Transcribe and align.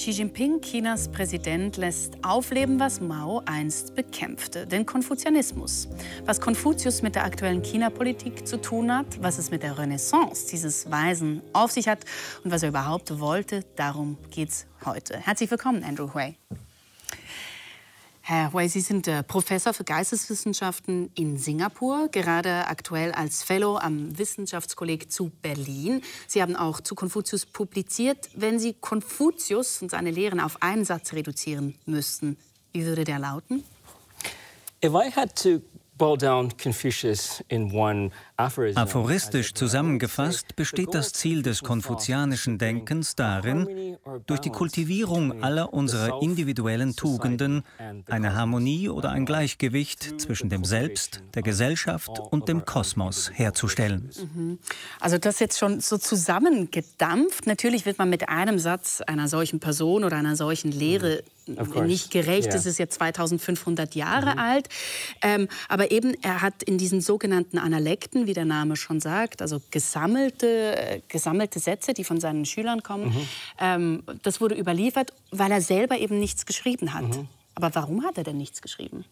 Xi 0.00 0.12
Jinping, 0.12 0.62
Chinas 0.62 1.08
Präsident, 1.08 1.76
lässt 1.76 2.24
aufleben, 2.24 2.80
was 2.80 3.02
Mao 3.02 3.42
einst 3.44 3.94
bekämpfte, 3.94 4.66
den 4.66 4.86
Konfuzianismus. 4.86 5.88
Was 6.24 6.40
Konfuzius 6.40 7.02
mit 7.02 7.16
der 7.16 7.24
aktuellen 7.24 7.62
China-Politik 7.62 8.48
zu 8.48 8.58
tun 8.58 8.90
hat, 8.90 9.22
was 9.22 9.36
es 9.36 9.50
mit 9.50 9.62
der 9.62 9.76
Renaissance 9.76 10.48
dieses 10.50 10.90
Weisen 10.90 11.42
auf 11.52 11.70
sich 11.70 11.86
hat 11.86 12.06
und 12.42 12.50
was 12.50 12.62
er 12.62 12.70
überhaupt 12.70 13.20
wollte, 13.20 13.62
darum 13.76 14.16
geht's 14.30 14.66
heute. 14.86 15.18
Herzlich 15.18 15.50
willkommen, 15.50 15.84
Andrew 15.84 16.14
Hui. 16.14 16.34
Herr 18.22 18.52
Hui, 18.52 18.68
Sie 18.68 18.80
sind 18.80 19.08
äh, 19.08 19.22
Professor 19.22 19.72
für 19.72 19.84
Geisteswissenschaften 19.84 21.10
in 21.14 21.38
Singapur, 21.38 22.08
gerade 22.12 22.66
aktuell 22.66 23.12
als 23.12 23.42
Fellow 23.42 23.78
am 23.78 24.16
Wissenschaftskolleg 24.18 25.10
zu 25.10 25.32
Berlin. 25.42 26.02
Sie 26.26 26.42
haben 26.42 26.54
auch 26.54 26.80
zu 26.80 26.94
Konfuzius 26.94 27.46
publiziert. 27.46 28.28
Wenn 28.34 28.58
Sie 28.58 28.74
Konfuzius 28.74 29.80
und 29.82 29.90
seine 29.90 30.10
Lehren 30.10 30.38
auf 30.38 30.62
einen 30.62 30.84
Satz 30.84 31.12
reduzieren 31.12 31.76
müssten, 31.86 32.36
wie 32.72 32.84
würde 32.84 33.04
der 33.04 33.18
lauten? 33.18 33.64
If 34.84 34.92
I 34.92 35.10
had 35.10 35.34
to 35.42 35.60
Aphoristisch 38.40 39.54
zusammengefasst 39.54 40.56
besteht 40.56 40.94
das 40.94 41.12
Ziel 41.12 41.42
des 41.42 41.62
konfuzianischen 41.62 42.58
Denkens 42.58 43.14
darin, 43.14 43.96
durch 44.26 44.40
die 44.40 44.50
Kultivierung 44.50 45.42
aller 45.42 45.72
unserer 45.72 46.22
individuellen 46.22 46.96
Tugenden 46.96 47.62
eine 48.06 48.34
Harmonie 48.34 48.88
oder 48.88 49.10
ein 49.10 49.26
Gleichgewicht 49.26 50.20
zwischen 50.20 50.48
dem 50.48 50.64
Selbst, 50.64 51.22
der 51.34 51.42
Gesellschaft 51.42 52.18
und 52.30 52.48
dem 52.48 52.64
Kosmos 52.64 53.30
herzustellen. 53.32 54.10
Mhm. 54.34 54.58
Also 55.00 55.18
das 55.18 55.38
jetzt 55.40 55.58
schon 55.58 55.80
so 55.80 55.98
zusammengedampft. 55.98 57.46
Natürlich 57.46 57.86
wird 57.86 57.98
man 57.98 58.10
mit 58.10 58.28
einem 58.28 58.58
Satz 58.58 59.00
einer 59.02 59.28
solchen 59.28 59.60
Person 59.60 60.04
oder 60.04 60.16
einer 60.16 60.36
solchen 60.36 60.72
Lehre 60.72 61.22
nicht 61.86 62.10
gerecht. 62.10 62.48
Yeah. 62.48 62.56
Es 62.56 62.66
ist 62.66 62.78
jetzt 62.78 62.94
2500 62.94 63.94
Jahre 63.94 64.32
mhm. 64.32 64.38
alt. 64.38 64.68
Ähm, 65.22 65.48
aber 65.68 65.90
eben, 65.90 66.14
er 66.22 66.42
hat 66.42 66.62
in 66.62 66.78
diesen 66.78 67.00
sogenannten 67.00 67.58
Analekten, 67.58 68.26
wie 68.30 68.34
der 68.34 68.44
Name 68.44 68.76
schon 68.76 69.00
sagt, 69.00 69.42
also 69.42 69.60
gesammelte, 69.72 71.02
gesammelte 71.08 71.58
Sätze, 71.58 71.94
die 71.94 72.04
von 72.04 72.20
seinen 72.20 72.46
Schülern 72.46 72.84
kommen, 72.84 73.06
mhm. 73.06 73.28
ähm, 73.58 74.02
das 74.22 74.40
wurde 74.40 74.54
überliefert, 74.54 75.12
weil 75.32 75.50
er 75.50 75.60
selber 75.60 75.98
eben 75.98 76.20
nichts 76.20 76.46
geschrieben 76.46 76.94
hat. 76.94 77.08
Mhm. 77.08 77.26
Aber 77.56 77.74
warum 77.74 78.04
hat 78.04 78.16
er 78.18 78.24
denn 78.24 78.36
nichts 78.36 78.62
geschrieben? 78.62 79.04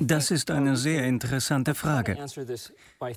Das 0.00 0.30
ist 0.30 0.50
eine 0.50 0.76
sehr 0.76 1.04
interessante 1.04 1.74
Frage. 1.74 2.16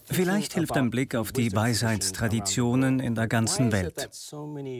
Vielleicht 0.06 0.54
hilft 0.54 0.78
ein 0.78 0.90
Blick 0.90 1.16
auf 1.16 1.32
die 1.32 1.54
Weisheitstraditionen 1.54 3.00
in 3.00 3.16
der 3.16 3.28
ganzen 3.28 3.72
Welt. 3.72 4.10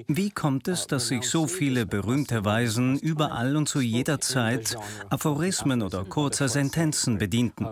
Wie 0.08 0.30
kommt 0.30 0.68
es, 0.68 0.88
dass 0.88 1.08
sich 1.10 1.24
so 1.30 1.48
viele 1.48 1.86
berühmte 1.86 2.46
Weisen 2.46 2.98
überall 3.00 3.56
und 3.56 3.68
zu 3.68 3.82
jeder 3.82 4.20
Zeit 4.20 4.78
Aphorismen 5.10 5.82
oder 5.82 6.04
kurzer 6.06 6.50
Sentenzen 6.50 7.18
bedienten? 7.18 7.68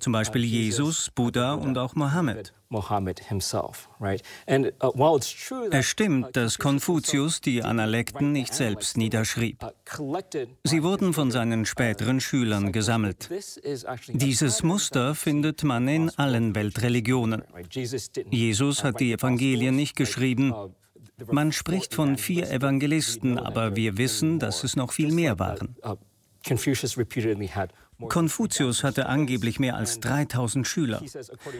Zum 0.00 0.12
Beispiel 0.12 0.44
Jesus, 0.44 1.10
Buddha 1.14 1.54
und 1.54 1.78
auch 1.78 1.94
Mohammed. 1.94 2.52
Uh, 2.68 2.82
es 5.70 5.86
stimmt, 5.86 6.36
dass 6.36 6.58
Konfuzius 6.58 7.40
die 7.40 7.62
Analekten 7.62 8.32
nicht 8.32 8.54
selbst 8.54 8.96
niederschrieb. 8.96 9.64
Uh, 9.98 10.20
Sie 10.64 10.82
wurden 10.82 11.12
von 11.12 11.30
seinen 11.30 11.64
späteren 11.64 12.20
Schülern 12.20 12.72
gesammelt. 12.72 13.30
Dieses 14.08 14.62
Muster 14.62 15.14
findet 15.14 15.62
man 15.62 15.86
in 15.88 16.10
allen 16.18 16.54
Weltreligionen. 16.54 17.44
Jesus 18.30 18.82
hat 18.82 19.00
die 19.00 19.12
Evangelien 19.12 19.76
nicht 19.76 19.96
geschrieben. 19.96 20.52
Uh, 20.52 20.70
man 21.30 21.52
spricht 21.52 21.94
von 21.94 22.18
vier 22.18 22.50
Evangelisten, 22.50 23.38
aber 23.38 23.76
wir 23.76 23.96
wissen, 23.96 24.38
dass 24.38 24.64
es 24.64 24.76
noch 24.76 24.92
viel 24.92 25.12
mehr 25.12 25.38
waren. 25.38 25.76
Konfuzius 28.08 28.84
hatte 28.84 29.06
angeblich 29.06 29.58
mehr 29.58 29.76
als 29.76 30.00
3000 30.00 30.66
Schüler. 30.66 31.02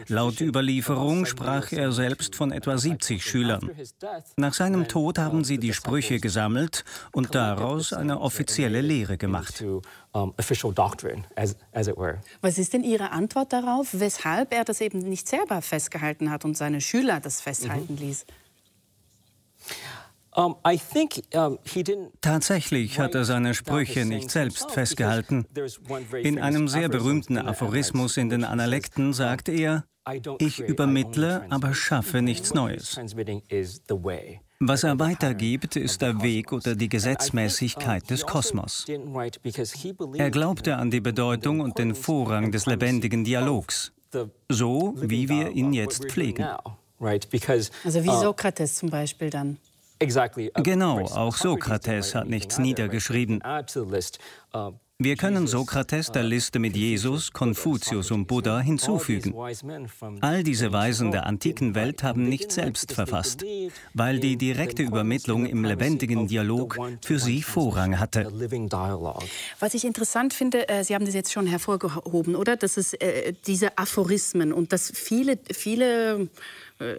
Laut 0.07 0.39
Überlieferung 0.39 1.25
sprach 1.25 1.71
er 1.71 1.91
selbst 1.91 2.35
von 2.35 2.51
etwa 2.51 2.77
70 2.77 3.23
Schülern. 3.23 3.71
Nach 4.35 4.53
seinem 4.53 4.87
Tod 4.87 5.17
haben 5.17 5.43
sie 5.43 5.57
die 5.57 5.73
Sprüche 5.73 6.19
gesammelt 6.19 6.85
und 7.11 7.33
daraus 7.33 7.93
eine 7.93 8.19
offizielle 8.21 8.81
Lehre 8.81 9.17
gemacht. 9.17 9.63
Was 12.41 12.57
ist 12.57 12.73
denn 12.73 12.83
Ihre 12.83 13.11
Antwort 13.11 13.53
darauf, 13.53 13.89
weshalb 13.93 14.53
er 14.53 14.63
das 14.63 14.81
eben 14.81 14.99
nicht 14.99 15.27
selber 15.27 15.61
festgehalten 15.61 16.29
hat 16.31 16.45
und 16.45 16.57
seine 16.57 16.81
Schüler 16.81 17.19
das 17.19 17.41
festhalten 17.41 17.93
mhm. 17.93 18.15
Tatsächlich 22.21 22.99
hat 22.99 23.15
er 23.15 23.25
seine 23.25 23.53
Sprüche 23.55 24.05
nicht 24.05 24.29
selbst 24.29 24.71
festgehalten. 24.71 25.45
In 26.21 26.37
einem 26.39 26.67
sehr 26.67 26.89
berühmten 26.89 27.37
Aphorismus 27.37 28.17
in 28.17 28.29
den 28.29 28.43
Analekten 28.43 29.13
sagt 29.13 29.49
er, 29.49 29.85
ich 30.39 30.59
übermittle, 30.59 31.45
aber 31.49 31.73
schaffe 31.73 32.21
nichts 32.21 32.53
Neues. 32.53 32.99
Was 34.59 34.83
er 34.83 34.99
weitergibt, 34.99 35.75
ist 35.75 36.01
der 36.01 36.21
Weg 36.21 36.51
oder 36.51 36.75
die 36.75 36.89
Gesetzmäßigkeit 36.89 38.09
des 38.09 38.25
Kosmos. 38.25 38.85
Er 40.17 40.31
glaubte 40.31 40.77
an 40.77 40.89
die 40.89 41.01
Bedeutung 41.01 41.59
und 41.59 41.77
den 41.77 41.93
Vorrang 41.93 42.51
des 42.51 42.65
lebendigen 42.65 43.23
Dialogs, 43.23 43.91
so 44.49 44.95
wie 44.97 45.29
wir 45.29 45.49
ihn 45.51 45.73
jetzt 45.73 46.05
pflegen. 46.09 46.47
Also 46.99 48.03
wie 48.03 48.09
Sokrates 48.09 48.75
zum 48.75 48.89
Beispiel 48.89 49.29
dann. 49.29 49.57
Genau, 49.99 51.01
auch 51.05 51.35
Sokrates 51.35 52.15
hat 52.15 52.27
nichts 52.27 52.57
niedergeschrieben. 52.59 53.41
Wir 54.99 55.15
können 55.15 55.45
Sokrates 55.45 56.11
der 56.11 56.23
Liste 56.23 56.57
mit 56.57 56.75
Jesus, 56.75 57.31
Konfuzius 57.31 58.09
und 58.09 58.25
Buddha 58.25 58.59
hinzufügen. 58.59 59.35
All 60.21 60.41
diese 60.41 60.73
Weisen 60.73 61.11
der 61.11 61.27
antiken 61.27 61.75
Welt 61.75 62.01
haben 62.01 62.27
nicht 62.27 62.51
selbst 62.51 62.93
verfasst, 62.93 63.45
weil 63.93 64.19
die 64.19 64.37
direkte 64.37 64.81
Übermittlung 64.81 65.45
im 65.45 65.63
lebendigen 65.63 66.27
Dialog 66.27 66.79
für 67.05 67.19
sie 67.19 67.43
Vorrang 67.43 67.99
hatte. 67.99 68.25
Was 69.59 69.75
ich 69.75 69.85
interessant 69.85 70.33
finde, 70.33 70.67
äh, 70.67 70.83
Sie 70.83 70.95
haben 70.95 71.05
das 71.05 71.13
jetzt 71.13 71.31
schon 71.31 71.45
hervorgehoben, 71.45 72.35
oder? 72.35 72.55
Dass 72.55 72.77
es 72.77 72.95
äh, 72.95 73.33
diese 73.45 73.77
Aphorismen 73.77 74.51
und 74.51 74.73
dass 74.73 74.91
viele, 74.95 75.37
viele 75.53 76.27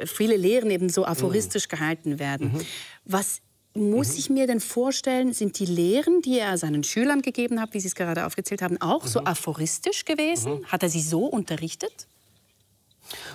viele 0.06 0.36
Lehren 0.36 0.70
eben 0.70 0.88
so 0.88 1.04
aphoristisch 1.04 1.66
mhm. 1.66 1.76
gehalten 1.76 2.18
werden. 2.18 2.52
Mhm. 2.52 2.60
Was 3.04 3.40
muss 3.74 4.12
mhm. 4.12 4.18
ich 4.18 4.30
mir 4.30 4.46
denn 4.46 4.60
vorstellen, 4.60 5.32
sind 5.32 5.58
die 5.58 5.66
Lehren, 5.66 6.22
die 6.22 6.38
er 6.38 6.58
seinen 6.58 6.84
Schülern 6.84 7.22
gegeben 7.22 7.60
hat, 7.60 7.74
wie 7.74 7.80
Sie 7.80 7.88
es 7.88 7.94
gerade 7.94 8.26
aufgezählt 8.26 8.62
haben, 8.62 8.80
auch 8.80 9.06
so 9.06 9.20
mhm. 9.20 9.26
aphoristisch 9.26 10.04
gewesen? 10.04 10.60
Mhm. 10.60 10.66
Hat 10.66 10.82
er 10.82 10.88
sie 10.88 11.02
so 11.02 11.24
unterrichtet? 11.24 12.06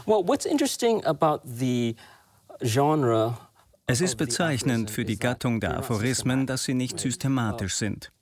Well, 0.05 0.23
what's 0.25 0.45
interesting 0.45 1.03
about 1.05 1.41
the 1.45 1.95
genre 2.61 3.37
es 3.85 3.99
ist 3.99 4.15
bezeichnend 4.15 4.89
für 4.89 5.03
die 5.03 5.19
Gattung 5.19 5.59
der 5.59 5.77
Aphorismen, 5.77 6.47
dass 6.47 6.63
sie 6.63 6.73
nicht 6.73 6.99
systematisch 6.99 7.75
sind. 7.75 8.13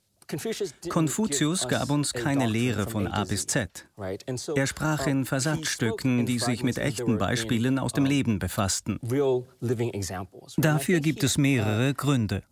Konfuzius 0.88 1.68
gab 1.68 1.90
uns 1.90 2.12
keine 2.12 2.46
Lehre 2.46 2.88
von 2.88 3.06
A 3.06 3.24
bis 3.24 3.46
Z. 3.46 3.86
Er 4.54 4.66
sprach 4.66 5.06
in 5.06 5.24
Versatzstücken, 5.24 6.26
die 6.26 6.38
sich 6.38 6.62
mit 6.62 6.78
echten 6.78 7.18
Beispielen 7.18 7.78
aus 7.78 7.92
dem 7.92 8.04
Leben 8.04 8.38
befassten. 8.38 8.98
Dafür 10.56 11.00
gibt 11.00 11.22
es 11.24 11.38
mehrere 11.38 11.94
Gründe. 11.94 12.42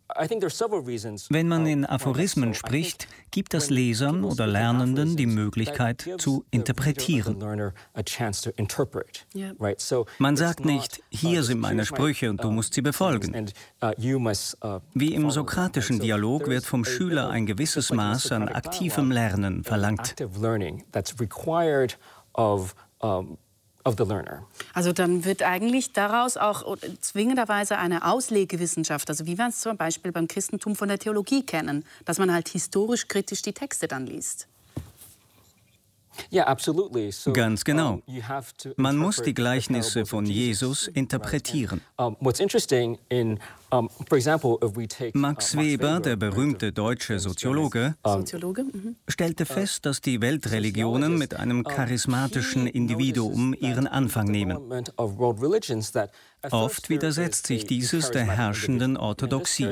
Wenn 1.28 1.49
man 1.49 1.66
in 1.66 1.87
Aphorismen 1.87 2.55
spricht, 2.55 3.09
gibt 3.31 3.55
das 3.55 3.71
Lesern 3.71 4.25
oder 4.25 4.47
Lernenden 4.47 5.16
die 5.16 5.27
Möglichkeit 5.27 6.09
zu 6.19 6.44
interpretieren. 6.50 7.38
Man 10.19 10.37
sagt 10.37 10.64
nicht, 10.64 11.02
hier 11.11 11.43
sind 11.43 11.61
meine 11.61 11.87
Sprüche 11.87 12.31
und 12.31 12.43
du 12.43 12.50
musst 12.50 12.75
sie 12.75 12.82
befolgen. 12.82 13.50
Wie 14.94 15.14
im 15.14 15.31
sokratischen 15.31 16.00
Dialog 16.00 16.49
wird 16.49 16.64
vom 16.64 16.85
Schüler 16.85 17.31
ein 17.31 17.47
gewisses 17.47 17.93
Maß 17.93 18.32
an 18.32 18.49
aktivem 18.49 19.11
Lernen 19.11 19.64
verlangt. 19.64 20.17
Also 24.75 24.92
dann 24.92 25.25
wird 25.25 25.42
eigentlich 25.42 25.92
daraus 25.92 26.37
auch 26.37 26.76
zwingenderweise 27.00 27.78
eine 27.78 28.06
Auslegewissenschaft, 28.06 29.08
also 29.08 29.26
wie 29.26 29.38
wir 29.38 29.48
es 29.48 29.60
zum 29.60 29.76
Beispiel 29.76 30.12
beim 30.12 30.28
Christentum 30.28 30.76
von 30.76 30.88
der 30.88 30.98
Theologie 30.98 31.44
kennen, 31.44 31.84
dass 32.04 32.19
man 32.19 32.32
halt 32.32 32.48
historisch 32.48 33.08
kritisch 33.08 33.42
die 33.42 33.54
Texte 33.54 33.88
dann 33.88 34.06
liest. 34.06 34.48
Ganz 37.32 37.64
genau. 37.64 38.02
Man 38.76 38.96
muss 38.96 39.22
die 39.22 39.34
Gleichnisse 39.34 40.06
von 40.06 40.26
Jesus 40.26 40.88
interpretieren. 40.88 41.81
Max 45.14 45.56
Weber, 45.56 46.00
der 46.00 46.17
berühmte 46.17 46.72
deutsche 46.72 47.19
Soziologe, 47.20 47.94
mhm. 48.05 48.96
stellte 49.08 49.46
fest, 49.46 49.87
dass 49.87 50.00
die 50.00 50.20
Weltreligionen 50.20 51.17
mit 51.17 51.34
einem 51.34 51.62
charismatischen 51.62 52.66
Individuum 52.66 53.55
ihren 53.55 53.87
Anfang 53.87 54.26
nehmen. 54.26 54.58
Oft 56.50 56.88
widersetzt 56.88 57.46
sich 57.46 57.66
dieses 57.66 58.11
der 58.11 58.25
herrschenden 58.25 58.96
Orthodoxie. 58.96 59.69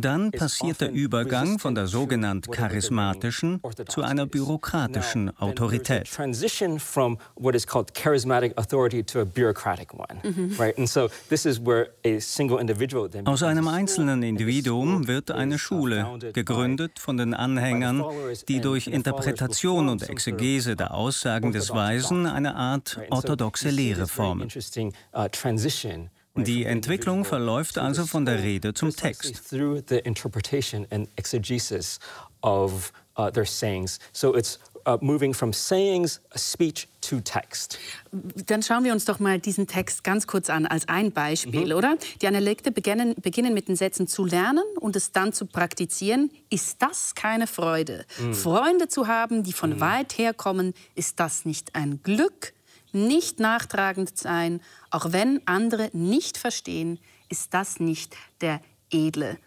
Dann 0.00 0.30
passiert 0.32 0.80
der 0.80 0.90
Übergang 0.90 1.58
von 1.58 1.74
der 1.74 1.86
sogenannt 1.86 2.50
charismatischen 2.50 3.60
zu 3.88 4.02
einer 4.02 4.26
bürokratischen 4.26 5.36
Autorität. 5.38 6.08
Aus 13.24 13.42
einem 13.42 13.68
einzelnen 13.68 14.22
Individuum 14.22 15.06
wird 15.06 15.30
eine 15.30 15.58
Schule, 15.58 16.18
gegründet 16.32 16.98
von 16.98 17.16
den 17.16 17.34
Anhängern, 17.34 18.04
die 18.48 18.60
durch 18.60 18.86
Interpretation 18.88 19.88
und 19.88 20.08
Exegese 20.08 20.76
der 20.76 20.94
Aussagen 20.94 21.52
des 21.52 21.70
Weisen 21.70 22.26
eine 22.26 22.56
Art 22.56 22.98
orthodoxe 23.10 23.70
Lehre 23.70 24.06
formen. 24.06 24.48
Die 26.36 26.64
Entwicklung 26.64 27.24
verläuft 27.24 27.78
also 27.78 28.06
von 28.06 28.24
der 28.24 28.42
Rede 28.42 28.74
zum 28.74 28.94
Text. 28.94 29.52
Uh, 34.86 34.98
moving 35.00 35.32
from 35.32 35.50
sayings, 35.54 36.20
speech 36.36 36.86
to 37.00 37.18
text. 37.20 37.78
Dann 38.12 38.62
schauen 38.62 38.84
wir 38.84 38.92
uns 38.92 39.06
doch 39.06 39.18
mal 39.18 39.38
diesen 39.38 39.66
Text 39.66 40.04
ganz 40.04 40.26
kurz 40.26 40.50
an 40.50 40.66
als 40.66 40.88
ein 40.88 41.10
Beispiel, 41.10 41.66
mhm. 41.66 41.72
oder? 41.72 41.96
Die 42.20 42.26
Analekte 42.26 42.70
beginnen, 42.70 43.14
beginnen 43.22 43.54
mit 43.54 43.68
den 43.68 43.76
Sätzen 43.76 44.06
zu 44.06 44.26
lernen 44.26 44.64
und 44.80 44.94
es 44.94 45.10
dann 45.10 45.32
zu 45.32 45.46
praktizieren. 45.46 46.30
Ist 46.50 46.82
das 46.82 47.14
keine 47.14 47.46
Freude? 47.46 48.04
Mhm. 48.18 48.34
Freunde 48.34 48.88
zu 48.88 49.06
haben, 49.06 49.42
die 49.42 49.54
von 49.54 49.70
mhm. 49.70 49.80
weit 49.80 50.18
her 50.18 50.34
kommen, 50.34 50.74
ist 50.94 51.18
das 51.18 51.46
nicht 51.46 51.74
ein 51.74 52.02
Glück? 52.02 52.52
Nicht 52.94 53.40
nachtragend 53.40 54.16
sein, 54.16 54.60
auch 54.90 55.12
wenn 55.12 55.46
andere 55.46 55.90
nicht 55.92 56.38
verstehen, 56.38 56.98
ist 57.28 57.52
das 57.52 57.80
nicht 57.80 58.16
der 58.40 58.60
edle. 58.90 59.38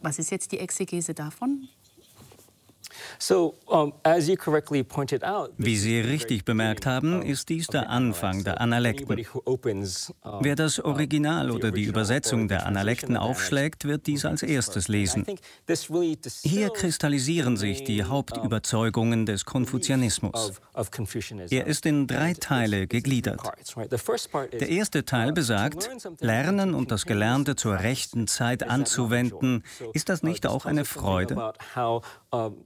Was 0.00 0.18
ist 0.18 0.30
jetzt 0.30 0.52
die 0.52 0.58
Exegese 0.58 1.14
davon? 1.14 1.68
Wie 5.58 5.76
Sie 5.76 6.00
richtig 6.00 6.44
bemerkt 6.44 6.86
haben, 6.86 7.22
ist 7.22 7.48
dies 7.48 7.66
der 7.66 7.90
Anfang 7.90 8.44
der 8.44 8.60
Analekten. 8.60 9.26
Wer 10.40 10.56
das 10.56 10.80
Original 10.80 11.50
oder 11.50 11.70
die 11.70 11.84
Übersetzung 11.84 12.48
der 12.48 12.66
Analekten 12.66 13.16
aufschlägt, 13.16 13.84
wird 13.84 14.06
dies 14.06 14.24
als 14.24 14.42
erstes 14.42 14.88
lesen. 14.88 15.26
Hier 16.42 16.70
kristallisieren 16.70 17.56
sich 17.56 17.84
die 17.84 18.04
Hauptüberzeugungen 18.04 19.26
des 19.26 19.44
Konfuzianismus. 19.44 20.52
Er 21.50 21.66
ist 21.66 21.86
in 21.86 22.06
drei 22.06 22.34
Teile 22.34 22.86
gegliedert. 22.86 23.40
Der 24.52 24.68
erste 24.68 25.04
Teil 25.04 25.32
besagt, 25.32 25.90
Lernen 26.20 26.74
und 26.74 26.90
das 26.90 27.06
Gelernte 27.06 27.56
zur 27.56 27.80
rechten 27.80 28.26
Zeit 28.26 28.62
anzuwenden, 28.68 29.64
ist 29.92 30.08
das 30.08 30.22
nicht 30.22 30.46
auch 30.46 30.66
eine 30.66 30.84
Freude? 30.84 31.52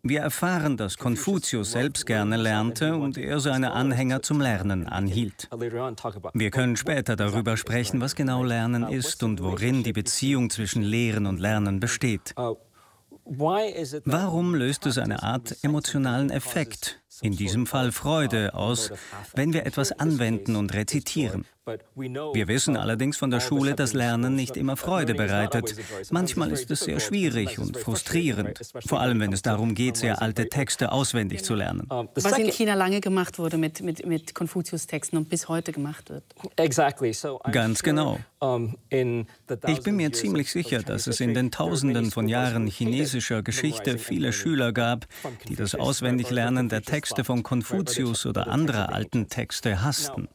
Wir 0.05 0.21
erfahren, 0.21 0.77
dass 0.77 0.97
Konfuzius 0.97 1.73
selbst 1.73 2.07
gerne 2.07 2.37
lernte 2.37 2.95
und 2.95 3.19
er 3.19 3.41
seine 3.41 3.73
Anhänger 3.73 4.23
zum 4.23 4.41
Lernen 4.41 4.87
anhielt. 4.87 5.49
Wir 6.35 6.51
können 6.53 6.77
später 6.77 7.17
darüber 7.17 7.57
sprechen, 7.57 8.01
was 8.01 8.15
genau 8.15 8.45
Lernen 8.45 8.85
ist 8.89 9.25
und 9.25 9.43
worin 9.43 9.83
die 9.83 9.93
Beziehung 9.93 10.51
zwischen 10.51 10.83
Lehren 10.83 11.27
und 11.27 11.41
Lernen 11.41 11.81
besteht. 11.81 12.33
Warum 13.25 14.55
löst 14.55 14.87
es 14.87 14.99
eine 14.99 15.25
Art 15.25 15.57
emotionalen 15.65 16.31
Effekt, 16.31 17.03
in 17.21 17.37
diesem 17.37 17.67
Fall 17.67 17.93
Freude, 17.93 18.55
aus, 18.55 18.93
wenn 19.35 19.53
wir 19.53 19.67
etwas 19.67 19.93
anwenden 19.93 20.57
und 20.57 20.75
rezitieren? 20.75 21.45
Wir 21.97 22.47
wissen 22.47 22.77
allerdings 22.77 23.17
von 23.17 23.33
der 23.33 23.41
Schule, 23.41 23.75
dass 23.75 23.93
Lernen 23.93 24.37
nicht 24.37 24.57
immer 24.57 24.77
Freude 24.77 25.15
bereitet. 25.15 25.75
Manchmal 26.11 26.53
ist 26.53 26.71
es 26.71 26.81
sehr 26.81 27.01
schwierig 27.01 27.59
und 27.59 27.77
frustrierend, 27.77 28.61
vor 28.87 29.01
allem 29.01 29.19
wenn 29.19 29.33
es 29.33 29.43
darum 29.43 29.75
geht, 29.75 29.97
sehr 29.97 30.23
alte 30.23 30.49
Texte 30.49 30.93
auswendig 30.93 31.43
zu 31.43 31.57
lernen. 31.57 31.89
Was 31.89 32.39
in 32.39 32.53
China 32.53 32.75
lange 32.75 33.01
gemacht 33.01 33.41
wurde 33.41 33.57
mit, 33.57 33.83
mit, 33.83 34.07
mit 34.07 34.33
Konfuzius-Texten 34.33 35.17
und 35.17 35.29
bis 35.29 35.49
heute 35.49 35.73
gemacht 35.73 36.09
wird. 36.09 36.23
Ganz 37.51 37.83
genau. 37.83 38.21
Ich 39.67 39.83
bin 39.83 39.97
mir 39.97 40.13
ziemlich 40.13 40.53
sicher, 40.53 40.83
dass 40.83 41.09
es 41.09 41.19
in 41.19 41.35
den 41.35 41.51
Tausenden 41.51 42.13
von 42.13 42.29
Jahren 42.29 42.69
chinesischer 42.69 43.43
Geschichte 43.43 43.99
viele 43.99 44.33
Schüler 44.33 44.73
gab, 44.73 45.07
die 45.49 45.57
das 45.57 45.75
Auswendiglernen 45.75 46.69
der 46.69 46.83
Texte 46.83 47.06
von 47.25 47.43
Konfuzius 47.43 48.27
oder 48.27 48.49
anderer 48.49 48.93
alten 48.93 49.29
Texte 49.29 49.83
hassten. 49.83 50.29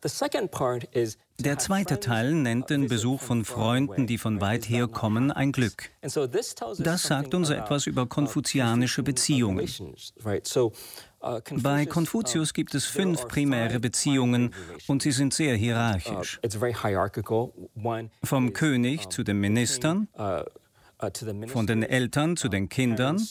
Der 1.40 1.58
zweite 1.58 2.00
Teil 2.00 2.34
nennt 2.34 2.70
den 2.70 2.88
Besuch 2.88 3.22
von 3.22 3.46
Freunden, 3.46 4.08
die 4.08 4.18
von 4.18 4.42
weit 4.42 4.70
her 4.70 4.88
kommen, 4.88 5.32
ein 5.32 5.52
Glück. 5.52 5.90
Das 6.02 7.04
sagt 7.04 7.34
uns 7.34 7.50
etwas 7.50 7.88
über 7.88 8.06
konfuzianische 8.06 9.04
Beziehungen. 9.04 9.68
Bei 11.62 11.86
Konfuzius 11.86 12.54
gibt 12.54 12.74
es 12.74 12.86
fünf 12.86 13.28
primäre 13.28 13.80
Beziehungen 13.80 14.54
und 14.88 15.04
sie 15.04 15.12
sind 15.12 15.34
sehr 15.34 15.56
hierarchisch. 15.56 16.40
Vom 18.24 18.54
König 18.54 19.10
zu 19.10 19.24
den 19.24 19.40
Ministern, 19.40 20.08
von 21.48 21.68
den 21.68 21.84
Eltern 21.84 22.38
zu 22.38 22.50
den 22.50 22.70
Kindern, 22.70 23.22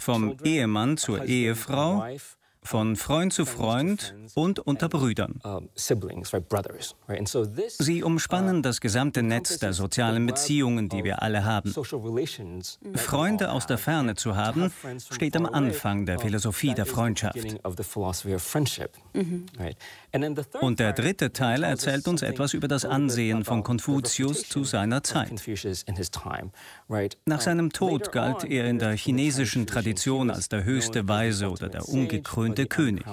vom 0.00 0.36
Ehemann 0.44 0.96
zur 0.96 1.24
Ehefrau, 1.24 2.04
von 2.62 2.96
Freund 2.96 3.32
zu 3.32 3.46
Freund 3.46 4.14
und 4.34 4.58
unter 4.58 4.88
Brüdern. 4.88 5.40
Sie 7.78 8.02
umspannen 8.02 8.62
das 8.62 8.80
gesamte 8.80 9.22
Netz 9.22 9.58
der 9.58 9.72
sozialen 9.72 10.26
Beziehungen, 10.26 10.88
die 10.88 11.02
wir 11.04 11.22
alle 11.22 11.44
haben. 11.44 11.72
Freunde 12.94 13.50
aus 13.50 13.66
der 13.66 13.78
Ferne 13.78 14.14
zu 14.14 14.36
haben, 14.36 14.70
steht 15.10 15.36
am 15.36 15.46
Anfang 15.46 16.04
der 16.06 16.18
Philosophie 16.18 16.74
der 16.74 16.86
Freundschaft. 16.86 17.38
Mhm. 19.14 19.46
Und 20.60 20.80
der 20.80 20.92
dritte 20.92 21.32
Teil 21.32 21.62
erzählt 21.62 22.08
uns 22.08 22.22
etwas 22.22 22.52
über 22.52 22.68
das 22.68 22.84
Ansehen 22.84 23.44
von 23.44 23.62
Konfuzius 23.62 24.48
zu 24.48 24.64
seiner 24.64 25.02
Zeit. 25.02 25.32
Nach 27.26 27.40
seinem 27.40 27.72
Tod 27.72 28.10
galt 28.10 28.44
er 28.44 28.66
in 28.66 28.78
der 28.78 28.96
chinesischen 28.96 29.66
Tradition 29.66 30.30
als 30.30 30.48
der 30.48 30.64
höchste 30.64 31.06
Weise 31.08 31.48
oder 31.50 31.68
der 31.68 31.88
ungekrönte 31.88 32.66
König. 32.66 33.04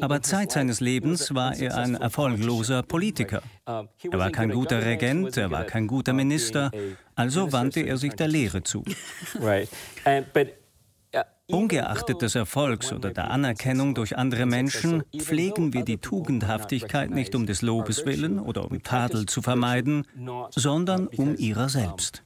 Aber 0.00 0.22
Zeit 0.22 0.52
seines 0.52 0.80
Lebens 0.80 1.34
war 1.34 1.56
er 1.56 1.76
ein 1.76 1.94
erfolgloser 1.94 2.82
Politiker. 2.82 3.42
Er 3.64 3.88
war 4.12 4.30
kein 4.30 4.50
guter 4.50 4.84
Regent, 4.84 5.36
er 5.36 5.50
war 5.50 5.64
kein 5.64 5.86
guter 5.86 6.12
Minister, 6.12 6.70
also 7.14 7.52
wandte 7.52 7.80
er 7.80 7.96
sich 7.96 8.12
der 8.12 8.28
Lehre 8.28 8.62
zu. 8.62 8.84
Ungeachtet 11.50 12.20
des 12.20 12.34
Erfolgs 12.34 12.92
oder 12.92 13.10
der 13.10 13.30
Anerkennung 13.30 13.94
durch 13.94 14.18
andere 14.18 14.44
Menschen 14.44 15.02
pflegen 15.16 15.72
wir 15.72 15.82
die 15.82 15.96
Tugendhaftigkeit 15.96 17.10
nicht 17.10 17.34
um 17.34 17.46
des 17.46 17.62
Lobes 17.62 18.04
willen 18.04 18.38
oder 18.38 18.70
um 18.70 18.82
Tadel 18.82 19.24
zu 19.24 19.40
vermeiden, 19.40 20.06
sondern 20.50 21.06
um 21.06 21.34
ihrer 21.36 21.70
selbst. 21.70 22.22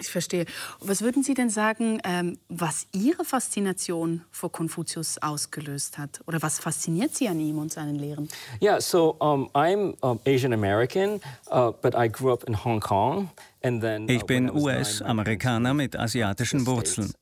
Ich 0.00 0.10
verstehe. 0.10 0.44
Was 0.80 1.02
würden 1.02 1.24
Sie 1.24 1.34
denn 1.34 1.50
sagen, 1.50 2.00
ähm, 2.04 2.38
was 2.48 2.86
Ihre 2.92 3.24
Faszination 3.24 4.24
vor 4.30 4.52
Konfuzius 4.52 5.18
ausgelöst 5.20 5.98
hat? 5.98 6.20
Oder 6.26 6.40
was 6.40 6.60
fasziniert 6.60 7.16
Sie 7.16 7.26
an 7.26 7.40
ihm 7.40 7.58
und 7.58 7.72
seinen 7.72 7.96
Lehren? 7.96 8.28
Yeah, 8.62 8.80
so 8.80 9.16
um, 9.18 9.50
I'm 9.54 9.96
um, 10.00 10.20
Asian 10.24 10.52
American, 10.52 11.20
uh, 11.50 11.72
but 11.82 11.94
I 11.96 12.08
grew 12.08 12.32
up 12.32 12.44
in 12.44 12.64
Hong 12.64 12.78
Kong. 12.78 13.30
Uh, 13.64 14.06
ich 14.06 14.24
bin 14.24 14.50
US-Amerikaner 14.50 15.74
mit 15.74 15.96
asiatischen 15.96 16.64
Wurzeln. 16.66 17.12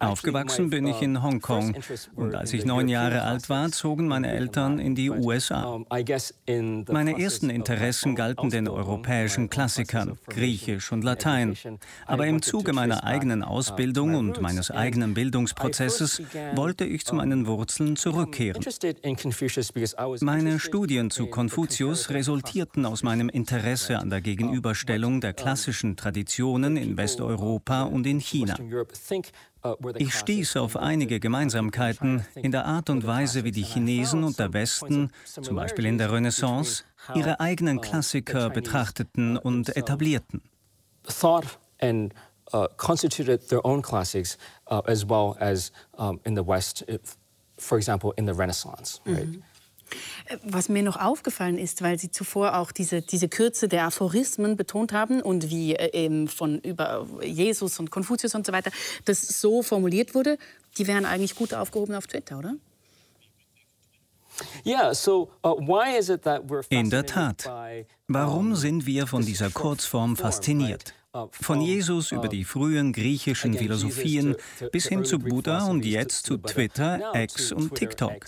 Aufgewachsen 0.00 0.68
bin 0.68 0.86
ich 0.86 1.00
in 1.00 1.22
Hongkong 1.22 1.76
und 2.16 2.34
als 2.34 2.52
ich 2.52 2.64
neun 2.64 2.88
Jahre 2.88 3.22
alt 3.22 3.48
war, 3.48 3.70
zogen 3.70 4.08
meine 4.08 4.32
Eltern 4.32 4.80
in 4.80 4.96
die 4.96 5.10
USA. 5.10 5.80
Meine 6.90 7.20
ersten 7.20 7.50
Interessen 7.50 8.16
galten 8.16 8.50
den 8.50 8.68
europäischen 8.68 9.48
Klassikern, 9.48 10.18
Griechisch 10.26 10.90
und 10.90 11.04
Latein. 11.04 11.56
Aber 12.04 12.26
im 12.26 12.42
Zuge 12.42 12.72
meiner 12.72 13.04
eigenen 13.04 13.42
uh, 13.42 13.46
Ausbildung 13.46 14.16
und 14.16 14.40
meines 14.40 14.72
eigenen 14.72 15.14
Bildungsprozesses 15.14 16.20
wollte 16.56 16.84
ich 16.84 17.04
zu 17.04 17.14
meinen 17.14 17.46
Wurzeln 17.46 17.94
zurückkehren. 17.94 18.60
Meine 20.20 20.58
Studien 20.58 21.10
zu 21.10 21.26
Konfuzius 21.28 22.10
resultierten 22.10 22.86
aus 22.86 23.04
meinem 23.04 23.28
Interesse 23.28 23.98
an 23.98 24.10
der 24.10 24.20
Gegenüberstellung 24.20 25.20
der 25.20 25.32
klassischen 25.32 25.75
konfuzianischen 25.76 25.96
Traditionen 25.96 26.76
in 26.76 26.96
Westeuropa 26.96 27.82
und 27.82 28.06
in 28.06 28.20
China. 28.20 28.56
Ich 29.98 30.14
stieß 30.14 30.56
auf 30.56 30.76
einige 30.76 31.18
Gemeinsamkeiten 31.20 32.24
in 32.36 32.52
der 32.52 32.66
Art 32.66 32.88
und 32.88 33.06
Weise, 33.06 33.44
wie 33.44 33.50
die 33.50 33.64
Chinesen 33.64 34.24
und 34.24 34.38
der 34.38 34.52
Westen, 34.52 35.10
zum 35.24 35.56
Beispiel 35.56 35.86
in 35.86 35.98
der 35.98 36.12
Renaissance, 36.12 36.84
ihre 37.14 37.40
eigenen 37.40 37.80
Klassiker 37.80 38.50
betrachteten 38.50 39.36
und 39.36 39.76
etablierten. 39.76 40.42
and 41.78 42.14
uh, 42.54 42.68
constituted 42.78 43.50
their 43.50 43.60
own 43.66 43.82
classics 43.82 44.38
uh, 44.70 44.80
as 44.86 45.04
well 45.04 45.36
as 45.40 45.70
in 46.24 46.34
the 46.34 46.42
West, 46.42 46.82
for 47.58 47.76
example, 47.76 48.14
in 48.16 48.24
the 48.24 48.32
Renaissance. 48.32 49.00
Right? 49.04 49.28
Was 50.42 50.68
mir 50.68 50.82
noch 50.82 50.96
aufgefallen 50.96 51.58
ist, 51.58 51.82
weil 51.82 51.98
Sie 51.98 52.10
zuvor 52.10 52.56
auch 52.56 52.72
diese, 52.72 53.02
diese 53.02 53.28
Kürze 53.28 53.68
der 53.68 53.84
Aphorismen 53.84 54.56
betont 54.56 54.92
haben 54.92 55.22
und 55.22 55.50
wie 55.50 55.74
äh, 55.74 55.92
eben 55.92 56.28
von 56.28 56.58
über 56.60 57.06
Jesus 57.22 57.78
und 57.78 57.90
Konfuzius 57.90 58.34
und 58.34 58.46
so 58.46 58.52
weiter, 58.52 58.70
das 59.04 59.22
so 59.40 59.62
formuliert 59.62 60.14
wurde, 60.14 60.38
die 60.78 60.86
wären 60.86 61.04
eigentlich 61.04 61.34
gut 61.34 61.54
aufgehoben 61.54 61.94
auf 61.94 62.06
Twitter, 62.06 62.38
oder? 62.38 62.54
Uh, 64.66 65.24
In 66.68 66.90
der 66.90 67.06
Tat. 67.06 67.50
Warum 68.08 68.54
sind 68.54 68.86
wir 68.86 69.06
von 69.06 69.24
dieser 69.24 69.50
Kurzform 69.50 70.16
fasziniert? 70.16 70.94
Von 71.30 71.60
Jesus 71.60 72.12
über 72.12 72.28
die 72.28 72.44
frühen 72.44 72.92
griechischen 72.92 73.54
Philosophien 73.54 74.36
bis 74.72 74.86
hin 74.86 75.04
zu 75.04 75.18
Buddha 75.18 75.66
und 75.66 75.84
jetzt 75.84 76.26
zu 76.26 76.38
Twitter, 76.38 77.12
X 77.14 77.52
und 77.52 77.74
TikTok. 77.74 78.24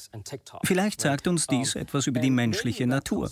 Vielleicht 0.65 1.01
sagt 1.01 1.27
uns 1.29 1.47
dies 1.47 1.75
etwas 1.75 2.07
über 2.07 2.21
die 2.21 2.31
menschliche 2.31 2.87
Natur. 2.87 3.31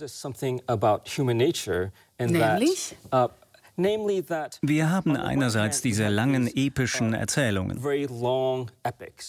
Nämlich? 2.18 2.96
Wir 4.62 4.90
haben 4.90 5.16
einerseits 5.16 5.82
diese 5.82 6.08
langen 6.08 6.46
epischen 6.46 7.12
Erzählungen. 7.12 7.82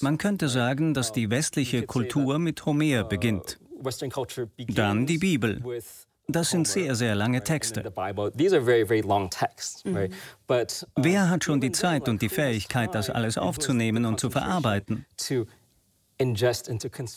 Man 0.02 0.18
könnte 0.18 0.48
sagen, 0.48 0.94
dass 0.94 1.12
die 1.12 1.30
westliche 1.30 1.86
Kultur 1.86 2.40
mit 2.40 2.66
Homer 2.66 3.04
beginnt. 3.04 3.60
Dann 4.70 5.06
die 5.06 5.18
Bibel. 5.18 5.62
Das 6.30 6.50
sind 6.50 6.68
sehr, 6.68 6.94
sehr 6.96 7.16
lange 7.16 7.42
Texte. 7.42 7.82
Mhm. 9.86 10.10
Wer 10.96 11.30
hat 11.30 11.44
schon 11.44 11.62
die 11.62 11.72
Zeit 11.72 12.10
und 12.10 12.22
die 12.22 12.30
Fähigkeit, 12.30 12.94
das 12.94 13.10
alles 13.10 13.38
aufzunehmen 13.38 14.06
und 14.06 14.20
zu 14.20 14.30
verarbeiten? 14.30 15.06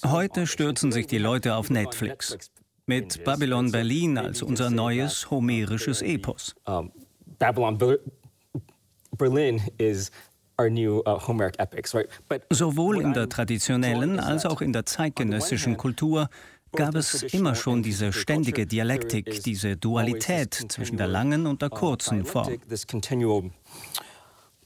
Heute 0.06 0.46
stürzen 0.46 0.92
sich 0.92 1.06
die 1.08 1.18
Leute 1.18 1.56
auf 1.56 1.70
Netflix 1.70 2.36
mit 2.86 3.24
Babylon 3.24 3.72
Berlin 3.72 4.16
als 4.16 4.42
unser 4.42 4.70
neues 4.70 5.30
homerisches 5.30 6.02
Epos. 6.02 6.54
Babylon 7.38 7.78
Berlin 9.16 9.60
is 9.78 10.10
uh, 10.60 10.68
Sowohl 12.50 13.00
in 13.00 13.12
der 13.12 13.28
traditionellen 13.28 14.20
als 14.20 14.46
auch 14.46 14.60
in 14.60 14.72
der 14.72 14.86
zeitgenössischen 14.86 15.76
Kultur 15.76 16.28
gab 16.72 16.94
es 16.94 17.22
immer 17.22 17.54
schon 17.54 17.82
diese 17.82 18.12
ständige 18.12 18.66
Dialektik, 18.66 19.42
diese 19.42 19.76
Dualität 19.76 20.54
zwischen 20.68 20.96
der 20.96 21.06
langen 21.06 21.46
und 21.46 21.62
der 21.62 21.70
kurzen 21.70 22.24
Form. 22.24 22.58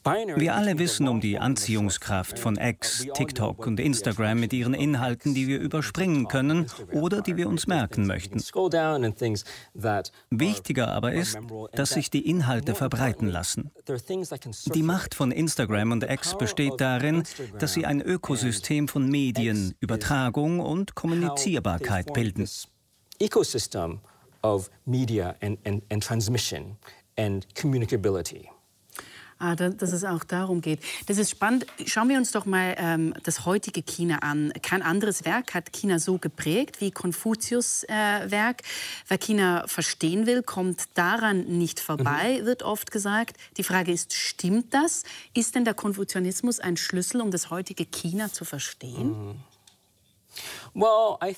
Wir 0.05 0.55
alle 0.55 0.79
wissen 0.79 1.09
um 1.09 1.23
die 1.23 1.39
Anziehungskraft 1.39 2.39
von 2.39 2.57
X, 2.57 3.07
TikTok 3.15 3.67
und 3.67 3.81
Instagram 3.81 4.39
mit 4.39 4.53
ihren 4.53 4.75
Inhalten, 4.75 5.35
die 5.35 5.49
wir 5.49 5.59
überspringen 5.59 6.29
können 6.29 6.67
oder 6.93 7.23
die 7.23 7.39
wir 7.39 7.49
uns 7.49 7.67
merken 7.67 8.07
möchten. 8.07 8.39
Wichtiger 10.31 10.89
aber 10.89 11.13
ist, 11.13 11.39
dass 11.73 11.91
sich 11.91 12.11
die 12.11 12.29
Inhalte 12.29 12.75
verbreiten 12.75 13.29
lassen. 13.29 13.71
Die 14.67 14.83
Macht 14.83 15.15
von 15.15 15.33
Instagram 15.33 15.93
und 15.93 16.05
X 16.05 16.37
besteht 16.37 16.81
darin, 16.81 17.23
dass 17.59 17.73
sie 17.73 17.87
ein 17.87 18.03
Ökosystem 18.03 18.89
von 18.89 19.09
Medien, 19.09 19.75
Übertragung 19.81 20.61
und 20.61 20.95
Kommunizierbarkeit 20.95 22.13
bilden. 22.13 22.47
Ecosystem 23.21 24.01
of 24.43 24.71
media 24.85 25.35
and, 25.41 25.59
and, 25.65 25.83
and 25.91 26.03
transmission 26.03 26.77
and 27.17 27.47
communicability. 27.55 28.54
Ah, 29.45 29.57
dass 29.57 29.93
es 29.93 30.05
auch 30.05 30.25
darum 30.25 30.63
geht. 30.63 30.81
Das 31.05 31.19
ist 31.19 31.29
spannend. 31.29 31.67
Schauen 31.85 32.09
wir 32.09 32.17
uns 32.17 32.33
doch 32.33 32.47
mal 32.47 32.75
ähm, 32.79 33.13
das 33.25 33.45
heutige 33.45 33.83
China 33.83 34.21
an. 34.21 34.55
Kein 34.63 34.81
anderes 34.81 35.27
Werk 35.27 35.53
hat 35.53 35.71
China 35.71 35.99
so 35.99 36.17
geprägt 36.17 36.81
wie 36.81 36.91
Konfuzius 36.91 37.85
äh, 37.85 38.31
Werk. 38.31 38.63
Wer 39.07 39.19
China 39.19 39.65
verstehen 39.67 40.25
will, 40.25 40.43
kommt 40.43 40.85
daran 40.95 41.45
nicht 41.45 41.79
vorbei, 41.79 42.39
mhm. 42.41 42.47
wird 42.47 42.63
oft 42.63 42.91
gesagt. 42.91 43.37
Die 43.59 43.65
Frage 43.65 43.93
ist, 43.93 44.15
stimmt 44.15 44.73
das? 44.73 45.03
Ist 45.35 45.55
denn 45.55 45.67
der 45.67 45.75
Konfuzianismus 45.75 46.59
ein 46.59 46.79
Schlüssel, 46.79 47.21
um 47.21 47.31
das 47.31 47.51
heutige 47.51 47.85
China 47.85 48.33
zu 48.33 48.47
verstehen? 48.47 49.29
Mhm. 49.29 49.54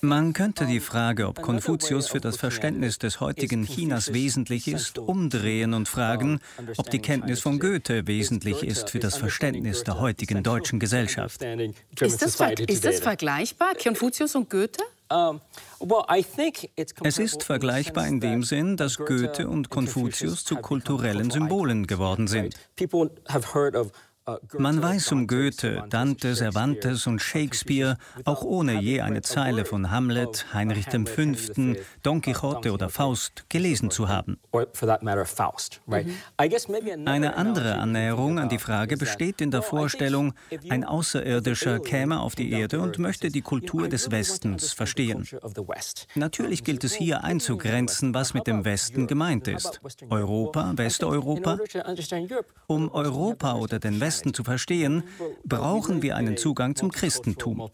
Man 0.00 0.32
könnte 0.32 0.66
die 0.66 0.80
Frage, 0.80 1.28
ob 1.28 1.42
Konfuzius 1.42 2.08
für 2.08 2.20
das 2.20 2.36
Verständnis 2.36 2.98
des 2.98 3.20
heutigen 3.20 3.64
Chinas 3.64 4.12
wesentlich 4.12 4.68
ist, 4.68 4.98
umdrehen 4.98 5.74
und 5.74 5.88
fragen, 5.88 6.40
ob 6.76 6.90
die 6.90 7.00
Kenntnis 7.00 7.40
von 7.40 7.58
Goethe 7.58 8.06
wesentlich 8.06 8.62
ist 8.62 8.90
für 8.90 8.98
das 8.98 9.16
Verständnis 9.16 9.84
der 9.84 10.00
heutigen 10.00 10.42
deutschen 10.42 10.80
Gesellschaft. 10.80 11.42
Ist 11.42 12.22
das, 12.22 12.40
ist 12.66 12.84
das 12.84 13.00
vergleichbar, 13.00 13.74
Konfuzius 13.74 14.34
und 14.34 14.48
Goethe? 14.50 14.82
Es 17.02 17.18
ist 17.18 17.42
vergleichbar 17.44 18.06
in 18.08 18.20
dem 18.20 18.42
Sinn, 18.42 18.76
dass 18.76 18.96
Goethe 18.96 19.48
und 19.48 19.70
Konfuzius 19.70 20.44
zu 20.44 20.56
kulturellen 20.56 21.30
Symbolen 21.30 21.86
geworden 21.86 22.26
sind. 22.26 22.54
Man 24.58 24.82
weiß 24.82 25.12
um 25.12 25.28
Goethe, 25.28 25.84
Dante, 25.88 26.34
Cervantes 26.34 27.06
und 27.06 27.20
Shakespeare, 27.22 27.96
auch 28.24 28.42
ohne 28.42 28.80
je 28.80 29.00
eine 29.00 29.22
Zeile 29.22 29.64
von 29.64 29.92
Hamlet, 29.92 30.52
Heinrich 30.52 30.86
V., 30.86 31.76
Don 32.02 32.20
Quixote 32.20 32.72
oder 32.72 32.88
Faust 32.88 33.48
gelesen 33.48 33.92
zu 33.92 34.08
haben. 34.08 34.38
Eine 37.04 37.36
andere 37.36 37.74
Annäherung 37.76 38.40
an 38.40 38.48
die 38.48 38.58
Frage 38.58 38.96
besteht 38.96 39.40
in 39.40 39.52
der 39.52 39.62
Vorstellung, 39.62 40.34
ein 40.70 40.82
Außerirdischer 40.82 41.78
käme 41.78 42.18
auf 42.18 42.34
die 42.34 42.50
Erde 42.50 42.80
und 42.80 42.98
möchte 42.98 43.28
die 43.28 43.42
Kultur 43.42 43.88
des 43.88 44.10
Westens 44.10 44.72
verstehen. 44.72 45.24
Natürlich 46.16 46.64
gilt 46.64 46.82
es 46.82 46.94
hier 46.94 47.22
einzugrenzen, 47.22 48.12
was 48.12 48.34
mit 48.34 48.48
dem 48.48 48.64
Westen 48.64 49.06
gemeint 49.06 49.46
ist. 49.46 49.80
Europa, 50.10 50.72
Westeuropa. 50.74 51.58
Um 52.66 52.90
Europa 52.90 53.54
oder 53.54 53.78
den 53.78 54.00
Westen 54.00 54.15
Westen 54.16 54.32
zu 54.32 54.44
verstehen, 54.44 55.02
brauchen 55.44 56.00
wir 56.00 56.16
einen 56.16 56.38
Zugang 56.38 56.74
zum 56.74 56.90
Christentum. 56.90 57.68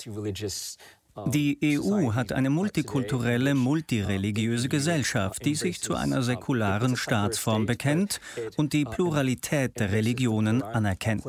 Die 1.27 1.79
EU 1.79 2.15
hat 2.15 2.33
eine 2.33 2.51
multikulturelle, 2.51 3.55
multireligiöse 3.55 4.69
Gesellschaft, 4.69 5.45
die 5.45 5.55
sich 5.55 5.81
zu 5.81 5.95
einer 5.95 6.23
säkularen 6.23 6.97
Staatsform 6.97 7.67
bekennt 7.67 8.21
und 8.57 8.73
die 8.73 8.85
Pluralität 8.85 9.79
der 9.79 9.93
Religionen 9.93 10.63
anerkennt. 10.63 11.27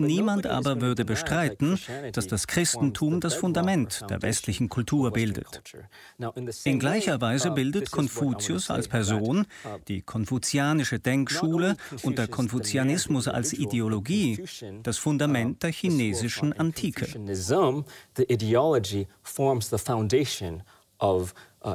Niemand 0.00 0.46
aber 0.46 0.80
würde 0.80 1.04
bestreiten, 1.04 1.76
dass 2.12 2.28
das 2.28 2.46
Christentum 2.46 3.20
das 3.20 3.34
Fundament 3.34 4.04
der 4.08 4.22
westlichen 4.22 4.68
Kultur 4.68 5.10
bildet. 5.10 5.60
In 6.64 6.78
gleicher 6.78 7.20
Weise 7.20 7.50
bildet 7.50 7.90
Konfuzius 7.90 8.70
als 8.70 8.86
Person, 8.86 9.44
die 9.88 10.02
konfuzianische 10.02 11.00
Denkschule 11.00 11.76
und 12.04 12.16
der 12.16 12.28
Konfuzianismus 12.28 13.26
als 13.26 13.52
Ideologie 13.52 14.44
das 14.84 14.98
Fundament 14.98 15.64
der 15.64 15.72
chinesischen 15.72 16.52
Antike. 16.52 17.06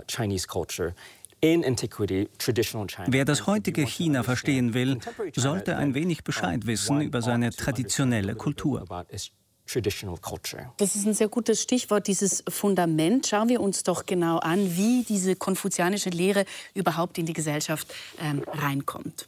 Chinese 0.07 0.47
culture. 0.47 0.95
Wer 1.43 3.25
das 3.25 3.47
heutige 3.47 3.85
China 3.85 4.23
verstehen 4.23 4.73
will, 4.73 4.99
sollte 5.35 5.75
ein 5.75 5.93
wenig 5.93 6.23
Bescheid 6.23 6.65
wissen 6.65 7.01
über 7.01 7.21
seine 7.21 7.49
traditionelle 7.51 8.35
Kultur. 8.35 8.85
Das 10.77 10.95
ist 10.95 11.05
ein 11.05 11.13
sehr 11.13 11.27
gutes 11.27 11.61
Stichwort, 11.61 12.07
dieses 12.07 12.43
Fundament. 12.47 13.27
Schauen 13.27 13.49
wir 13.49 13.61
uns 13.61 13.83
doch 13.83 14.05
genau 14.05 14.39
an, 14.39 14.77
wie 14.77 15.03
diese 15.03 15.35
konfuzianische 15.35 16.09
Lehre 16.09 16.45
überhaupt 16.73 17.17
in 17.17 17.25
die 17.25 17.33
Gesellschaft 17.33 17.93
ähm, 18.21 18.43
reinkommt. 18.47 19.27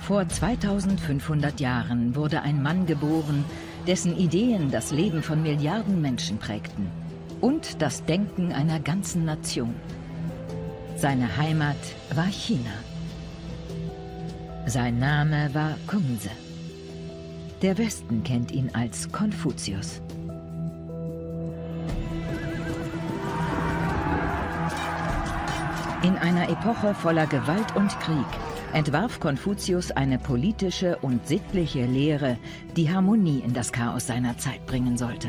Vor 0.00 0.28
2500 0.28 1.58
Jahren 1.58 2.14
wurde 2.14 2.42
ein 2.42 2.62
Mann 2.62 2.86
geboren, 2.86 3.44
dessen 3.86 4.16
Ideen 4.16 4.70
das 4.70 4.90
Leben 4.90 5.22
von 5.22 5.42
Milliarden 5.42 6.00
Menschen 6.00 6.38
prägten 6.38 6.90
und 7.40 7.80
das 7.80 8.04
Denken 8.04 8.52
einer 8.52 8.80
ganzen 8.80 9.24
Nation. 9.24 9.74
Seine 10.96 11.36
Heimat 11.36 11.76
war 12.14 12.26
China. 12.26 12.72
Sein 14.66 14.98
Name 14.98 15.50
war 15.52 15.76
Kungse. 15.86 16.30
Der 17.62 17.78
Westen 17.78 18.22
kennt 18.24 18.50
ihn 18.50 18.70
als 18.72 19.10
Konfuzius. 19.12 20.00
In 26.02 26.16
einer 26.18 26.48
Epoche 26.48 26.94
voller 26.94 27.26
Gewalt 27.26 27.74
und 27.76 27.88
Krieg 28.00 28.26
entwarf 28.72 29.20
Konfuzius 29.20 29.90
eine 29.90 30.18
politische 30.18 30.96
und 30.98 31.26
sittliche 31.26 31.86
Lehre, 31.86 32.38
die 32.76 32.90
Harmonie 32.90 33.42
in 33.44 33.52
das 33.52 33.72
Chaos 33.72 34.06
seiner 34.06 34.36
Zeit 34.38 34.64
bringen 34.66 34.96
sollte. 34.96 35.28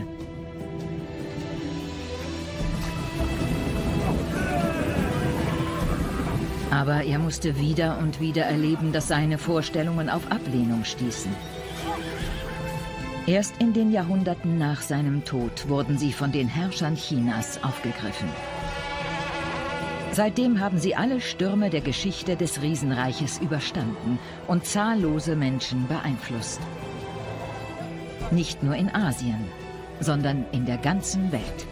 Aber 6.72 7.03
er 7.03 7.17
musste 7.17 7.58
wieder 7.60 7.98
und 8.00 8.20
wieder 8.20 8.44
erleben, 8.44 8.91
dass 8.91 9.08
seine 9.08 9.38
Vorstellungen 9.38 10.10
auf 10.10 10.29
Ablehnung 10.32 10.84
stießen. 10.84 11.32
Erst 13.25 13.60
in 13.60 13.74
den 13.74 13.91
Jahrhunderten 13.91 14.58
nach 14.58 14.82
seinem 14.82 15.25
Tod 15.25 15.67
wurden 15.67 15.98
sie 15.98 16.13
von 16.13 16.32
den 16.32 16.48
Herrschern 16.48 16.96
Chinas 16.96 17.62
aufgegriffen. 17.63 18.29
Seitdem 20.17 20.59
haben 20.59 20.79
sie 20.79 20.95
alle 20.95 21.21
Stürme 21.21 21.69
der 21.69 21.81
Geschichte 21.81 22.36
des 22.36 22.63
Riesenreiches 22.63 23.38
überstanden 23.38 24.17
und 24.47 24.65
zahllose 24.65 25.36
Menschen 25.36 25.88
beeinflusst. 25.88 26.59
Nicht 28.31 28.63
nur 28.63 28.74
in 28.74 28.89
Asien, 28.89 29.45
sondern 30.00 30.47
in 30.51 30.65
der 30.65 30.79
ganzen 30.79 31.31
Welt. 31.31 31.67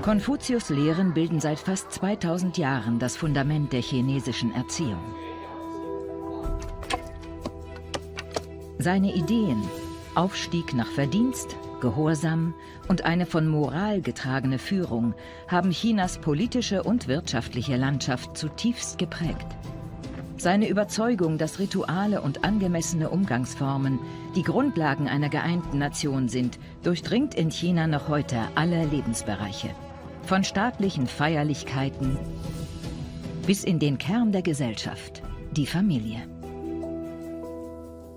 Konfuzius 0.00 0.70
Lehren 0.70 1.12
bilden 1.12 1.40
seit 1.40 1.58
fast 1.58 1.92
2000 1.92 2.56
Jahren 2.56 2.98
das 2.98 3.18
Fundament 3.18 3.74
der 3.74 3.82
chinesischen 3.82 4.54
Erziehung. 4.54 5.04
Seine 8.78 9.14
Ideen, 9.14 9.62
Aufstieg 10.14 10.72
nach 10.72 10.88
Verdienst, 10.88 11.54
Gehorsam 11.80 12.54
und 12.88 13.04
eine 13.04 13.26
von 13.26 13.48
Moral 13.48 14.00
getragene 14.00 14.58
Führung 14.58 15.14
haben 15.48 15.70
Chinas 15.70 16.18
politische 16.18 16.82
und 16.82 17.08
wirtschaftliche 17.08 17.76
Landschaft 17.76 18.36
zutiefst 18.36 18.98
geprägt. 18.98 19.46
Seine 20.36 20.68
Überzeugung, 20.68 21.36
dass 21.36 21.58
Rituale 21.58 22.22
und 22.22 22.44
angemessene 22.44 23.10
Umgangsformen 23.10 23.98
die 24.36 24.42
Grundlagen 24.42 25.08
einer 25.08 25.28
geeinten 25.28 25.78
Nation 25.78 26.28
sind, 26.28 26.58
durchdringt 26.82 27.34
in 27.34 27.50
China 27.50 27.86
noch 27.86 28.08
heute 28.08 28.38
alle 28.54 28.86
Lebensbereiche. 28.86 29.68
Von 30.22 30.44
staatlichen 30.44 31.06
Feierlichkeiten 31.06 32.16
bis 33.46 33.64
in 33.64 33.80
den 33.80 33.98
Kern 33.98 34.30
der 34.30 34.42
Gesellschaft, 34.42 35.22
die 35.50 35.66
Familie. 35.66 36.29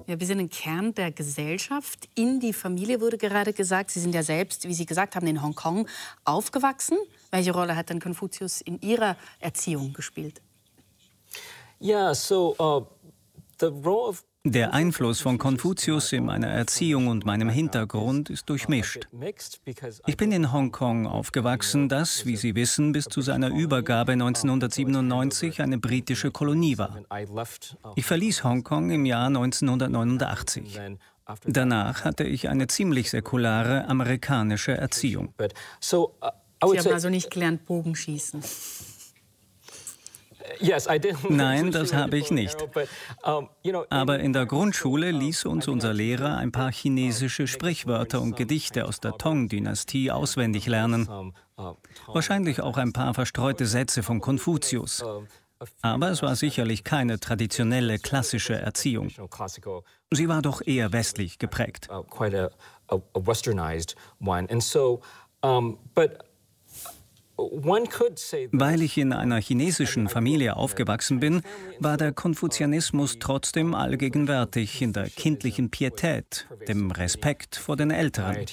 Ja, 0.06 0.20
wir 0.20 0.28
sind 0.28 0.40
ein 0.40 0.50
Kern 0.50 0.94
der 0.94 1.12
Gesellschaft. 1.12 2.10
In 2.14 2.42
die 2.42 2.52
Familie 2.52 3.00
wurde 3.00 3.18
gerade 3.18 3.54
gesagt. 3.54 3.92
Sie 3.92 4.02
sind 4.02 4.14
ja 4.14 4.22
selbst, 4.22 4.68
wie 4.68 4.74
Sie 4.74 4.86
gesagt 4.86 5.16
haben, 5.16 5.28
in 5.28 5.42
Hongkong 5.42 5.88
aufgewachsen. 6.26 6.98
Welche 7.32 7.54
Rolle 7.54 7.78
hat 7.78 7.90
denn 7.90 8.02
Konfuzius 8.02 8.60
in 8.60 8.82
Ihrer 8.82 9.16
Erziehung 9.40 9.94
gespielt? 9.94 10.42
Ja, 11.80 12.14
so 12.14 12.54
uh, 12.60 12.86
the 13.60 13.68
role 13.68 14.10
of 14.10 14.26
der 14.46 14.74
Einfluss 14.74 15.22
von 15.22 15.38
Konfuzius 15.38 16.12
in 16.12 16.26
meiner 16.26 16.50
Erziehung 16.50 17.08
und 17.08 17.26
meinem 17.26 17.48
Hintergrund 17.48 18.30
ist 18.30 18.50
durchmischt. 18.50 19.08
Ich 20.06 20.18
bin 20.18 20.34
in 20.34 20.52
Hongkong 20.52 21.08
aufgewachsen, 21.08 21.88
das, 21.88 22.26
wie 22.26 22.36
Sie 22.36 22.54
wissen, 22.54 22.92
bis 22.92 23.06
zu 23.06 23.22
seiner 23.22 23.50
Übergabe 23.50 24.12
1997 24.12 25.62
eine 25.62 25.78
britische 25.78 26.32
Kolonie 26.32 26.78
war. 26.78 27.00
Ich 27.96 28.06
verließ 28.06 28.44
Hongkong 28.44 28.92
im 28.92 29.06
Jahr 29.06 29.28
1989. 29.28 30.78
Danach 31.46 32.04
hatte 32.04 32.26
ich 32.26 32.50
eine 32.50 32.68
ziemlich 32.68 33.12
säkulare 33.12 33.86
amerikanische 33.88 34.74
Erziehung. 34.74 35.34
Sie 35.40 36.80
haben 36.80 36.94
also 36.94 37.10
nicht 37.10 37.32
gelernt 37.32 37.66
Bogenschießen. 37.66 38.42
Nein, 41.30 41.72
das 41.72 41.94
habe 41.94 42.18
ich 42.18 42.32
nicht. 42.32 42.58
Aber 43.22 44.20
in 44.20 44.34
der 44.34 44.46
Grundschule 44.46 45.12
ließ 45.12 45.46
uns 45.46 45.68
unser 45.68 45.94
Lehrer 45.94 46.38
ein 46.38 46.52
paar 46.52 46.72
chinesische 46.72 47.48
Sprichwörter 47.48 48.22
und 48.22 48.36
Gedichte 48.36 48.86
aus 48.86 49.00
der 49.00 49.14
Tong-Dynastie 49.18 50.12
auswendig 50.12 50.68
lernen. 50.68 51.34
Uh, 51.56 51.76
Wahrscheinlich 52.08 52.62
auch 52.62 52.78
ein 52.78 52.94
paar 52.94 53.14
verstreute 53.14 53.68
Sätze 53.68 54.02
von 54.02 54.22
Konfuzius. 54.22 55.04
Aber 55.82 56.10
es 56.10 56.22
war 56.22 56.36
sicherlich 56.36 56.84
keine 56.84 57.20
traditionelle 57.20 58.00
klassische 58.00 58.56
Erziehung. 58.56 59.10
Sie 60.12 60.28
war 60.28 60.42
doch 60.42 60.62
eher 60.66 60.92
westlich 60.92 61.40
geprägt. 61.40 61.90
Uh, 61.90 62.04
weil 67.36 68.82
ich 68.82 68.98
in 68.98 69.12
einer 69.12 69.42
chinesischen 69.42 70.08
Familie 70.08 70.56
aufgewachsen 70.56 71.20
bin, 71.20 71.42
war 71.80 71.98
der 71.98 72.12
Konfuzianismus 72.12 73.18
trotzdem 73.20 73.74
allgegenwärtig 73.74 74.82
in 74.82 74.94
der 74.94 75.10
kindlichen 75.10 75.70
Pietät, 75.70 76.48
dem 76.68 76.92
Respekt 76.92 77.56
vor 77.56 77.76
den 77.76 77.92
Älteren. 77.92 78.46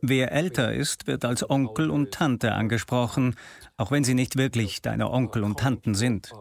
Wer 0.00 0.32
älter 0.32 0.72
ist, 0.72 1.06
wird 1.06 1.24
als 1.24 1.48
Onkel 1.48 1.90
und 1.90 2.12
Tante 2.12 2.52
angesprochen, 2.52 3.36
auch 3.76 3.90
wenn 3.90 4.04
sie 4.04 4.14
nicht 4.14 4.36
wirklich 4.36 4.80
deine 4.80 5.10
Onkel 5.10 5.44
und 5.44 5.58
Tanten 5.58 5.94
sind. 5.94 6.32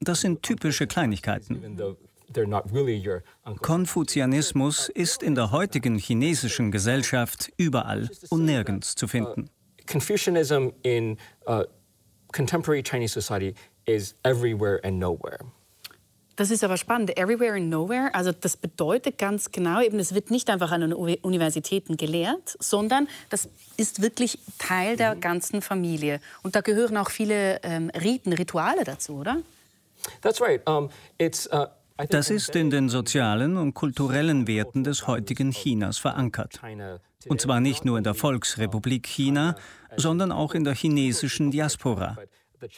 Das 0.00 0.20
sind 0.20 0.42
typische 0.42 0.86
Kleinigkeiten. 0.86 1.86
Konfuzianismus 3.60 4.88
ist 4.88 5.22
in 5.22 5.34
der 5.34 5.50
heutigen 5.50 5.96
chinesischen 5.96 6.70
Gesellschaft 6.70 7.52
überall 7.56 8.10
und 8.30 8.44
nirgends 8.44 8.94
zu 8.94 9.06
finden. 9.06 9.50
Confucianism 9.92 10.72
in 10.82 11.18
uh, 11.46 11.64
contemporary 12.32 12.82
Chinese 12.82 13.12
society 13.12 13.54
is 13.86 14.14
everywhere 14.24 14.80
and 14.82 14.98
nowhere. 14.98 15.40
Das 16.36 16.50
ist 16.50 16.64
aber 16.64 16.78
spannend. 16.78 17.16
Everywhere 17.18 17.54
and 17.54 17.68
nowhere. 17.68 18.10
Also 18.14 18.32
das 18.32 18.56
bedeutet 18.56 19.18
ganz 19.18 19.52
genau, 19.52 19.82
eben 19.82 19.98
es 19.98 20.14
wird 20.14 20.30
nicht 20.30 20.48
einfach 20.48 20.72
an 20.72 20.80
den 20.80 20.92
Universitäten 20.94 21.98
gelehrt, 21.98 22.56
sondern 22.58 23.06
das 23.28 23.50
ist 23.76 24.00
wirklich 24.00 24.38
Teil 24.58 24.96
der 24.96 25.14
mhm. 25.14 25.20
ganzen 25.20 25.60
Familie. 25.60 26.20
Und 26.42 26.56
da 26.56 26.62
gehören 26.62 26.96
auch 26.96 27.10
viele 27.10 27.60
ähm, 27.62 27.90
Riten, 27.90 28.32
Rituale 28.32 28.84
dazu, 28.84 29.16
oder? 29.16 29.42
That's 30.22 30.40
right. 30.40 30.66
Um, 30.66 30.88
it's, 31.18 31.46
uh 31.52 31.66
das 32.08 32.30
ist 32.30 32.56
in 32.56 32.70
den 32.70 32.88
sozialen 32.88 33.56
und 33.56 33.74
kulturellen 33.74 34.46
Werten 34.46 34.82
des 34.82 35.06
heutigen 35.06 35.52
Chinas 35.52 35.98
verankert. 35.98 36.60
Und 37.28 37.40
zwar 37.40 37.60
nicht 37.60 37.84
nur 37.84 37.98
in 37.98 38.04
der 38.04 38.14
Volksrepublik 38.14 39.06
China, 39.06 39.54
sondern 39.96 40.32
auch 40.32 40.54
in 40.54 40.64
der 40.64 40.74
chinesischen 40.74 41.50
Diaspora. 41.50 42.16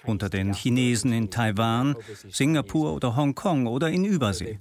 Unter 0.07 0.31
den 0.31 0.55
Chinesen 0.55 1.13
in 1.13 1.31
Taiwan, 1.31 1.95
Singapur 2.31 2.95
oder 2.95 3.17
Hongkong 3.17 3.67
oder 3.67 3.91
in 3.91 4.07
Übersee. 4.07 4.59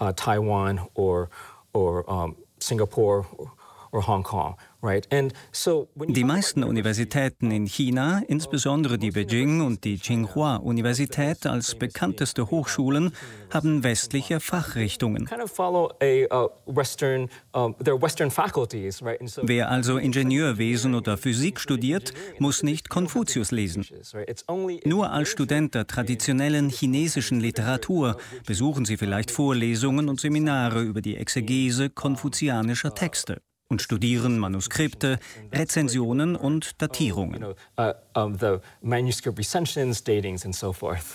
Uh, 0.00 0.12
Taiwan 0.12 0.80
or, 0.94 1.28
or. 1.72 2.36
Die 4.86 6.24
meisten 6.24 6.62
Universitäten 6.62 7.50
in 7.50 7.66
China, 7.66 8.22
insbesondere 8.28 8.98
die 8.98 9.10
Beijing 9.10 9.60
und 9.60 9.84
die 9.84 9.98
Tsinghua-Universität 9.98 11.46
als 11.46 11.74
bekannteste 11.74 12.50
Hochschulen, 12.50 13.12
haben 13.52 13.82
westliche 13.82 14.40
Fachrichtungen. 14.40 15.28
Wer 19.42 19.70
also 19.70 19.98
Ingenieurwesen 19.98 20.94
oder 20.94 21.16
Physik 21.16 21.60
studiert, 21.60 22.12
muss 22.38 22.62
nicht 22.62 22.88
Konfuzius 22.88 23.50
lesen. 23.50 23.84
Nur 24.84 25.10
als 25.10 25.28
Student 25.28 25.74
der 25.74 25.86
traditionellen 25.86 26.68
chinesischen 26.68 27.40
Literatur 27.40 28.16
besuchen 28.46 28.84
sie 28.84 28.96
vielleicht 28.96 29.30
Vorlesungen 29.30 30.08
und 30.08 30.20
Seminare 30.20 30.82
über 30.82 31.00
die 31.00 31.16
Exegese 31.16 31.90
konfuzianischer 31.90 32.94
Texte 32.94 33.40
und 33.68 33.82
studieren 33.82 34.38
Manuskripte, 34.38 35.18
Rezensionen 35.52 36.36
und 36.36 36.80
Datierungen. 36.80 37.42
Uh, 37.42 37.92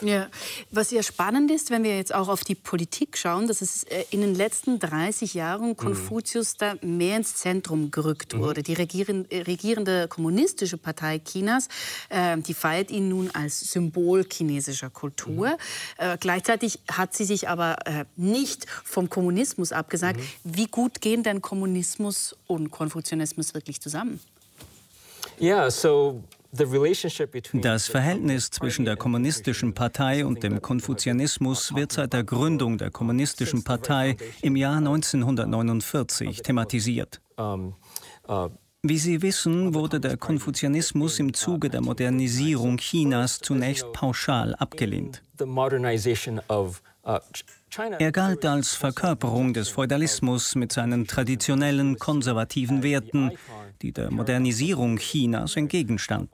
ja. 0.01 0.27
Was 0.69 0.91
ja 0.91 1.01
spannend 1.01 1.49
ist, 1.49 1.71
wenn 1.71 1.83
wir 1.83 1.95
jetzt 1.95 2.13
auch 2.13 2.27
auf 2.27 2.43
die 2.43 2.55
Politik 2.55 3.17
schauen, 3.17 3.47
dass 3.47 3.61
es 3.61 3.83
äh, 3.83 4.03
in 4.11 4.19
den 4.19 4.35
letzten 4.35 4.79
30 4.79 5.33
Jahren 5.33 5.69
mhm. 5.69 5.77
Konfuzius 5.77 6.57
da 6.57 6.75
mehr 6.81 7.17
ins 7.17 7.35
Zentrum 7.35 7.89
gerückt 7.89 8.35
mhm. 8.35 8.39
wurde. 8.39 8.63
Die 8.63 8.73
äh, 8.73 9.41
regierende 9.41 10.09
kommunistische 10.09 10.77
Partei 10.77 11.19
Chinas, 11.19 11.69
äh, 12.09 12.37
die 12.37 12.53
feiert 12.53 12.91
ihn 12.91 13.07
nun 13.07 13.31
als 13.31 13.61
Symbol 13.61 14.25
chinesischer 14.29 14.89
Kultur. 14.89 15.51
Mhm. 15.51 16.19
gleichzeitig 16.19 16.79
hat 16.91 17.13
sie 17.13 17.23
sich 17.23 17.47
aber 17.47 17.77
nicht 18.15 18.65
vom 18.83 19.09
Kommunismus 19.09 19.71
abgesagt. 19.71 20.19
Wie 20.43 20.67
gut 20.67 21.01
gehen 21.01 21.23
denn 21.23 21.41
Kommunismus 21.41 22.35
und 22.51 22.71
Konfuzianismus 22.71 23.53
wirklich 23.53 23.81
zusammen? 23.81 24.19
Ja, 25.39 25.71
so 25.71 26.23
das 27.53 27.87
Verhältnis 27.87 28.51
zwischen 28.51 28.83
der 28.83 28.97
Kommunistischen 28.97 29.73
Partei 29.73 30.25
und 30.25 30.43
dem 30.43 30.61
Konfuzianismus 30.61 31.73
wird 31.73 31.93
seit 31.93 32.11
der 32.11 32.25
Gründung 32.25 32.77
der 32.77 32.91
Kommunistischen 32.91 33.63
Partei 33.63 34.17
im 34.41 34.57
Jahr 34.57 34.77
1949 34.77 36.41
thematisiert. 36.41 37.21
uh, 38.27 38.49
wie 38.83 38.97
Sie 38.97 39.21
wissen, 39.21 39.73
wurde 39.73 39.99
der 39.99 40.17
Konfuzianismus 40.17 41.19
im 41.19 41.33
Zuge 41.33 41.69
der 41.69 41.81
Modernisierung 41.81 42.77
Chinas 42.77 43.39
zunächst 43.39 43.93
pauschal 43.93 44.55
abgelehnt. 44.55 45.21
Er 47.77 48.11
galt 48.11 48.45
als 48.45 48.75
Verkörperung 48.75 49.53
des 49.53 49.69
Feudalismus 49.69 50.55
mit 50.55 50.73
seinen 50.73 51.07
traditionellen 51.07 51.97
konservativen 51.97 52.83
Werten, 52.83 53.31
die 53.81 53.93
der 53.93 54.11
Modernisierung 54.11 54.97
Chinas 54.97 55.55
entgegenstanden. 55.55 56.29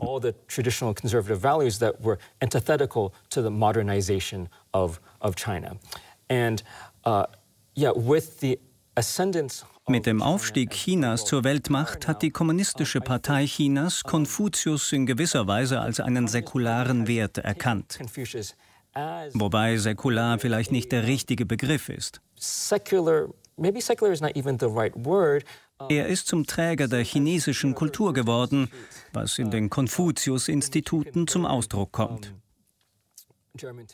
Mit 9.90 10.06
dem 10.06 10.22
Aufstieg 10.24 10.72
Chinas 10.72 11.26
zur 11.26 11.44
Weltmacht 11.44 12.08
hat 12.08 12.22
die 12.24 12.32
Kommunistische 12.32 13.00
Partei 13.00 13.46
Chinas 13.46 14.04
Konfuzius 14.04 14.92
in 14.92 15.06
gewisser 15.06 15.46
Weise 15.48 15.80
als 15.82 16.00
einen 16.00 16.28
säkularen 16.28 17.08
Wert 17.08 17.38
erkannt. 17.38 18.00
Wobei 19.34 19.78
säkular 19.78 20.40
vielleicht 20.40 20.72
nicht 20.72 20.92
der 20.92 21.06
richtige 21.08 21.46
Begriff 21.46 21.90
ist. 21.90 22.22
Er 25.90 26.08
ist 26.08 26.28
zum 26.28 26.46
Träger 26.48 26.88
der 26.88 27.04
chinesischen 27.04 27.76
Kultur 27.76 28.14
geworden, 28.14 28.70
was 29.14 29.38
in 29.38 29.52
den 29.52 29.70
Konfuzius-Instituten 29.70 31.28
zum 31.28 31.46
Ausdruck 31.46 31.92
kommt. 31.92 32.34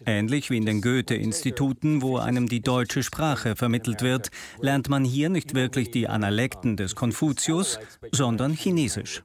Ähnlich 0.05 0.49
wie 0.49 0.57
in 0.57 0.65
den 0.65 0.81
Goethe-Instituten, 0.81 2.01
wo 2.01 2.17
einem 2.17 2.49
die 2.49 2.61
deutsche 2.61 3.03
Sprache 3.03 3.55
vermittelt 3.55 4.01
wird, 4.01 4.29
lernt 4.59 4.89
man 4.89 5.05
hier 5.05 5.29
nicht 5.29 5.55
wirklich 5.55 5.91
die 5.91 6.07
Analekten 6.07 6.75
des 6.75 6.95
Konfuzius, 6.95 7.79
sondern 8.11 8.53
Chinesisch. 8.53 9.23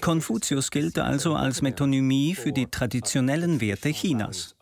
Konfuzius 0.00 0.70
gilt 0.70 0.98
also 0.98 1.34
als 1.34 1.62
Metonymie 1.62 2.34
für 2.34 2.52
die 2.52 2.66
traditionellen 2.66 3.60
Werte 3.60 3.90
Chinas. 3.90 4.56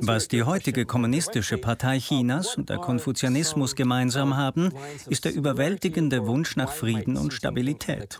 Was 0.00 0.28
die 0.28 0.42
heutige 0.42 0.84
Kommunistische 0.84 1.58
Partei 1.58 1.98
Chinas 2.00 2.56
und 2.56 2.70
der 2.70 2.78
Konfuzianismus 2.78 3.76
gemeinsam 3.76 4.36
haben, 4.36 4.72
ist 5.08 5.24
der 5.24 5.34
überwältigende 5.34 6.26
Wunsch 6.26 6.56
nach 6.56 6.72
Frieden 6.72 7.16
und 7.16 7.32
Stabilität. 7.32 8.18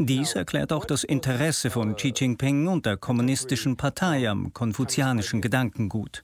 Dies 0.00 0.34
erklärt 0.34 0.72
auch 0.72 0.84
das 0.84 1.02
Interesse 1.04 1.70
von 1.70 1.96
Xi 1.96 2.12
Jinping 2.14 2.68
und 2.68 2.86
der 2.86 2.96
Kommunistischen 2.96 3.76
Partei 3.76 4.30
am 4.30 4.52
konfuzianischen 4.52 5.40
Gedankengut. 5.40 6.22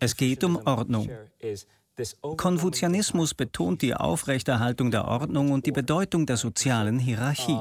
Es 0.00 0.16
geht 0.16 0.44
um 0.44 0.56
Ordnung. 0.66 1.10
Konfuzianismus 2.36 3.34
betont 3.34 3.82
die 3.82 3.94
Aufrechterhaltung 3.94 4.90
der 4.90 5.06
Ordnung 5.06 5.52
und 5.52 5.66
die 5.66 5.72
Bedeutung 5.72 6.26
der 6.26 6.36
sozialen 6.36 6.98
Hierarchie. 6.98 7.58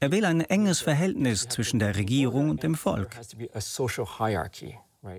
Er 0.00 0.12
will 0.12 0.24
ein 0.24 0.40
enges 0.40 0.80
Verhältnis 0.80 1.48
zwischen 1.48 1.78
der 1.78 1.96
Regierung 1.96 2.50
und 2.50 2.62
dem 2.62 2.74
Volk. 2.74 3.16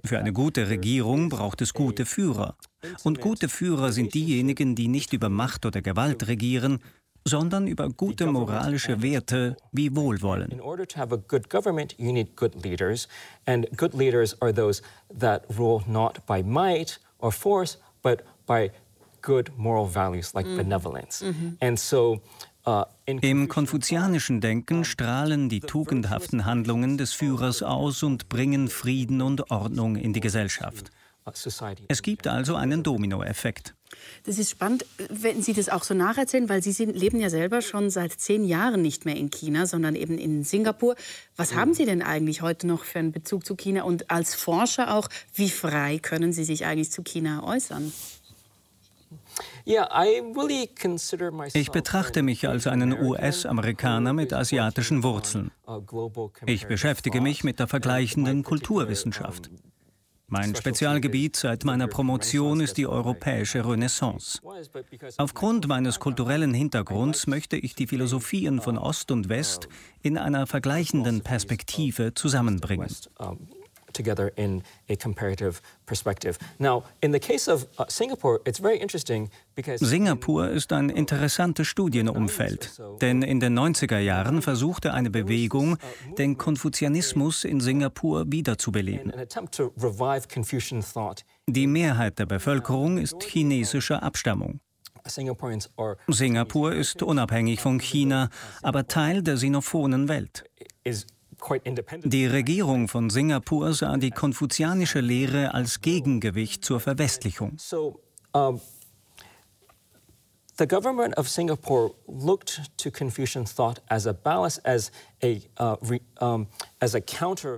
Für 0.03 0.19
eine 0.19 0.33
gute 0.33 0.69
Regierung 0.69 1.29
braucht 1.29 1.61
es 1.61 1.73
gute 1.73 2.05
Führer. 2.05 2.55
Und 3.03 3.21
gute 3.21 3.49
Führer 3.49 3.91
sind 3.91 4.13
diejenigen, 4.13 4.75
die 4.75 4.87
nicht 4.87 5.13
über 5.13 5.29
Macht 5.29 5.65
oder 5.65 5.81
Gewalt 5.81 6.27
regieren, 6.27 6.79
sondern 7.27 7.67
über 7.67 7.89
gute 7.89 8.25
moralische 8.27 9.01
Werte 9.01 9.57
wie 9.71 9.95
Wohlwollen. 9.95 10.61
Or 17.19 17.31
force, 17.31 17.77
but 18.01 18.23
by 18.45 18.71
good 19.21 19.51
moral 19.57 19.85
values 19.85 20.33
like 20.33 20.47
mm. 20.47 20.57
benevolence. 20.57 21.25
Mm 21.25 21.33
-hmm. 21.33 21.67
And 21.67 21.79
so 21.79 22.21
uh, 22.67 22.83
im 23.05 23.47
konfuzianischen 23.47 24.41
Denken 24.41 24.83
strahlen 24.85 25.49
die 25.49 25.59
tugendhaften 25.59 26.45
Handlungen 26.45 26.97
des 26.97 27.13
Führers 27.13 27.63
aus 27.63 28.03
und 28.03 28.29
bringen 28.29 28.67
Frieden 28.67 29.21
und 29.21 29.51
Ordnung 29.51 29.95
in 29.95 30.13
die 30.13 30.19
Gesellschaft. 30.19 30.91
Es 31.87 32.01
gibt 32.01 32.27
also 32.27 32.55
einen 32.55 32.83
Dominoeffekt. 32.83 33.73
Das 34.25 34.37
ist 34.37 34.51
spannend, 34.51 34.85
wenn 35.09 35.41
Sie 35.41 35.53
das 35.53 35.69
auch 35.69 35.83
so 35.83 35.93
nacherzählen, 35.93 36.49
weil 36.49 36.61
Sie 36.61 36.71
sind, 36.71 36.95
leben 36.95 37.19
ja 37.19 37.29
selber 37.29 37.61
schon 37.61 37.89
seit 37.89 38.13
zehn 38.13 38.43
Jahren 38.45 38.81
nicht 38.81 39.05
mehr 39.05 39.15
in 39.15 39.29
China, 39.29 39.65
sondern 39.65 39.95
eben 39.95 40.17
in 40.17 40.43
Singapur. 40.43 40.95
Was 41.35 41.55
haben 41.55 41.73
Sie 41.73 41.85
denn 41.85 42.01
eigentlich 42.01 42.41
heute 42.41 42.67
noch 42.67 42.83
für 42.83 42.99
einen 42.99 43.11
Bezug 43.11 43.45
zu 43.45 43.55
China? 43.55 43.83
Und 43.83 44.11
als 44.11 44.35
Forscher 44.35 44.93
auch, 44.93 45.09
wie 45.33 45.49
frei 45.49 45.99
können 45.99 46.33
Sie 46.33 46.43
sich 46.43 46.65
eigentlich 46.65 46.91
zu 46.91 47.03
China 47.03 47.43
äußern? 47.43 47.91
Ich 51.53 51.71
betrachte 51.71 52.23
mich 52.23 52.47
als 52.47 52.67
einen 52.67 52.93
US-Amerikaner 52.93 54.13
mit 54.13 54.33
asiatischen 54.33 55.03
Wurzeln. 55.03 55.51
Ich 56.45 56.67
beschäftige 56.67 57.21
mich 57.21 57.43
mit 57.43 57.59
der 57.59 57.67
vergleichenden 57.67 58.43
Kulturwissenschaft. 58.43 59.49
Mein 60.29 60.55
Spezialgebiet 60.55 61.37
seit 61.37 61.63
meiner 61.63 61.87
Promotion 61.87 62.59
ist 62.59 62.77
die 62.77 62.85
europäische 62.85 63.65
Renaissance. 63.65 64.41
Aufgrund 65.17 65.67
meines 65.67 65.99
kulturellen 65.99 66.53
Hintergrunds 66.53 67.27
möchte 67.27 67.55
ich 67.55 67.75
die 67.75 67.87
Philosophien 67.87 68.59
von 68.59 68.77
Ost 68.77 69.11
und 69.11 69.29
West 69.29 69.69
in 70.01 70.17
einer 70.17 70.45
vergleichende 70.45 71.19
Perspektive 71.21 72.13
zusammenbringen 72.13 72.89
together 73.93 74.31
in 74.35 74.63
a 74.89 74.95
comparative 74.95 75.61
perspective. 75.85 76.37
Now, 76.59 76.83
in 77.01 77.11
the 77.11 77.19
case 77.19 77.47
of 77.47 77.67
uh, 77.77 77.85
Singapore, 77.87 78.41
it's 78.45 78.59
very 78.59 78.77
interesting 78.77 79.29
because 79.55 79.83
Singapur 79.83 80.49
ist 80.49 80.71
ein 80.73 80.89
interessantes 80.89 81.67
Studienumfeld, 81.67 82.79
denn 83.01 83.21
in 83.21 83.39
den 83.39 83.57
90er 83.57 83.99
Jahren 83.99 84.41
versuchte 84.41 84.93
eine 84.93 85.09
Bewegung, 85.09 85.77
den 86.17 86.37
Konfuzianismus 86.37 87.43
in 87.43 87.59
Singapur 87.59 88.25
wiederzubeleben. 88.31 89.13
Die 91.49 91.67
Mehrheit 91.67 92.19
der 92.19 92.25
Bevölkerung 92.25 92.97
ist 92.97 93.23
chinesischer 93.23 94.03
Abstammung. 94.03 94.59
Singapur 96.07 96.73
ist 96.73 97.01
unabhängig 97.01 97.61
von 97.61 97.79
China, 97.79 98.29
aber 98.61 98.87
Teil 98.87 99.23
der 99.23 99.37
sinophonen 99.37 100.09
Welt. 100.09 100.43
Die 102.03 102.25
Regierung 102.25 102.87
von 102.87 103.09
Singapur 103.09 103.73
sah 103.73 103.97
die 103.97 104.11
konfuzianische 104.11 104.99
Lehre 104.99 105.53
als 105.53 105.81
Gegengewicht 105.81 106.65
zur 106.65 106.79
Verwestlichung. 106.79 107.57
Uh. 108.33 108.59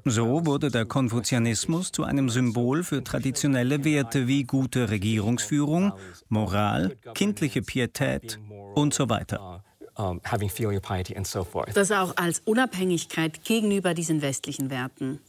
So 0.05 0.45
wurde 0.45 0.69
der 0.69 0.85
Konfuzianismus 0.85 1.91
zu 1.93 2.03
einem 2.03 2.29
Symbol 2.29 2.83
für 2.83 3.01
traditionelle 3.01 3.85
Werte 3.85 4.27
wie 4.27 4.43
gute 4.43 4.89
Regierungsführung, 4.89 5.93
Moral, 6.27 6.97
kindliche 7.13 7.61
Pietät 7.61 8.37
und 8.75 8.93
so 8.93 9.09
weiter 9.09 9.63
um, 9.99 10.21
having 10.23 10.49
filial 10.49 10.81
piety 10.81 11.15
and 11.15 11.27
so 11.27 11.43
forth. 11.43 11.75
Das 11.75 11.91
auch 11.91 12.15
als 12.17 12.41
Unabhängigkeit 12.45 13.43
gegenüber 13.43 13.93
diesen 13.93 14.21
westlichen 14.21 14.69
Werten. 14.69 15.19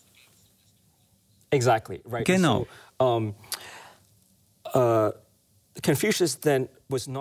Exactly, 1.51 2.01
right. 2.09 2.25
Genau. 2.25 2.67
So, 2.99 3.05
um, 3.05 3.35
uh, 4.75 5.11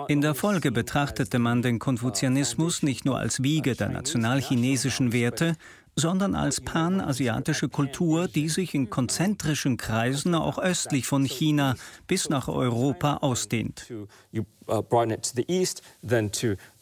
in 0.08 0.20
der 0.20 0.34
Folge 0.34 0.70
betrachtete 0.72 1.38
man 1.38 1.62
den 1.62 1.78
Konfuzianismus 1.78 2.82
nicht 2.82 3.04
nur 3.04 3.18
als 3.18 3.42
Wiege 3.42 3.74
der 3.74 3.88
nationalchinesischen 3.88 5.12
Werte, 5.12 5.56
sondern 5.96 6.34
als 6.34 6.60
panasiatische 6.60 7.68
Kultur, 7.68 8.28
die 8.28 8.48
sich 8.48 8.74
in 8.74 8.90
konzentrischen 8.90 9.76
Kreisen 9.76 10.34
auch 10.34 10.58
östlich 10.58 11.06
von 11.06 11.24
China 11.24 11.74
bis 12.06 12.28
nach 12.28 12.48
Europa 12.48 13.18
ausdehnt. 13.18 13.86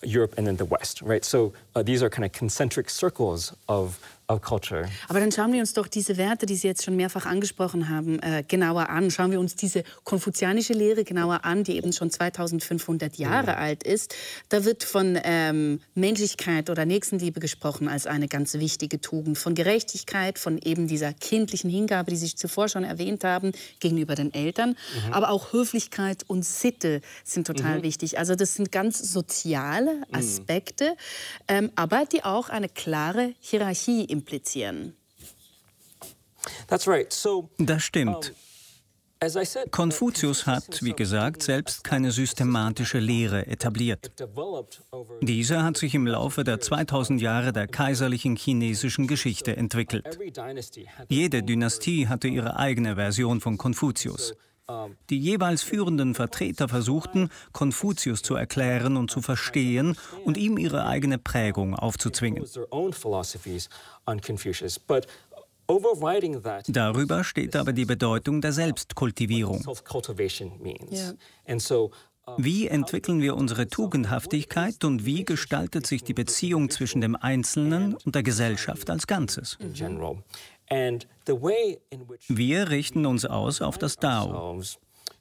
Europe 0.02 0.34
and 0.37 0.46
then 0.46 0.56
the 0.56 0.64
west, 0.64 1.02
right? 1.02 1.24
So 1.24 1.52
uh, 1.74 1.82
these 1.82 2.02
are 2.02 2.11
kind 2.11 2.24
of 2.24 2.32
concentric 2.32 2.90
circles 2.90 3.52
of 3.68 3.98
aber 4.28 5.20
dann 5.20 5.32
schauen 5.32 5.54
wir 5.54 5.61
uns 5.61 5.72
doch 5.72 5.88
diese 5.88 6.18
Werte, 6.18 6.44
die 6.44 6.54
Sie 6.54 6.68
jetzt 6.68 6.84
schon 6.84 6.96
mehrfach 6.96 7.24
angesprochen 7.24 7.88
haben, 7.88 8.18
äh, 8.18 8.44
genauer 8.46 8.90
an. 8.90 9.11
Schauen 9.11 9.30
wir 9.30 9.40
uns 9.40 9.56
diese 9.56 9.84
konfuzianische 10.04 10.74
Lehre 10.74 11.04
genauer 11.04 11.46
an, 11.46 11.64
die 11.64 11.76
eben 11.76 11.94
schon 11.94 12.11
2500 12.11 13.16
Jahre 13.16 13.52
mhm. 13.52 13.58
alt 13.58 13.82
ist. 13.84 14.14
Da 14.50 14.66
wird 14.66 14.84
von 14.84 15.18
ähm, 15.24 15.80
Menschlichkeit 15.94 16.68
oder 16.68 16.84
Nächstenliebe 16.84 17.40
gesprochen 17.40 17.88
als 17.88 18.06
eine 18.06 18.28
ganz 18.28 18.52
wichtige 18.52 19.00
Tugend, 19.00 19.38
von 19.38 19.54
Gerechtigkeit, 19.54 20.38
von 20.38 20.58
eben 20.58 20.88
dieser 20.88 21.14
kindlichen 21.14 21.70
Hingabe, 21.70 22.11
die 22.11 22.18
Sie 22.18 22.34
zuvor 22.34 22.68
schon 22.68 22.84
erwähnt 22.84 23.24
haben, 23.24 23.52
gegenüber 23.80 24.14
den 24.14 24.34
Eltern. 24.34 24.76
Mhm. 25.06 25.12
Aber 25.14 25.30
auch 25.30 25.54
Höflichkeit 25.54 26.24
und 26.26 26.44
Sitte 26.44 27.00
sind 27.24 27.46
total 27.46 27.78
mhm. 27.78 27.82
wichtig. 27.82 28.18
Also 28.18 28.34
das 28.34 28.56
sind 28.56 28.72
ganz 28.72 28.98
soziale 29.11 29.88
mhm. 29.94 30.14
Aspekte, 30.14 30.96
ähm, 31.48 31.70
aber 31.74 32.05
die 32.05 32.24
auch 32.24 32.48
eine 32.48 32.68
klare 32.68 33.35
Hierarchie 33.40 34.05
im 34.05 34.18
implizieren. 34.18 34.94
Das 37.59 37.83
stimmt. 37.83 38.35
Konfuzius 39.72 40.46
hat, 40.46 40.81
wie 40.83 40.92
gesagt, 40.92 41.42
selbst 41.42 41.83
keine 41.83 42.12
systematische 42.12 43.01
Lehre 43.01 43.48
etabliert. 43.48 44.12
Diese 45.20 45.64
hat 45.64 45.77
sich 45.77 45.94
im 45.96 46.07
Laufe 46.07 46.44
der 46.44 46.61
2000 46.61 47.20
Jahre 47.20 47.53
der 47.53 47.66
kaiserlichen 47.66 48.37
chinesischen 48.37 49.09
Geschichte 49.09 49.57
entwickelt. 49.57 50.18
Jede 51.09 51.42
Dynastie 51.42 52.07
hatte 52.07 52.29
ihre 52.29 52.57
eigene 52.57 52.94
Version 52.94 53.40
von 53.40 53.59
Konfuzius. 53.59 54.35
Die 55.09 55.18
jeweils 55.18 55.62
führenden 55.62 56.14
Vertreter 56.14 56.68
versuchten, 56.68 57.31
Konfuzius 57.52 58.20
zu 58.20 58.35
erklären 58.35 58.98
und 58.98 59.11
zu 59.11 59.22
verstehen 59.22 59.96
und 60.24 60.37
ihm 60.37 60.59
ihre 60.59 60.85
eigene 60.87 61.16
Prägung 61.16 61.74
aufzuzwingen. 61.74 62.44
Darüber 66.68 67.24
steht 67.24 67.57
aber 67.57 67.72
die 67.72 67.85
Bedeutung 67.87 68.40
der 68.40 68.52
Selbstkultivierung. 68.52 69.62
Wie 72.37 72.68
entwickeln 72.68 73.22
wir 73.22 73.37
unsere 73.37 73.68
Tugendhaftigkeit 73.68 74.85
und 74.85 75.07
wie 75.07 75.24
gestaltet 75.24 75.87
sich 75.87 76.04
die 76.04 76.12
Beziehung 76.12 76.68
zwischen 76.68 77.00
dem 77.00 77.16
Einzelnen 77.16 77.94
und 78.04 78.14
der 78.14 78.22
Gesellschaft 78.22 78.90
als 78.90 79.07
Ganzes? 79.07 79.57
Wir 82.28 82.68
richten 82.70 83.07
uns 83.07 83.24
aus 83.24 83.62
auf 83.62 83.78
das 83.78 83.96
Dao, 83.96 84.61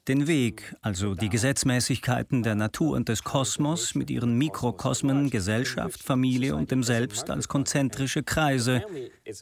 den 0.06 0.26
Weg, 0.26 0.74
also 0.80 1.14
die 1.14 1.28
Gesetzmäßigkeiten 1.28 2.42
der 2.42 2.54
Natur 2.54 2.96
und 2.96 3.08
des 3.10 3.24
Kosmos 3.24 3.94
mit 3.94 4.10
ihren 4.10 4.36
Mikrokosmen 4.38 5.28
Gesellschaft, 5.30 6.02
Familie 6.02 6.54
und 6.56 6.70
dem 6.70 6.82
Selbst 6.82 7.28
als 7.30 7.48
konzentrische 7.48 8.22
Kreise 8.22 8.82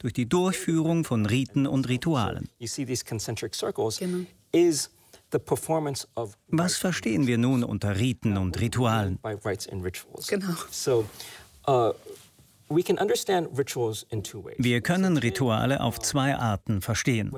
durch 0.01 0.13
die 0.13 0.29
Durchführung 0.29 1.05
von 1.05 1.25
Riten 1.27 1.67
und 1.67 1.89
Ritualen. 1.89 2.49
Genau. 6.49 6.63
Was 6.63 6.77
verstehen 6.77 7.27
wir 7.27 7.39
nun 7.39 7.63
unter 7.65 7.97
Riten 7.99 8.37
und 8.37 8.61
Ritualen? 8.61 9.19
Genau. 10.29 10.55
Wir 14.59 14.81
können 14.81 15.17
Rituale 15.19 15.81
auf 15.81 16.01
zwei 16.01 16.35
Arten 16.37 16.83
verstehen. 16.83 17.33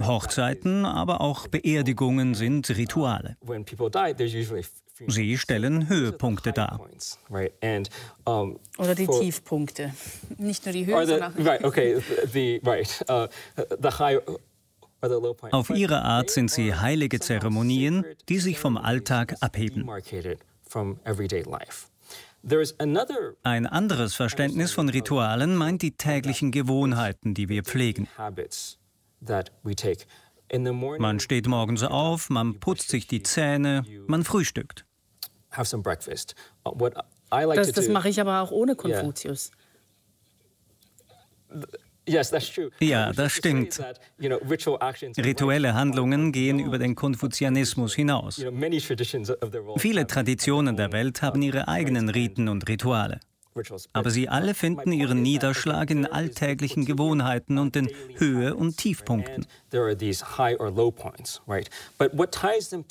Hochzeiten, 0.00 0.84
aber 0.84 1.20
auch 1.20 1.46
Beerdigungen 1.48 2.34
sind 2.34 2.68
Rituale. 2.70 3.36
Sie 5.06 5.38
stellen 5.38 5.88
Höhepunkte 5.88 6.52
dar. 6.52 6.80
Oder 8.78 8.94
die 8.94 9.06
Tiefpunkte. 9.06 9.94
Nicht 10.38 10.64
nur 10.64 10.72
die 10.72 10.86
Höhe, 10.86 11.06
sondern 11.06 11.34
uh, 11.36 13.28
Auf 15.52 15.70
ihre 15.70 16.02
Art 16.02 16.30
sind 16.30 16.50
sie 16.50 16.74
heilige 16.74 17.20
Zeremonien, 17.20 18.04
die 18.28 18.38
sich 18.38 18.58
vom 18.58 18.76
Alltag 18.76 19.36
abheben. 19.40 19.88
Ein 23.42 23.66
anderes 23.66 24.14
Verständnis 24.14 24.72
von 24.72 24.88
Ritualen 24.88 25.56
meint 25.56 25.82
die 25.82 25.96
täglichen 25.96 26.50
Gewohnheiten, 26.50 27.34
die 27.34 27.48
wir 27.48 27.64
pflegen. 27.64 28.08
Man 30.98 31.20
steht 31.20 31.46
morgens 31.46 31.82
auf, 31.82 32.30
man 32.30 32.60
putzt 32.60 32.88
sich 32.88 33.06
die 33.06 33.22
Zähne, 33.22 33.84
man 34.06 34.24
frühstückt. 34.24 34.84
Uh, 36.64 36.90
das, 37.54 37.72
das 37.72 37.88
mache 37.88 38.08
ich 38.08 38.20
aber 38.20 38.40
auch 38.40 38.50
ohne 38.50 38.76
Konfuzius. 38.76 39.50
Ja, 42.80 43.12
das 43.12 43.32
stimmt. 43.32 43.80
Rituelle 45.18 45.74
Handlungen 45.74 46.32
gehen 46.32 46.58
über 46.58 46.78
den 46.78 46.94
Konfuzianismus 46.94 47.94
hinaus. 47.94 48.44
Viele 49.76 50.06
Traditionen 50.06 50.76
der 50.76 50.92
Welt 50.92 51.22
haben 51.22 51.42
ihre 51.42 51.68
eigenen 51.68 52.08
Riten 52.08 52.48
und 52.48 52.68
Rituale. 52.68 53.20
Aber 53.92 54.10
sie 54.10 54.28
alle 54.28 54.54
finden 54.54 54.92
ihren 54.92 55.22
Niederschlag 55.22 55.90
in 55.90 56.06
alltäglichen 56.06 56.84
Gewohnheiten 56.84 57.58
und 57.58 57.74
den 57.74 57.88
Höhe- 58.16 58.54
und 58.54 58.76
Tiefpunkten. 58.76 59.46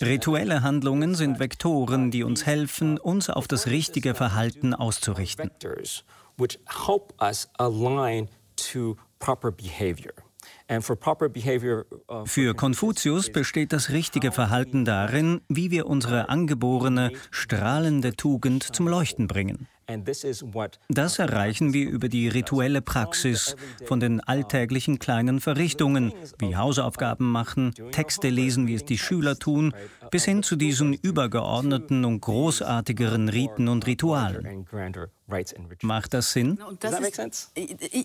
Rituelle 0.01 0.61
Handlungen 0.63 1.15
sind 1.15 1.39
Vektoren, 1.39 2.11
die 2.11 2.23
uns 2.23 2.45
helfen, 2.45 2.97
uns 2.97 3.29
auf 3.29 3.47
das 3.47 3.67
richtige 3.67 4.13
Verhalten 4.13 4.73
auszurichten. 4.73 5.51
Uh, 10.69 12.25
Für 12.25 12.53
Konfuzius 12.53 13.31
besteht 13.31 13.73
das 13.73 13.89
richtige 13.89 14.31
Verhalten 14.31 14.85
darin, 14.85 15.41
wie 15.47 15.71
wir 15.71 15.87
unsere 15.87 16.29
angeborene, 16.29 17.11
strahlende 17.31 18.15
Tugend 18.15 18.75
zum 18.75 18.87
Leuchten 18.87 19.27
bringen. 19.27 19.67
Das 20.89 21.19
erreichen 21.19 21.73
wir 21.73 21.89
über 21.89 22.09
die 22.09 22.27
rituelle 22.27 22.81
Praxis, 22.81 23.55
von 23.85 24.01
den 24.01 24.19
alltäglichen 24.19 24.99
kleinen 24.99 25.39
Verrichtungen 25.39 26.13
wie 26.39 26.57
Hausaufgaben 26.57 27.31
machen, 27.31 27.73
Texte 27.91 28.27
lesen, 28.27 28.67
wie 28.67 28.75
es 28.75 28.83
die 28.83 28.97
Schüler 28.97 29.39
tun, 29.39 29.73
bis 30.11 30.25
hin 30.25 30.43
zu 30.43 30.57
diesen 30.57 30.93
übergeordneten 30.93 32.03
und 32.03 32.19
großartigeren 32.19 33.29
Riten 33.29 33.69
und 33.69 33.87
Ritualen. 33.87 34.65
Macht 35.81 36.13
das 36.13 36.31
Sinn? 36.31 36.57
Das 36.79 36.99
ist, 37.01 37.51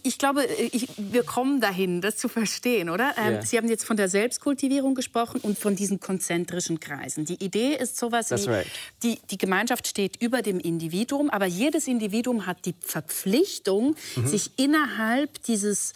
ich 0.02 0.18
glaube, 0.18 0.44
ich, 0.44 0.88
wir 0.96 1.22
kommen 1.22 1.60
dahin, 1.60 2.00
das 2.00 2.16
zu 2.16 2.28
verstehen, 2.28 2.90
oder? 2.90 3.14
Ähm, 3.16 3.34
yeah. 3.34 3.42
Sie 3.46 3.56
haben 3.56 3.68
jetzt 3.68 3.84
von 3.84 3.96
der 3.96 4.08
Selbstkultivierung 4.08 4.96
gesprochen 4.96 5.40
und 5.40 5.56
von 5.56 5.76
diesen 5.76 6.00
konzentrischen 6.00 6.80
Kreisen. 6.80 7.24
Die 7.24 7.42
Idee 7.42 7.76
ist 7.76 7.96
sowas 7.96 8.28
That's 8.28 8.46
wie, 8.46 8.50
right. 8.50 8.66
die, 9.04 9.20
die 9.30 9.38
Gemeinschaft 9.38 9.86
steht 9.86 10.20
über 10.20 10.42
dem 10.42 10.58
Individuum, 10.58 11.30
aber 11.30 11.46
jedes 11.46 11.86
Individuum 11.86 12.46
hat 12.46 12.66
die 12.66 12.74
Verpflichtung, 12.80 13.94
mhm. 14.16 14.26
sich 14.26 14.58
innerhalb 14.58 15.42
dieses 15.44 15.92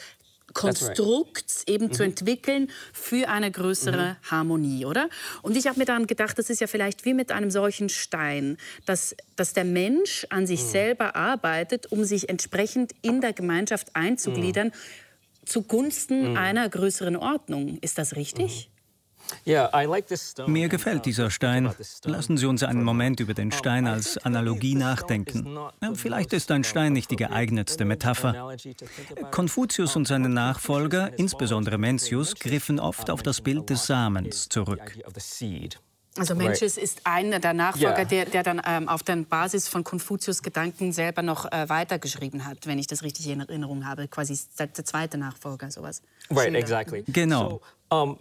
Konstrukts 0.53 1.59
right. 1.61 1.71
eben 1.71 1.87
mhm. 1.87 1.93
zu 1.93 2.03
entwickeln 2.03 2.71
für 2.93 3.29
eine 3.29 3.51
größere 3.51 4.17
mhm. 4.21 4.31
Harmonie, 4.31 4.87
oder? 4.87 5.09
Und 5.43 5.57
ich 5.57 5.67
habe 5.67 5.79
mir 5.79 5.85
dann 5.85 6.07
gedacht, 6.07 6.39
das 6.39 6.51
ist 6.51 6.61
ja 6.61 6.67
vielleicht 6.67 7.05
wie 7.05 7.15
mit 7.15 7.33
einem 7.33 7.51
solchen 7.51 7.89
Stein, 7.89 8.57
dass, 8.87 9.17
dass 9.37 9.53
der 9.53 9.65
Mensch 9.65 10.27
an 10.31 10.47
sich 10.47 10.63
mhm. 10.63 10.69
selber 10.69 11.17
arbeitet, 11.17 11.93
um 11.93 12.05
sich 12.05 12.29
entsprechend 12.29 12.93
in 13.03 13.21
der 13.21 13.33
Gemeinschaft 13.33 13.95
einzugliedern, 13.95 14.69
mhm. 14.69 15.47
zugunsten 15.47 16.31
mhm. 16.31 16.37
einer 16.37 16.69
größeren 16.69 17.17
Ordnung. 17.17 17.79
Ist 17.81 17.99
das 17.99 18.17
richtig? 18.17 18.71
Mir 20.47 20.69
gefällt 20.69 21.07
dieser 21.07 21.31
Stein. 21.31 21.71
Lassen 22.05 22.37
Sie 22.37 22.47
uns 22.47 22.63
einen 22.63 22.83
Moment 22.83 23.21
über 23.21 23.35
den 23.35 23.53
Stein 23.53 23.87
als 23.87 24.19
Analogie 24.19 24.75
nachdenken. 24.75 25.59
Vielleicht 25.95 26.33
ist 26.33 26.51
ein 26.51 26.65
Stein 26.65 26.93
nicht 26.93 27.11
die 27.11 27.17
geeignetste 27.17 27.85
Metapher. 27.85 28.57
Konfuzius 29.31 29.97
und 29.97 30.07
seine 30.07 30.29
Nachfolger, 30.29 31.19
insbesondere 31.19 31.79
Mencius, 31.79 32.35
griffen 32.35 32.81
oft 32.81 33.11
auf 33.11 33.23
das 33.23 33.41
Bild 33.41 33.71
des 33.71 33.87
Samens 33.87 34.49
zurück. 34.49 34.99
Also 36.19 36.35
Mencius 36.35 36.77
ist 36.79 37.03
einer 37.05 37.41
der 37.41 37.53
Nachfolger, 37.53 38.05
der, 38.05 38.25
der 38.25 38.43
dann 38.43 38.63
ähm, 38.67 38.89
auf 38.89 39.03
der 39.03 39.17
Basis 39.17 39.69
von 39.69 39.85
Konfuzius 39.85 40.43
Gedanken 40.43 40.93
selber 40.93 41.23
noch 41.23 41.51
äh, 41.53 41.69
weitergeschrieben 41.69 42.47
hat, 42.47 42.67
wenn 42.67 42.79
ich 42.79 42.87
das 42.87 43.03
richtig 43.03 43.29
in 43.29 43.41
Erinnerung 43.41 43.87
habe. 43.87 44.09
Quasi 44.09 44.39
der, 44.59 44.69
der 44.69 44.85
zweite 44.85 45.19
Nachfolger, 45.19 45.71
sowas. 45.71 46.03
Right, 46.31 46.55
exactly. 46.55 47.05
Genau. 47.09 47.61
Uh, 47.93 48.17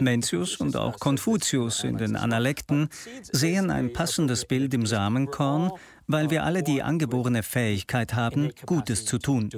Mencius 0.00 0.56
und 0.56 0.76
auch 0.76 0.98
Konfuzius 0.98 1.84
in 1.84 1.96
den 1.96 2.16
Analekten 2.16 2.88
sehen 3.30 3.70
ein 3.70 3.92
passendes 3.92 4.44
Bild 4.44 4.74
im 4.74 4.86
Samenkorn, 4.86 5.70
weil 6.06 6.30
wir 6.30 6.44
alle 6.44 6.62
die 6.62 6.82
angeborene 6.82 7.42
Fähigkeit 7.42 8.14
haben, 8.14 8.52
Gutes 8.66 9.06
zu 9.06 9.18
tun. 9.18 9.50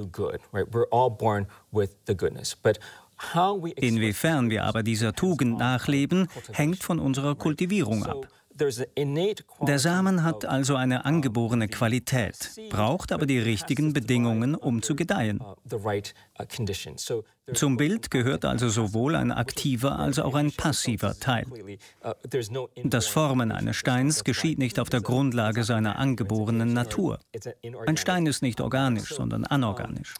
Inwiefern 3.75 4.49
wir 4.49 4.63
aber 4.63 4.83
dieser 4.83 5.13
Tugend 5.13 5.57
nachleben, 5.57 6.27
hängt 6.51 6.83
von 6.83 6.99
unserer 6.99 7.35
Kultivierung 7.35 8.05
ab. 8.05 8.27
Der 8.57 9.79
Samen 9.79 10.23
hat 10.23 10.45
also 10.45 10.75
eine 10.75 11.03
angeborene 11.03 11.67
Qualität, 11.67 12.51
braucht 12.69 13.11
aber 13.11 13.25
die 13.25 13.39
richtigen 13.39 13.91
Bedingungen, 13.91 14.55
um 14.55 14.81
zu 14.81 14.95
gedeihen. 14.95 15.41
Zum 17.53 17.77
Bild 17.77 18.11
gehört 18.11 18.45
also 18.45 18.69
sowohl 18.69 19.15
ein 19.15 19.31
aktiver 19.31 19.99
als 19.99 20.19
auch 20.19 20.35
ein 20.35 20.51
passiver 20.51 21.19
Teil. 21.19 21.45
Das 22.83 23.07
Formen 23.07 23.51
eines 23.51 23.75
Steins 23.75 24.23
geschieht 24.23 24.57
nicht 24.57 24.79
auf 24.79 24.89
der 24.89 25.01
Grundlage 25.01 25.65
seiner 25.65 25.97
angeborenen 25.97 26.71
Natur. 26.71 27.19
Ein 27.85 27.97
Stein 27.97 28.25
ist 28.25 28.41
nicht 28.41 28.61
organisch, 28.61 29.13
sondern 29.13 29.45
anorganisch. 29.45 30.13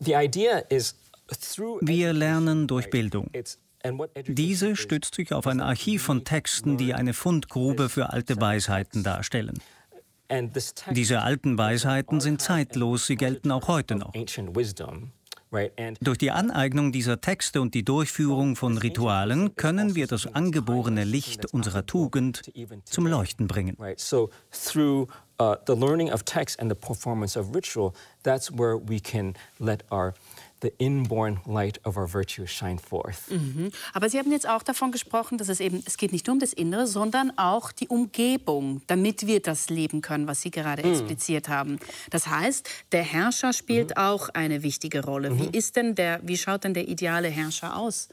Wir 0.00 2.12
lernen 2.12 2.66
durch 2.66 2.90
Bildung. 2.90 3.30
Diese 4.26 4.76
stützt 4.76 5.14
sich 5.14 5.32
auf 5.32 5.46
ein 5.46 5.60
Archiv 5.60 6.02
von 6.02 6.24
Texten, 6.24 6.76
die 6.76 6.94
eine 6.94 7.12
Fundgrube 7.12 7.88
für 7.88 8.10
alte 8.10 8.40
Weisheiten 8.40 9.02
darstellen. 9.02 9.58
Diese 10.90 11.20
alten 11.20 11.58
Weisheiten 11.58 12.20
sind 12.20 12.40
zeitlos, 12.40 13.06
sie 13.06 13.16
gelten 13.16 13.50
auch 13.50 13.68
heute 13.68 13.94
noch. 13.96 14.12
Durch 16.00 16.18
die 16.18 16.30
Aneignung 16.30 16.90
dieser 16.90 17.20
Texte 17.20 17.60
und 17.60 17.74
die 17.74 17.84
Durchführung 17.84 18.56
von 18.56 18.76
Ritualen 18.78 19.54
können 19.54 19.94
wir 19.94 20.06
das 20.06 20.26
angeborene 20.34 21.04
Licht 21.04 21.52
unserer 21.52 21.86
Tugend 21.86 22.42
zum 22.84 23.06
Leuchten 23.06 23.46
bringen. 23.46 23.76
Uh, 25.40 25.56
the 25.66 25.74
learning 25.74 26.12
of 26.12 26.22
text 26.24 26.60
and 26.60 26.70
the 26.70 26.76
performance 26.76 27.36
of 27.36 27.56
ritual, 27.56 27.92
that's 28.22 28.52
where 28.52 28.76
we 28.76 29.00
can 29.00 29.34
let 29.58 29.82
our 29.90 30.14
the 30.64 30.72
inborn 30.78 31.40
light 31.46 31.78
of 31.84 31.96
our 31.96 32.12
virtue 32.12 32.46
shine 32.46 32.78
forth. 32.78 33.30
Mhm. 33.30 33.70
Aber 33.92 34.08
Sie 34.08 34.18
haben 34.18 34.32
jetzt 34.32 34.48
auch 34.48 34.62
davon 34.62 34.90
gesprochen, 34.90 35.38
dass 35.38 35.48
es 35.48 35.60
eben, 35.60 35.82
es 35.86 35.98
geht 35.98 36.12
nicht 36.12 36.26
nur 36.26 36.34
um 36.34 36.40
das 36.40 36.52
Innere, 36.52 36.86
sondern 36.86 37.36
auch 37.36 37.70
die 37.70 37.86
Umgebung, 37.86 38.80
damit 38.86 39.26
wir 39.26 39.40
das 39.40 39.68
leben 39.68 40.00
können, 40.00 40.26
was 40.26 40.40
Sie 40.40 40.50
gerade 40.50 40.82
mhm. 40.82 40.92
expliziert 40.92 41.48
haben. 41.48 41.78
Das 42.10 42.26
heißt, 42.28 42.68
der 42.92 43.02
Herrscher 43.02 43.52
spielt 43.52 43.90
mhm. 43.90 43.96
auch 43.98 44.30
eine 44.30 44.62
wichtige 44.62 45.04
Rolle. 45.04 45.38
Wie 45.38 45.48
mhm. 45.48 45.52
ist 45.52 45.76
denn 45.76 45.94
der, 45.94 46.20
wie 46.22 46.38
schaut 46.38 46.64
denn 46.64 46.74
der 46.74 46.88
ideale 46.88 47.28
Herrscher 47.28 47.76
aus? 47.76 48.08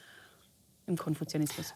Im 0.92 0.98
Konfuzianismus. 0.98 1.74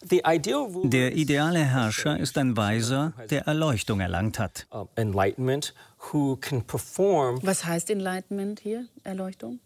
Der 0.83 1.15
ideale 1.15 1.63
Herrscher 1.63 2.19
ist 2.19 2.37
ein 2.37 2.57
Weiser, 2.57 3.13
der 3.29 3.47
Erleuchtung 3.47 4.01
erlangt 4.01 4.39
hat. 4.39 4.67
Was 7.41 7.65
heißt 7.65 7.89
Enlightenment 7.89 8.59
hier, 8.59 8.87
Erleuchtung? 9.05 9.59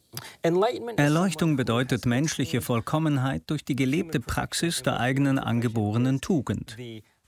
Erleuchtung 0.43 1.55
bedeutet 1.55 2.05
menschliche 2.05 2.61
Vollkommenheit 2.61 3.41
durch 3.47 3.65
die 3.65 3.75
gelebte 3.75 4.19
Praxis 4.19 4.83
der 4.83 4.99
eigenen 4.99 5.39
angeborenen 5.39 6.21
Tugend. 6.21 6.77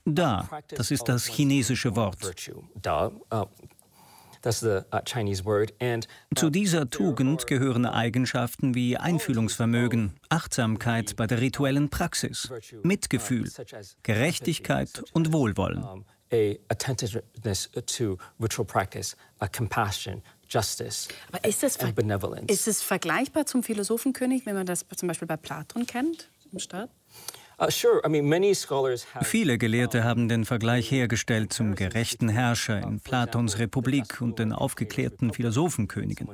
Da, 0.04 0.48
das 0.68 0.92
ist 0.92 1.08
das 1.08 1.26
chinesische 1.26 1.96
Wort. 1.96 2.52
Uh, 2.86 3.46
Zu 6.34 6.50
dieser 6.50 6.90
Tugend 6.90 7.46
gehören 7.46 7.86
Eigenschaften 7.86 8.74
wie 8.74 8.96
Einfühlungsvermögen, 8.96 10.14
Achtsamkeit 10.28 11.16
bei 11.16 11.26
der 11.26 11.40
rituellen 11.40 11.88
Praxis, 11.90 12.50
Mitgefühl, 12.82 13.50
Gerechtigkeit 14.02 15.02
und 15.12 15.32
Wohlwollen. 15.32 16.04
A 16.34 16.56
attentiveness 16.70 17.70
to 17.84 18.16
ritual 18.40 18.64
practice, 18.64 19.14
a 19.40 19.48
compassion, 19.48 20.22
Justice 20.48 21.08
Aber 21.30 21.44
ist 21.46 21.62
das, 21.62 21.78
benevolence. 21.94 22.52
ist 22.52 22.68
es 22.68 22.82
vergleichbar 22.82 23.46
zum 23.46 23.62
Philosophenkönig, 23.62 24.44
wenn 24.46 24.54
man 24.54 24.66
das 24.66 24.86
zum 24.96 25.08
Beispiel 25.08 25.28
bei 25.28 25.36
Platon 25.36 25.86
kennt 25.86 26.30
im 26.50 26.58
Staat? 26.58 26.90
Uh, 27.62 29.22
Viele 29.22 29.56
Gelehrte 29.56 30.02
haben 30.02 30.28
den 30.28 30.44
Vergleich 30.44 30.90
hergestellt 30.90 31.52
zum 31.52 31.76
gerechten 31.76 32.28
Herrscher 32.28 32.82
in 32.82 32.98
Platons 32.98 33.60
Republik 33.60 34.20
und 34.20 34.40
den 34.40 34.52
aufgeklärten 34.52 35.32
Philosophenkönigen. 35.32 36.28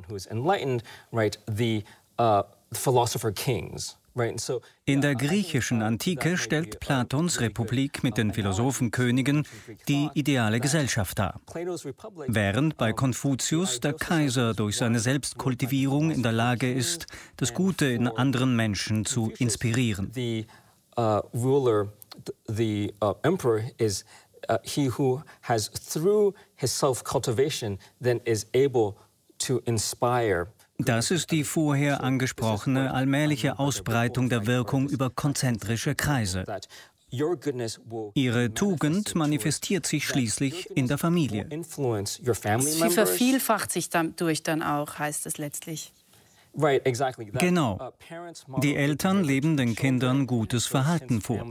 In 4.85 5.01
der 5.01 5.15
griechischen 5.15 5.81
Antike 5.83 6.37
stellt 6.37 6.79
Platons 6.79 7.39
Republik 7.39 8.03
mit 8.03 8.17
den 8.17 8.33
Philosophenkönigen 8.33 9.45
die 9.87 10.09
ideale 10.15 10.59
Gesellschaft 10.59 11.19
dar, 11.19 11.39
während 12.27 12.77
bei 12.77 12.91
Konfuzius 12.91 13.79
der 13.79 13.93
Kaiser 13.93 14.55
durch 14.55 14.77
seine 14.77 14.99
Selbstkultivierung 14.99 16.09
in 16.09 16.23
der 16.23 16.31
Lage 16.31 16.71
ist, 16.71 17.05
das 17.37 17.53
Gute 17.53 17.85
in 17.85 18.07
anderen 18.07 18.55
Menschen 18.55 19.05
zu 19.05 19.31
inspirieren. 19.37 20.11
Uh, 20.99 21.21
the 22.49 22.93
uh, 23.01 23.13
emperor 23.23 23.63
is 23.77 24.03
uh, 24.49 24.57
he 24.63 24.89
who 24.97 25.23
has 25.41 25.69
through 25.69 26.33
his 26.57 26.73
self-cultivation 26.73 27.79
then 28.01 28.19
is 28.25 28.45
able 28.53 28.97
to 29.37 29.61
inspire 29.65 30.47
das 30.81 31.11
ist 31.11 31.31
die 31.31 31.43
vorher 31.43 32.03
angesprochene 32.03 32.93
allmähliche 32.93 33.59
Ausbreitung 33.59 34.29
der 34.29 34.47
Wirkung 34.47 34.87
über 34.87 35.09
konzentrische 35.09 35.93
Kreise. 35.93 36.45
Ihre 38.13 38.53
Tugend 38.53 39.13
manifestiert 39.15 39.85
sich 39.85 40.07
schließlich 40.07 40.69
in 40.77 40.87
der 40.87 40.97
Familie. 40.97 41.49
Sie 41.49 42.89
vervielfacht 42.89 43.71
sich 43.73 43.89
dadurch 43.89 44.43
dann 44.43 44.63
auch, 44.63 44.99
heißt 44.99 45.25
es 45.25 45.37
letztlich. 45.37 45.91
Genau. 46.53 47.93
Uh, 48.47 48.59
die 48.59 48.75
Eltern 48.75 49.23
leben 49.23 49.55
den 49.55 49.75
Kindern 49.75 50.27
gutes 50.27 50.65
Verhalten 50.65 51.21
vor. 51.21 51.45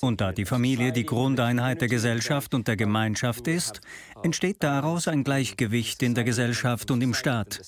Und 0.00 0.20
da 0.20 0.32
die 0.32 0.44
Familie 0.44 0.92
die 0.92 1.06
Grundeinheit 1.06 1.80
der 1.80 1.88
Gesellschaft 1.88 2.54
und 2.54 2.68
der 2.68 2.76
Gemeinschaft 2.76 3.46
ist, 3.48 3.80
entsteht 4.22 4.62
daraus 4.62 5.08
ein 5.08 5.24
Gleichgewicht 5.24 6.02
in 6.02 6.14
der 6.14 6.24
Gesellschaft 6.24 6.90
und 6.90 7.02
im 7.02 7.14
Staat. 7.14 7.60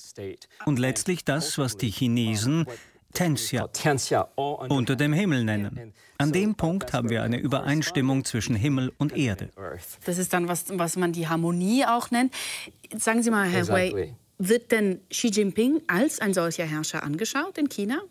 Und 0.65 0.79
letztlich 0.79 1.23
das, 1.23 1.57
was 1.57 1.77
die 1.77 1.89
Chinesen 1.89 2.65
Tensia 3.13 4.29
unter 4.35 4.95
dem 4.95 5.13
Himmel 5.13 5.43
nennen. 5.43 5.93
An 6.17 6.31
dem 6.31 6.55
Punkt 6.55 6.93
haben 6.93 7.09
wir 7.09 7.23
eine 7.23 7.37
Übereinstimmung 7.37 8.25
zwischen 8.25 8.55
Himmel 8.55 8.91
und 8.97 9.15
Erde. 9.15 9.49
Das 10.05 10.17
ist 10.17 10.33
dann, 10.33 10.47
was, 10.47 10.65
was 10.69 10.97
man 10.97 11.13
die 11.13 11.27
Harmonie 11.27 11.85
auch 11.85 12.11
nennt. 12.11 12.33
Sagen 12.97 13.23
Sie 13.23 13.31
mal, 13.31 13.47
Herr 13.47 13.67
Wei, 13.69 14.15
wird 14.37 14.71
denn 14.71 15.01
Xi 15.09 15.27
Jinping 15.27 15.81
als 15.87 16.19
ein 16.19 16.33
solcher 16.33 16.65
Herrscher 16.65 17.03
angeschaut 17.03 17.57
in 17.57 17.69
China? 17.69 18.01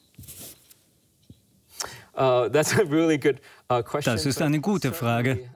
Uh, 2.18 2.46
uh, 2.46 2.48
das 2.48 2.72
ist 4.26 4.40
eine 4.40 4.60
gute 4.60 4.92
Frage. 4.92 5.50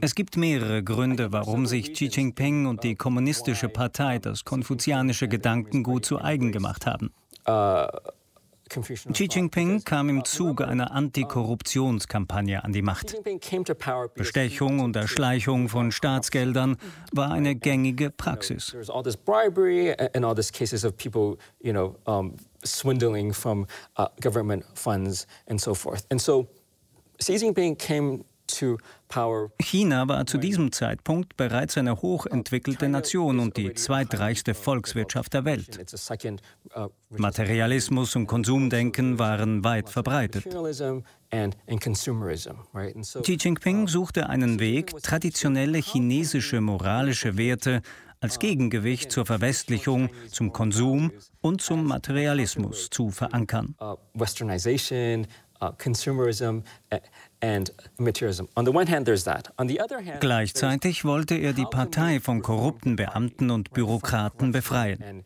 Es 0.00 0.14
gibt 0.14 0.36
mehrere 0.36 0.82
Gründe, 0.82 1.32
warum 1.32 1.66
sich 1.66 1.92
Xi 1.92 2.06
Jinping 2.06 2.66
und 2.66 2.84
die 2.84 2.94
Kommunistische 2.94 3.68
Partei 3.68 4.18
das 4.18 4.44
konfuzianische 4.44 5.28
Gedankengut 5.28 6.06
zu 6.06 6.20
eigen 6.20 6.52
gemacht 6.52 6.86
haben. 6.86 7.12
Uh, 8.74 9.12
Xi 9.12 9.28
Jinping 9.30 9.84
kam 9.84 10.08
im 10.08 10.24
Zuge 10.24 10.66
einer 10.66 10.90
Antikorruptionskampagne 10.92 12.64
an 12.64 12.72
die 12.72 12.82
Macht. 12.82 13.16
Bestechung 14.14 14.80
und 14.80 14.96
Erschleichung 14.96 15.68
von 15.68 15.92
Staatsgeldern 15.92 16.76
war 17.12 17.30
eine 17.32 17.54
gängige 17.54 18.10
Praxis. 18.10 18.74
swindling 22.66 23.32
from 23.32 23.66
uh, 23.96 24.08
government 24.20 24.64
funds 24.74 25.26
and 25.46 25.60
so 25.60 25.74
forth. 25.74 26.04
And 26.10 26.20
so 26.20 26.48
Xi 27.18 27.36
Jinping 27.36 27.76
came 27.78 28.24
China 29.60 30.08
war 30.08 30.26
zu 30.26 30.38
diesem 30.38 30.72
Zeitpunkt 30.72 31.36
bereits 31.36 31.78
eine 31.78 32.02
hochentwickelte 32.02 32.88
Nation 32.88 33.38
und 33.38 33.56
die 33.56 33.72
zweitreichste 33.74 34.54
Volkswirtschaft 34.54 35.34
der 35.34 35.44
Welt. 35.44 35.78
Uh, 36.74 36.88
Materialismus 37.10 38.16
und 38.16 38.26
Konsumdenken 38.26 39.18
waren 39.18 39.64
weit 39.64 39.88
verbreitet. 39.88 40.44
Xi 43.22 43.36
Jinping 43.40 43.88
suchte 43.88 44.28
einen 44.28 44.60
Weg, 44.60 45.02
traditionelle 45.02 45.78
chinesische 45.78 46.60
moralische 46.60 47.36
Werte 47.36 47.82
als 48.20 48.38
Gegengewicht 48.38 49.12
zur 49.12 49.26
Verwestlichung, 49.26 50.10
zum 50.30 50.52
Konsum 50.52 51.12
und 51.40 51.60
zum 51.60 51.84
Materialismus 51.84 52.90
zu 52.90 53.10
verankern. 53.10 53.76
Gleichzeitig 60.20 61.04
wollte 61.04 61.34
er 61.34 61.52
die 61.52 61.66
Partei 61.66 62.20
von 62.20 62.42
korrupten 62.42 62.96
Beamten 62.96 63.50
und 63.50 63.72
Bürokraten 63.72 64.52
befreien. 64.52 65.24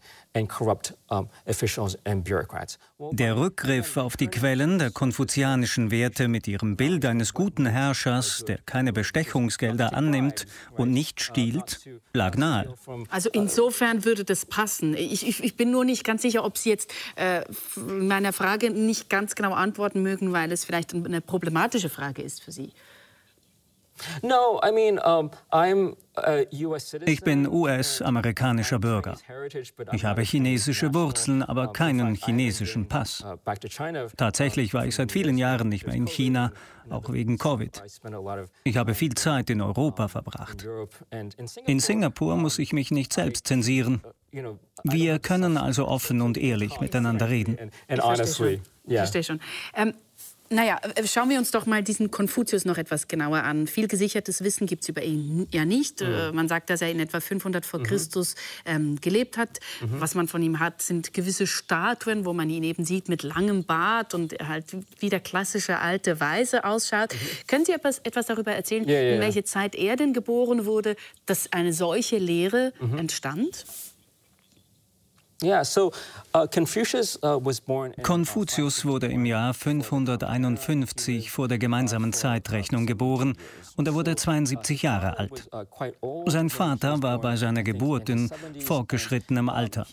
Der 3.13 3.37
Rückgriff 3.37 3.97
auf 3.97 4.17
die 4.17 4.29
Quellen 4.29 4.79
der 4.79 4.91
konfuzianischen 4.93 5.91
Werte 5.91 6.29
mit 6.29 6.47
ihrem 6.47 6.77
Bild 6.77 7.05
eines 7.05 7.35
guten 7.35 7.67
Herrschers, 7.67 8.45
der 8.47 8.59
keine 8.59 8.93
Bestechungsgelder 8.93 9.93
annimmt 9.93 10.47
und 10.77 10.93
nicht 10.93 11.21
stiehlt, 11.21 11.81
lag 12.13 12.37
nahe. 12.37 12.73
Also 13.09 13.29
insofern 13.33 14.05
würde 14.05 14.25
das 14.25 14.47
passen. 14.47 14.95
Ich, 14.95 15.27
ich, 15.27 15.43
ich 15.43 15.57
bin 15.57 15.73
nur 15.73 15.85
nicht 15.85 16.05
ganz 16.05 16.23
sicher, 16.23 16.45
ob 16.45 16.59
Sie 16.59 16.69
jetzt 16.69 16.93
äh, 17.17 17.43
meiner 17.75 18.33
Frage 18.33 18.71
nicht 18.71 19.11
ganz 19.11 19.35
genau 19.35 19.53
antworten 19.55 20.01
mögen, 20.03 20.33
weil 20.33 20.53
es 20.53 20.65
vielleicht 20.65 20.95
eine 20.95 21.21
problematische 21.21 21.89
Frage 21.89 22.23
ist 22.23 22.41
für 22.41 22.53
Sie. 22.53 22.73
Ich 27.07 27.21
bin 27.23 27.49
US-amerikanischer 27.49 28.79
Bürger. 28.79 29.17
Ich 29.93 30.05
habe 30.05 30.23
chinesische 30.23 30.93
Wurzeln, 30.95 31.43
aber 31.43 31.73
keinen 31.73 32.15
chinesischen 32.15 32.89
Pass. 32.89 33.25
Uh, 33.25 33.37
Tatsächlich 34.17 34.75
war 34.75 34.87
ich 34.87 34.95
seit 34.95 35.13
vielen 35.13 35.39
Jahren 35.39 35.69
nicht 35.69 35.87
mehr 35.87 35.95
in 35.95 36.07
China, 36.07 36.53
auch 36.91 37.13
wegen 37.13 37.39
Covid. 37.39 37.83
Ich 38.65 38.77
habe 38.77 38.95
viel 38.95 39.15
Zeit 39.15 39.51
in 39.51 39.61
Europa 39.61 40.09
verbracht. 40.09 40.67
In 41.67 41.81
Singapur 41.81 42.37
muss 42.37 42.59
ich 42.59 42.73
mich 42.73 42.91
nicht 42.91 43.13
selbst 43.13 43.47
zensieren. 43.47 44.03
Uh, 44.35 44.53
Wir 44.85 45.19
können 45.19 45.57
also 45.57 45.87
offen 45.87 46.21
und 46.21 46.39
ehrlich 46.39 46.81
miteinander 46.81 47.29
reden. 47.29 47.71
Ich 47.89 48.01
verstehe 48.01 48.27
schon. 48.27 48.61
Ich 48.87 48.97
verstehe 48.97 49.25
schon. 49.25 49.41
Ähm, 49.75 49.95
Naja, 50.53 50.81
äh, 50.97 51.07
schauen 51.07 51.31
wir 51.31 51.39
uns 51.39 51.53
doch 51.53 51.65
mal 51.67 51.85
diesen 51.85 52.11
Konfuzius 52.11 52.65
noch 52.65 52.77
etwas 52.77 53.07
genauer 53.07 53.45
an. 53.45 53.69
Viel 53.69 53.87
gesichertes 53.87 54.43
Wissen 54.43 54.67
gibt 54.67 54.83
es 54.83 54.89
über 54.89 55.03
ihn 55.03 55.47
ja 55.53 55.65
nicht. 55.65 56.01
Mhm. 56.01 56.35
Man 56.35 56.49
sagt, 56.49 56.71
dass 56.71 56.83
er 56.83 56.91
in 56.91 56.99
etwa 56.99 57.21
500 57.21 57.65
vor 57.65 57.79
mhm. 57.79 57.85
Christus 57.85 58.35
ähm, 58.65 59.01
gelebt 59.01 59.37
hat. 59.37 59.61
Mhm. 59.81 60.01
Was 60.01 60.17
man 60.17 60.27
von 60.27 60.43
ihm 60.43 60.59
hat, 60.59 60.83
sind 60.83 61.15
gewisse 61.15 61.47
Statuen, 61.47 62.25
wo 62.25 62.33
man 62.33 62.51
ihn 62.51 62.65
eben 62.65 62.85
sieht 62.85 63.09
mit 63.09 63.23
langem 63.23 63.63
Bart 63.63 64.13
und 64.13 64.35
halt 64.41 64.65
wie 64.99 65.09
der 65.09 65.21
klassische 65.21 65.79
alte 65.79 66.19
Weise 66.19 66.65
ausschaut. 66.65 67.15
Mhm. 67.15 67.47
Können 67.47 67.65
Sie 67.65 67.73
etwas, 67.73 68.01
etwas 68.01 68.27
darüber 68.27 68.51
erzählen, 68.51 68.89
ja, 68.89 69.01
ja, 69.01 69.15
in 69.15 69.21
welche 69.21 69.45
Zeit 69.45 69.77
er 69.77 69.95
denn 69.95 70.13
geboren 70.13 70.65
wurde, 70.65 70.97
dass 71.27 71.53
eine 71.53 71.73
solche 71.73 72.19
Lehre 72.19 72.73
mhm. 72.81 72.99
entstand? 72.99 73.67
Uh, 75.43 75.91
uh, 76.35 76.47
Konfuzius 78.03 78.85
wurde 78.85 79.07
im 79.07 79.25
Jahr 79.25 79.55
551 79.55 81.31
vor 81.31 81.49
der 81.49 81.59
gemeinsamen 81.59 82.13
Zeitrechnung 82.13 82.85
geboren 82.85 83.39
und 83.77 83.89
er 83.89 83.95
wurde 83.95 84.17
72 84.17 84.83
Jahre 84.83 85.19
alt. 85.19 85.49
Sein 86.27 86.51
Vater 86.51 87.03
war 87.03 87.19
bei 87.21 87.37
seiner 87.37 87.63
Geburt 87.63 88.11
in 88.11 88.31
fortgeschrittenem 88.61 89.49
Alter. 89.49 89.87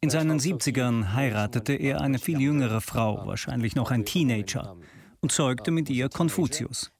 In 0.00 0.10
seinen 0.10 0.40
70ern 0.40 1.12
heiratete 1.12 1.74
er 1.74 2.00
eine 2.00 2.18
viel 2.18 2.40
jüngere 2.40 2.80
Frau, 2.80 3.24
wahrscheinlich 3.26 3.76
noch 3.76 3.92
ein 3.92 4.04
Teenager 4.04 4.76
und 5.20 5.32
zeugte 5.32 5.70
mit 5.70 5.90
ihr 5.90 6.08
Konfuzius. 6.08 6.90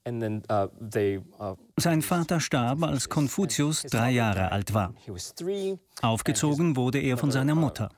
Sein 1.77 2.03
Vater 2.03 2.41
starb, 2.41 2.83
als 2.83 3.09
Konfuzius 3.09 3.83
drei 3.83 4.11
Jahre 4.11 4.53
alt 4.53 4.75
war. 4.75 4.95
Aufgezogen 6.03 6.77
wurde 6.77 6.99
er 6.99 7.17
von 7.17 7.31
seiner 7.31 7.55
Mutter. 7.55 7.91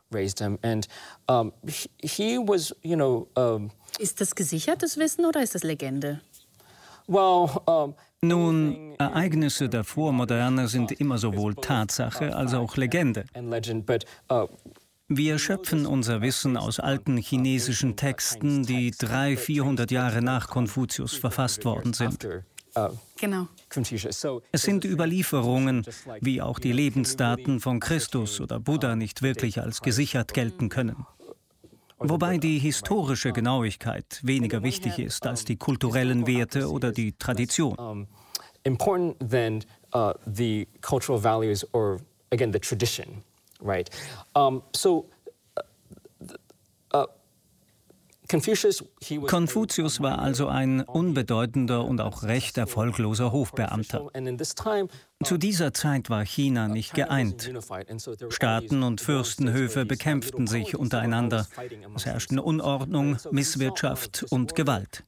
Ist 3.99 4.21
das 4.21 4.35
gesichertes 4.35 4.97
Wissen 4.97 5.25
oder 5.27 5.43
ist 5.43 5.55
das 5.55 5.63
Legende? 5.63 6.21
Nun, 8.25 8.95
Ereignisse 8.99 9.69
der 9.69 9.83
Vormoderne 9.83 10.69
sind 10.69 10.93
immer 10.93 11.19
sowohl 11.19 11.57
Tatsache 11.57 12.37
als 12.37 12.55
auch 12.55 12.77
Legende. 12.77 13.25
Wir 15.15 15.39
schöpfen 15.39 15.85
unser 15.85 16.23
Wissen 16.23 16.57
aus 16.57 16.81
alten 16.81 17.19
chinesischen 17.19 17.97
Texten, 17.97 18.63
die 18.63 18.93
300, 18.93 19.39
400 19.39 19.91
Jahre 19.91 20.23
nach 20.23 20.49
Konfuzius 20.49 21.15
verfasst 21.15 21.67
worden 21.67 21.93
sind. 21.93 22.27
Genau. 23.21 23.49
Es 24.53 24.63
sind 24.63 24.85
Überlieferungen, 24.87 25.85
wie 26.23 26.41
auch 26.41 26.59
die 26.59 26.73
Lebensdaten 26.73 27.61
von 27.61 27.79
Christus 27.79 28.41
oder 28.41 28.59
Buddha 28.59 28.97
nicht 28.97 29.21
wirklich 29.21 29.61
als 29.61 29.83
gesichert 29.83 30.33
gelten 30.33 30.71
können. 30.71 31.07
Wobei 31.99 32.39
die 32.39 32.59
historische 32.59 33.33
Genauigkeit 33.33 34.19
weniger 34.23 34.63
wichtig 34.63 34.99
ist 34.99 35.27
als 35.27 35.45
die 35.45 35.57
kulturellen 35.57 36.27
Werte 36.27 36.71
oder 36.71 36.91
die 36.91 37.13
Tradition. 37.13 38.07
Important 38.65 39.17
than 39.19 39.63
uh, 39.95 40.13
the 40.25 40.67
cultural 40.81 41.23
values 41.23 41.67
or 41.75 41.99
again 42.31 42.53
the 42.53 42.61
tradition 42.61 43.23
right? 43.63 43.89
Um, 44.35 44.63
so, 44.75 45.09
uh, 46.93 46.99
uh, 46.99 47.07
Konfuzius 49.27 50.01
war 50.01 50.19
also 50.21 50.47
ein 50.49 50.81
unbedeutender 50.81 51.85
und 51.85 52.01
auch 52.01 52.23
recht 52.23 52.57
erfolgloser 52.57 53.31
Hofbeamter. 53.31 54.09
Zu 55.23 55.37
dieser 55.37 55.75
Zeit 55.75 56.09
war 56.09 56.25
China 56.25 56.69
nicht 56.69 56.95
geeint. 56.95 57.53
Staaten 58.31 58.83
und 58.83 59.01
Fürstenhöfe 59.03 59.85
bekämpften 59.85 60.47
sich 60.47 60.77
untereinander. 60.77 61.47
Es 61.95 62.07
herrschten 62.07 62.39
Unordnung, 62.39 63.19
Misswirtschaft 63.31 64.25
und 64.31 64.55
Gewalt. 64.55 65.05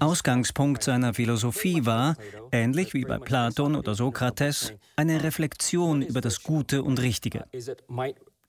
Ausgangspunkt 0.00 0.82
seiner 0.82 1.14
Philosophie 1.14 1.86
war, 1.86 2.16
ähnlich 2.50 2.94
wie 2.94 3.04
bei 3.04 3.18
Platon 3.18 3.76
oder 3.76 3.94
Sokrates, 3.94 4.72
eine 4.96 5.22
Reflexion 5.22 6.02
über 6.02 6.20
das 6.20 6.42
Gute 6.42 6.82
und 6.82 7.00
Richtige. 7.00 7.44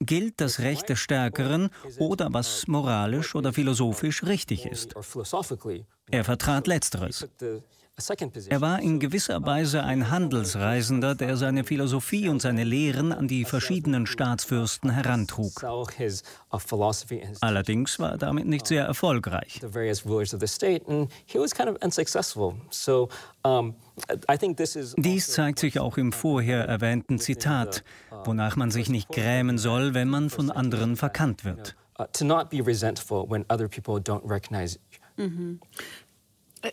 Gilt 0.00 0.40
das 0.40 0.60
Recht 0.60 0.88
des 0.88 0.98
Stärkeren 0.98 1.70
oder 1.98 2.28
was 2.32 2.66
moralisch 2.66 3.34
oder 3.34 3.52
philosophisch 3.52 4.24
richtig 4.24 4.66
ist? 4.66 4.94
Er 6.10 6.24
vertrat 6.24 6.66
Letzteres. 6.66 7.26
Er 8.48 8.60
war 8.60 8.80
in 8.80 8.98
gewisser 8.98 9.44
Weise 9.46 9.84
ein 9.84 10.10
Handelsreisender, 10.10 11.14
der 11.14 11.36
seine 11.36 11.62
Philosophie 11.62 12.28
und 12.28 12.42
seine 12.42 12.64
Lehren 12.64 13.12
an 13.12 13.28
die 13.28 13.44
verschiedenen 13.44 14.06
Staatsfürsten 14.06 14.90
herantrug. 14.90 15.60
Allerdings 17.40 18.00
war 18.00 18.12
er 18.12 18.18
damit 18.18 18.46
nicht 18.46 18.66
sehr 18.66 18.84
erfolgreich. 18.84 19.60
Dies 24.96 25.30
zeigt 25.30 25.60
sich 25.60 25.78
auch 25.78 25.96
im 25.96 26.12
vorher 26.12 26.64
erwähnten 26.66 27.20
Zitat, 27.20 27.84
wonach 28.24 28.56
man 28.56 28.72
sich 28.72 28.88
nicht 28.88 29.08
grämen 29.08 29.56
soll, 29.56 29.94
wenn 29.94 30.08
man 30.08 30.30
von 30.30 30.50
anderen 30.50 30.96
verkannt 30.96 31.44
wird. 31.44 31.76
Mhm. 35.16 35.60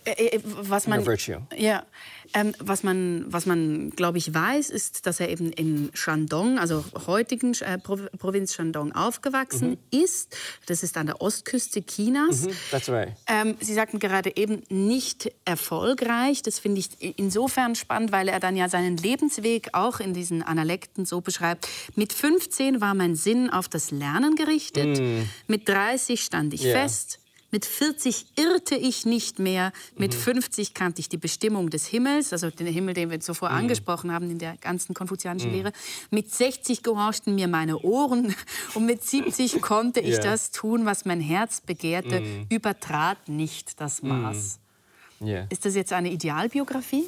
Äh, 0.05 0.37
äh, 0.37 0.39
was 0.43 0.87
man, 0.87 1.03
ja, 1.57 1.83
ähm, 2.33 2.53
was 2.59 2.83
man, 2.83 3.25
was 3.27 3.45
man, 3.45 3.89
glaube 3.91 4.17
ich, 4.17 4.33
weiß, 4.33 4.69
ist, 4.69 5.05
dass 5.05 5.19
er 5.19 5.29
eben 5.29 5.51
in 5.51 5.91
Shandong, 5.93 6.59
also 6.59 6.85
heutigen 7.07 7.53
äh, 7.61 7.77
Provinz 7.77 8.53
Shandong, 8.53 8.93
aufgewachsen 8.93 9.71
mhm. 9.71 10.03
ist. 10.03 10.37
Das 10.67 10.83
ist 10.83 10.97
an 10.97 11.07
der 11.07 11.21
Ostküste 11.21 11.81
Chinas. 11.81 12.43
Mhm, 12.43 12.93
right. 12.93 13.09
ähm, 13.27 13.57
Sie 13.59 13.73
sagten 13.73 13.99
gerade 13.99 14.35
eben 14.35 14.63
nicht 14.69 15.31
erfolgreich. 15.45 16.41
Das 16.41 16.59
finde 16.59 16.79
ich 16.79 17.17
insofern 17.17 17.75
spannend, 17.75 18.11
weil 18.11 18.29
er 18.29 18.39
dann 18.39 18.55
ja 18.55 18.69
seinen 18.69 18.97
Lebensweg 18.97 19.69
auch 19.73 19.99
in 19.99 20.13
diesen 20.13 20.41
Analekten 20.41 21.05
so 21.05 21.21
beschreibt. 21.21 21.67
Mit 21.95 22.13
15 22.13 22.79
war 22.79 22.93
mein 22.93 23.15
Sinn 23.15 23.49
auf 23.49 23.67
das 23.67 23.91
Lernen 23.91 24.35
gerichtet. 24.35 24.99
Mhm. 24.99 25.27
Mit 25.47 25.67
30 25.67 26.21
stand 26.23 26.53
ich 26.53 26.63
yeah. 26.63 26.81
fest. 26.81 27.20
Mit 27.51 27.65
40 27.65 28.25
irrte 28.37 28.75
ich 28.75 29.05
nicht 29.05 29.39
mehr. 29.39 29.71
Mit 29.97 30.13
mhm. 30.13 30.19
50 30.19 30.73
kannte 30.73 31.01
ich 31.01 31.09
die 31.09 31.17
Bestimmung 31.17 31.69
des 31.69 31.85
Himmels, 31.85 32.31
also 32.33 32.49
den 32.49 32.67
Himmel, 32.67 32.93
den 32.93 33.09
wir 33.11 33.19
zuvor 33.19 33.49
mhm. 33.49 33.57
angesprochen 33.57 34.11
haben 34.11 34.29
in 34.31 34.39
der 34.39 34.57
ganzen 34.57 34.93
konfuzianischen 34.93 35.51
mhm. 35.51 35.57
Lehre. 35.57 35.71
Mit 36.09 36.31
60 36.31 36.83
gehorchten 36.83 37.35
mir 37.35 37.47
meine 37.47 37.77
Ohren 37.79 38.33
und 38.73 38.85
mit 38.85 39.03
70 39.03 39.61
konnte 39.61 39.99
ich 39.99 40.15
yeah. 40.15 40.23
das 40.23 40.51
tun, 40.51 40.85
was 40.85 41.05
mein 41.05 41.19
Herz 41.21 41.61
begehrte, 41.61 42.21
mhm. 42.21 42.45
übertrat 42.49 43.29
nicht 43.29 43.79
das 43.79 44.01
Maß. 44.01 44.59
Yeah. 45.21 45.43
Mhm. 45.43 45.47
Ist 45.49 45.65
das 45.65 45.75
jetzt 45.75 45.93
eine 45.93 46.11
Idealbiografie? 46.11 47.05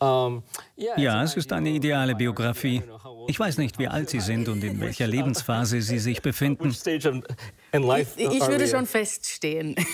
Ja, 0.00 1.22
es 1.22 1.36
ist 1.36 1.52
eine 1.52 1.70
ideale 1.70 2.14
Biografie. 2.14 2.82
Ich 3.28 3.38
weiß 3.40 3.58
nicht, 3.58 3.78
wie 3.78 3.88
alt 3.88 4.10
Sie 4.10 4.20
sind 4.20 4.48
und 4.48 4.62
in 4.62 4.80
welcher 4.80 5.06
Lebensphase 5.06 5.80
Sie 5.82 5.98
sich 5.98 6.22
befinden. 6.22 6.70
Ich, 6.70 6.86
ich 8.16 8.46
würde 8.46 8.68
schon 8.68 8.86
feststehen. 8.86 9.76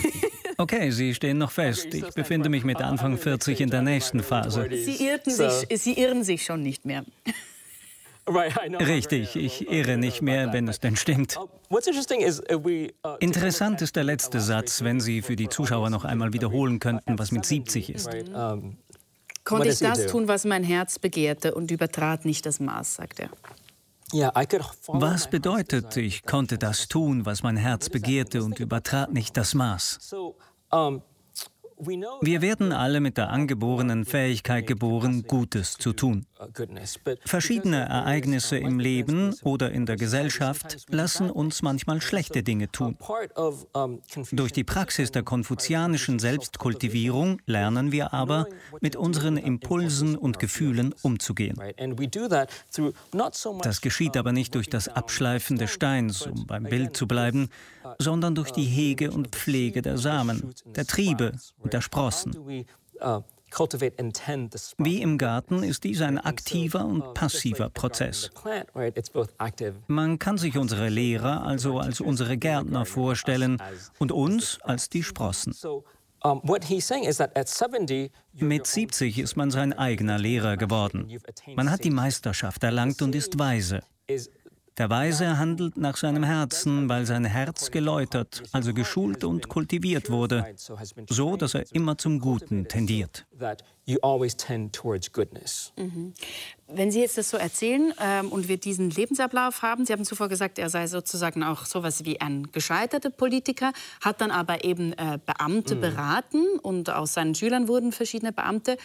Okay, 0.58 0.90
Sie 0.90 1.14
stehen 1.14 1.38
noch 1.38 1.50
fest. 1.50 1.86
Ich 1.94 2.10
befinde 2.14 2.48
mich 2.48 2.62
mit 2.62 2.80
Anfang 2.80 3.16
40 3.16 3.62
in 3.62 3.70
der 3.70 3.82
nächsten 3.82 4.22
Phase. 4.22 4.68
Sie, 4.70 5.06
irrten 5.06 5.32
sich, 5.32 5.80
Sie 5.80 5.94
irren 5.94 6.24
sich 6.24 6.44
schon 6.44 6.62
nicht 6.62 6.84
mehr. 6.84 7.04
Richtig, 8.28 9.34
ich 9.34 9.68
irre 9.68 9.96
nicht 9.96 10.22
mehr, 10.22 10.52
wenn 10.52 10.68
es 10.68 10.78
denn 10.78 10.94
stimmt. 10.94 11.36
Interessant 13.18 13.82
ist 13.82 13.96
der 13.96 14.04
letzte 14.04 14.40
Satz, 14.40 14.84
wenn 14.84 15.00
Sie 15.00 15.22
für 15.22 15.34
die 15.34 15.48
Zuschauer 15.48 15.90
noch 15.90 16.04
einmal 16.04 16.32
wiederholen 16.32 16.78
könnten, 16.78 17.18
was 17.18 17.32
mit 17.32 17.44
70 17.44 17.90
ist 17.90 18.10
konnte 19.44 19.68
ich 19.68 19.78
das 19.78 20.06
tun, 20.06 20.28
was 20.28 20.44
mein 20.44 20.64
Herz 20.64 20.98
begehrte 20.98 21.54
und 21.54 21.70
übertrat 21.70 22.24
nicht 22.24 22.46
das 22.46 22.60
Maß, 22.60 22.94
sagt 22.96 23.20
er. 23.20 23.30
Was 24.88 25.30
bedeutet, 25.30 25.96
ich 25.96 26.24
konnte 26.24 26.58
das 26.58 26.88
tun, 26.88 27.24
was 27.24 27.42
mein 27.42 27.56
Herz 27.56 27.88
begehrte 27.88 28.42
und 28.44 28.60
übertrat 28.60 29.12
nicht 29.12 29.36
das 29.36 29.54
Maß? 29.54 30.14
Wir 31.84 32.42
werden 32.42 32.72
alle 32.72 33.00
mit 33.00 33.16
der 33.18 33.30
angeborenen 33.30 34.04
Fähigkeit 34.04 34.68
geboren, 34.68 35.24
Gutes 35.24 35.74
zu 35.74 35.92
tun. 35.92 36.26
Verschiedene 37.24 37.88
Ereignisse 37.88 38.56
im 38.56 38.78
Leben 38.78 39.34
oder 39.42 39.72
in 39.72 39.86
der 39.86 39.96
Gesellschaft 39.96 40.86
lassen 40.90 41.28
uns 41.28 41.62
manchmal 41.62 42.00
schlechte 42.00 42.44
Dinge 42.44 42.70
tun. 42.70 42.96
Durch 44.30 44.52
die 44.52 44.62
Praxis 44.64 45.10
der 45.10 45.24
konfuzianischen 45.24 46.20
Selbstkultivierung 46.20 47.40
lernen 47.46 47.90
wir 47.90 48.12
aber, 48.12 48.46
mit 48.80 48.94
unseren 48.94 49.36
Impulsen 49.36 50.16
und 50.16 50.38
Gefühlen 50.38 50.94
umzugehen. 51.02 51.58
Das 53.62 53.80
geschieht 53.80 54.16
aber 54.16 54.32
nicht 54.32 54.54
durch 54.54 54.68
das 54.70 54.88
Abschleifen 54.88 55.58
des 55.58 55.70
Steins, 55.70 56.26
um 56.26 56.46
beim 56.46 56.62
Bild 56.64 56.96
zu 56.96 57.08
bleiben, 57.08 57.48
sondern 57.98 58.34
durch 58.36 58.52
die 58.52 58.64
Hege 58.64 59.10
und 59.10 59.28
Pflege 59.28 59.82
der 59.82 59.98
Samen, 59.98 60.54
der 60.76 60.86
Triebe 60.86 61.32
und 61.58 61.71
der 61.72 61.80
Sprossen. 61.80 62.66
Wie 64.78 65.02
im 65.02 65.18
Garten 65.18 65.62
ist 65.62 65.84
dies 65.84 66.00
ein 66.00 66.18
aktiver 66.18 66.84
und 66.84 67.14
passiver 67.14 67.68
Prozess. 67.68 68.30
Man 69.88 70.18
kann 70.18 70.38
sich 70.38 70.56
unsere 70.56 70.88
Lehrer 70.88 71.44
also 71.44 71.78
als 71.78 72.00
unsere 72.00 72.38
Gärtner 72.38 72.86
vorstellen 72.86 73.58
und 73.98 74.12
uns 74.12 74.58
als 74.62 74.88
die 74.88 75.02
Sprossen. 75.02 75.54
Mit 78.34 78.66
70 78.66 79.18
ist 79.18 79.36
man 79.36 79.50
sein 79.50 79.72
eigener 79.72 80.18
Lehrer 80.18 80.56
geworden. 80.56 81.10
Man 81.56 81.70
hat 81.70 81.84
die 81.84 81.90
Meisterschaft 81.90 82.62
erlangt 82.62 83.02
und 83.02 83.14
ist 83.14 83.38
weise. 83.38 83.80
Der 84.78 84.88
Weise 84.88 85.38
handelt 85.38 85.76
nach 85.76 85.98
seinem 85.98 86.22
Herzen, 86.22 86.88
weil 86.88 87.04
sein 87.04 87.26
Herz 87.26 87.70
geläutert, 87.70 88.42
also 88.52 88.72
geschult 88.72 89.22
und 89.22 89.48
kultiviert 89.48 90.08
wurde, 90.08 90.54
so 91.10 91.36
dass 91.36 91.54
er 91.54 91.64
immer 91.72 91.98
zum 91.98 92.20
Guten 92.20 92.66
tendiert. 92.68 93.26
Mhm. 95.76 96.14
Wenn 96.68 96.90
Sie 96.90 97.00
jetzt 97.00 97.18
das 97.18 97.28
so 97.28 97.36
erzählen 97.36 97.92
ähm, 98.00 98.32
und 98.32 98.48
wir 98.48 98.56
diesen 98.56 98.88
Lebensablauf 98.88 99.60
haben, 99.60 99.84
Sie 99.84 99.92
haben 99.92 100.04
zuvor 100.04 100.30
gesagt, 100.30 100.58
er 100.58 100.70
sei 100.70 100.86
sozusagen 100.86 101.42
auch 101.42 101.66
sowas 101.66 102.06
wie 102.06 102.20
ein 102.20 102.50
gescheiterter 102.52 103.10
Politiker, 103.10 103.72
hat 104.00 104.22
dann 104.22 104.30
aber 104.30 104.64
eben 104.64 104.94
äh, 104.94 105.18
Beamte 105.26 105.74
mhm. 105.74 105.80
beraten 105.80 106.58
und 106.62 106.88
aus 106.88 107.12
seinen 107.12 107.34
Schülern 107.34 107.68
wurden 107.68 107.92
verschiedene 107.92 108.32
Beamte. 108.32 108.78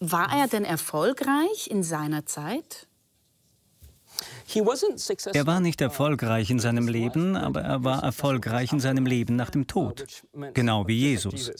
War 0.00 0.32
er 0.32 0.48
denn 0.48 0.64
erfolgreich 0.64 1.68
in 1.70 1.82
seiner 1.82 2.24
Zeit? 2.24 2.88
Er 4.54 5.46
war 5.46 5.60
nicht 5.60 5.80
erfolgreich 5.80 6.50
in 6.50 6.58
seinem 6.58 6.88
Leben, 6.88 7.36
aber 7.36 7.62
er 7.62 7.84
war 7.84 8.02
erfolgreich 8.02 8.72
in 8.72 8.80
seinem 8.80 9.06
Leben 9.06 9.36
nach 9.36 9.50
dem 9.50 9.66
Tod. 9.66 10.04
Genau 10.54 10.86
wie 10.86 10.98
Jesus. 10.98 11.50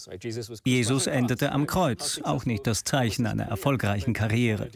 Jesus 0.64 1.06
endete 1.06 1.52
am 1.52 1.66
Kreuz, 1.66 2.20
auch 2.22 2.44
nicht 2.44 2.66
das 2.66 2.84
Zeichen 2.84 3.26
einer 3.26 3.44
erfolgreichen 3.44 4.12
Karriere. 4.12 4.68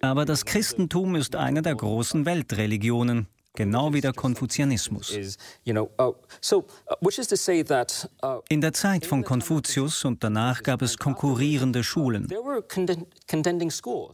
Aber 0.00 0.24
das 0.24 0.44
Christentum 0.44 1.14
ist 1.14 1.36
eine 1.36 1.62
der 1.62 1.74
großen 1.74 2.26
Weltreligionen 2.26 3.28
genau 3.56 3.92
wie 3.92 4.00
der 4.00 4.12
Konfuzianismus. 4.12 5.16
Uh, 5.66 5.88
uh, 5.98 6.14
In 8.48 8.60
der 8.60 8.72
Zeit 8.72 9.06
von 9.06 9.24
Konfuzius 9.24 10.04
und 10.04 10.22
danach 10.22 10.62
gab 10.62 10.82
es 10.82 10.96
konkurrierende 10.96 11.82
Schulen. 11.82 12.28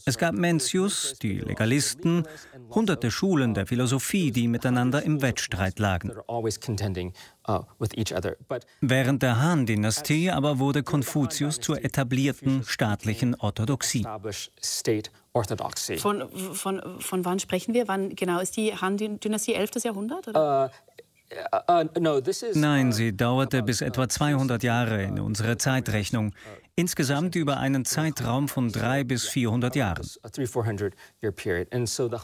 Es 0.04 0.18
gab 0.18 0.34
Mencius, 0.34 1.14
die 1.20 1.40
Legalisten, 1.40 2.26
hunderte 2.70 3.10
Schulen 3.10 3.54
der 3.54 3.66
Philosophie, 3.66 4.30
die 4.30 4.48
miteinander 4.48 5.02
im 5.02 5.20
Wettstreit 5.20 5.78
lagen. 5.78 6.12
Uh, 7.48 7.60
Während 8.80 9.22
der 9.22 9.40
Han-Dynastie 9.40 10.30
aber 10.30 10.58
wurde 10.58 10.82
Konfuzius 10.82 11.58
zur 11.58 11.84
etablierten 11.84 12.62
staatlichen 12.64 13.34
Orthodoxie. 13.34 14.06
Von, 15.98 16.28
von, 16.30 16.82
von 17.00 17.24
wann 17.24 17.38
sprechen 17.38 17.72
wir? 17.74 17.88
Wann 17.88 18.14
genau 18.14 18.40
ist 18.40 18.56
die 18.56 18.74
Han-Dynastie? 18.74 19.54
11. 19.54 19.70
Jahrhundert? 19.84 20.28
Oder? 20.28 20.66
Uh, 20.66 20.92
Nein, 22.54 22.92
sie 22.92 23.16
dauerte 23.16 23.62
bis 23.62 23.80
etwa 23.80 24.08
200 24.08 24.62
Jahre 24.62 25.02
in 25.02 25.18
unserer 25.18 25.56
Zeitrechnung. 25.56 26.34
Insgesamt 26.76 27.34
über 27.34 27.56
einen 27.56 27.84
Zeitraum 27.84 28.48
von 28.48 28.70
drei 28.70 29.04
bis 29.04 29.26
400 29.28 29.74
Jahren. 29.74 30.06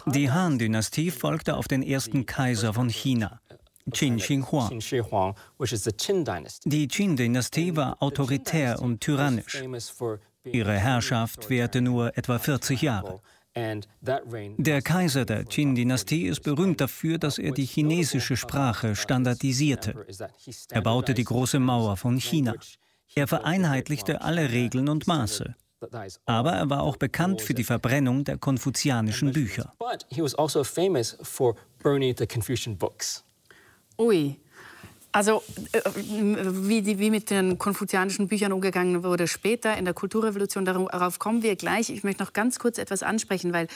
Die 0.07 0.31
Han-Dynastie 0.31 1.11
folgte 1.11 1.57
auf 1.57 1.69
den 1.69 1.83
ersten 1.83 2.27
Kaiser 2.27 2.75
von 2.75 2.91
China. 2.91 3.41
Qin 3.93 4.19
Shi 4.19 4.43
Huang. 4.43 5.35
Die 6.65 6.89
Qin-Dynastie 6.89 7.77
war 7.77 8.03
autoritär 8.03 8.81
und 8.81 9.01
tyrannisch. 9.01 9.63
Ihre 10.53 10.79
Herrschaft 10.79 11.51
währte 11.51 11.81
nur 11.81 12.17
etwa 12.17 12.39
40 12.39 12.83
Jahre. 12.83 13.21
Der 13.55 14.83
Kaiser 14.83 15.25
der 15.25 15.45
Qin-Dynastie 15.45 16.27
ist 16.27 16.43
berühmt 16.43 16.81
dafür, 16.81 17.19
dass 17.19 17.39
er 17.39 17.53
die 17.53 17.65
chinesische 17.65 18.37
Sprache 18.37 18.95
standardisierte. 18.95 20.07
Er 20.71 20.81
baute 20.83 21.15
die 21.15 21.25
große 21.25 21.59
Mauer 21.59 21.97
von 21.97 22.19
China. 22.19 22.55
Er 23.15 23.27
vereinheitlichte 23.27 24.21
alle 24.21 24.53
Regeln 24.53 24.89
und 24.89 25.07
Maße. 25.07 25.57
Aber 26.27 26.53
er 26.53 26.71
war 26.71 26.83
auch 26.83 26.97
bekannt 26.97 27.41
für 27.41 27.55
die 27.55 27.65
Verbrennung 27.65 28.25
der 28.25 28.39
konfuzianischen 28.39 29.33
Bücher. 29.33 29.73
Ui. 33.99 34.41
Also 35.11 35.43
äh, 35.73 35.81
wie, 35.95 36.83
die, 36.83 36.99
wie, 36.99 37.11
mit 37.11 37.31
den 37.31 37.59
konfuzianischen 37.59 38.29
Büchern 38.29 38.53
umgegangen 38.53 39.03
wurde 39.03 39.27
später 39.27 39.77
in 39.77 39.87
der 39.87 39.95
Kulturrevolution, 39.95 40.67
darauf 40.67 41.19
kommen 41.19 41.43
wir 41.43 41.57
gleich. 41.57 41.89
Ich 41.89 42.05
möchte 42.05 42.23
noch 42.23 42.35
ganz 42.35 42.59
kurz 42.59 42.77
etwas 42.77 43.03
ansprechen, 43.03 43.55
weil 43.55 43.69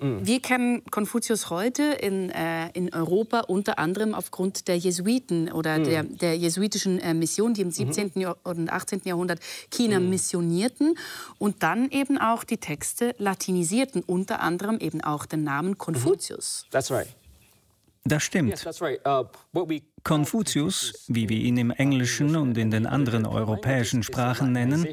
mhm. 0.00 0.24
wir 0.24 0.40
kennen 0.40 0.84
Konfuzius 0.90 1.50
heute 1.50 1.82
in, 1.82 2.30
äh, 2.30 2.70
in 2.70 2.94
Europa 2.94 3.40
unter 3.40 3.80
anderem 3.80 4.14
aufgrund 4.14 4.68
der 4.68 4.78
Jesuiten 4.78 5.50
oder 5.50 5.78
mhm. 5.78 5.84
der, 5.84 6.02
der 6.04 6.36
jesuitischen 6.36 7.00
äh, 7.00 7.14
Mission, 7.14 7.52
die 7.52 7.62
im 7.62 7.72
17. 7.72 8.12
Mhm. 8.14 8.34
und 8.44 8.70
18. 8.70 9.02
Jahrhundert 9.04 9.40
China 9.70 9.98
mhm. 9.98 10.10
missionierten 10.10 10.96
und 11.38 11.64
dann 11.64 11.90
eben 11.90 12.16
auch 12.16 12.44
die 12.44 12.58
Texte 12.58 13.16
latinisierten, 13.18 14.04
unter 14.04 14.40
anderem 14.40 14.78
eben 14.78 15.00
auch 15.02 15.26
den 15.26 15.42
Namen 15.42 15.78
Konfuzius. 15.78 16.66
That's 16.70 16.92
right. 16.92 17.08
Das 18.06 18.22
stimmt. 18.22 18.64
Uh, 19.04 19.24
Konfuzius, 20.06 21.04
wie 21.08 21.28
wir 21.28 21.36
ihn 21.36 21.56
im 21.56 21.72
Englischen 21.72 22.36
und 22.36 22.56
in 22.56 22.70
den 22.70 22.86
anderen 22.86 23.26
europäischen 23.26 24.04
Sprachen 24.04 24.52
nennen, 24.52 24.86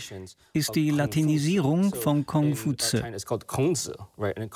ist 0.54 0.74
die 0.74 0.90
Latinisierung 0.90 1.94
von 1.94 2.26
Konfuze. 2.26 3.04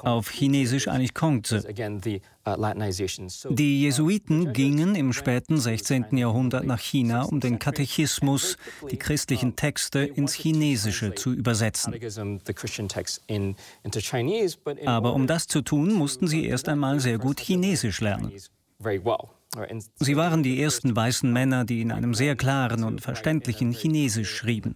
Auf 0.01 0.31
Chinesisch 0.31 0.87
eigentlich 0.87 1.13
Kongzi. 1.13 1.59
Die 3.49 3.81
Jesuiten 3.81 4.53
gingen 4.53 4.95
im 4.95 5.13
späten 5.13 5.59
16. 5.59 6.17
Jahrhundert 6.17 6.65
nach 6.65 6.79
China, 6.79 7.25
um 7.25 7.39
den 7.39 7.59
Katechismus, 7.59 8.57
die 8.89 8.97
christlichen 8.97 9.55
Texte 9.55 9.99
ins 9.99 10.33
Chinesische 10.33 11.13
zu 11.13 11.33
übersetzen. 11.33 11.93
Aber 14.87 15.13
um 15.13 15.27
das 15.27 15.45
zu 15.45 15.61
tun, 15.61 15.93
mussten 15.93 16.27
sie 16.27 16.47
erst 16.47 16.67
einmal 16.67 16.99
sehr 16.99 17.19
gut 17.19 17.39
Chinesisch 17.39 18.01
lernen. 18.01 18.31
Sie 19.95 20.15
waren 20.15 20.43
die 20.43 20.61
ersten 20.61 20.95
weißen 20.95 21.31
Männer, 21.31 21.65
die 21.65 21.81
in 21.81 21.91
einem 21.91 22.13
sehr 22.13 22.35
klaren 22.35 22.83
und 22.83 23.01
verständlichen 23.01 23.71
Chinesisch 23.71 24.35
schrieben. 24.35 24.75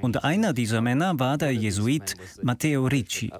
Und 0.00 0.24
einer 0.24 0.52
dieser 0.52 0.80
Männer 0.80 1.18
war 1.18 1.38
der 1.38 1.52
Jesuit 1.52 2.14
Matteo 2.42 2.86
Ricci. 2.86 3.32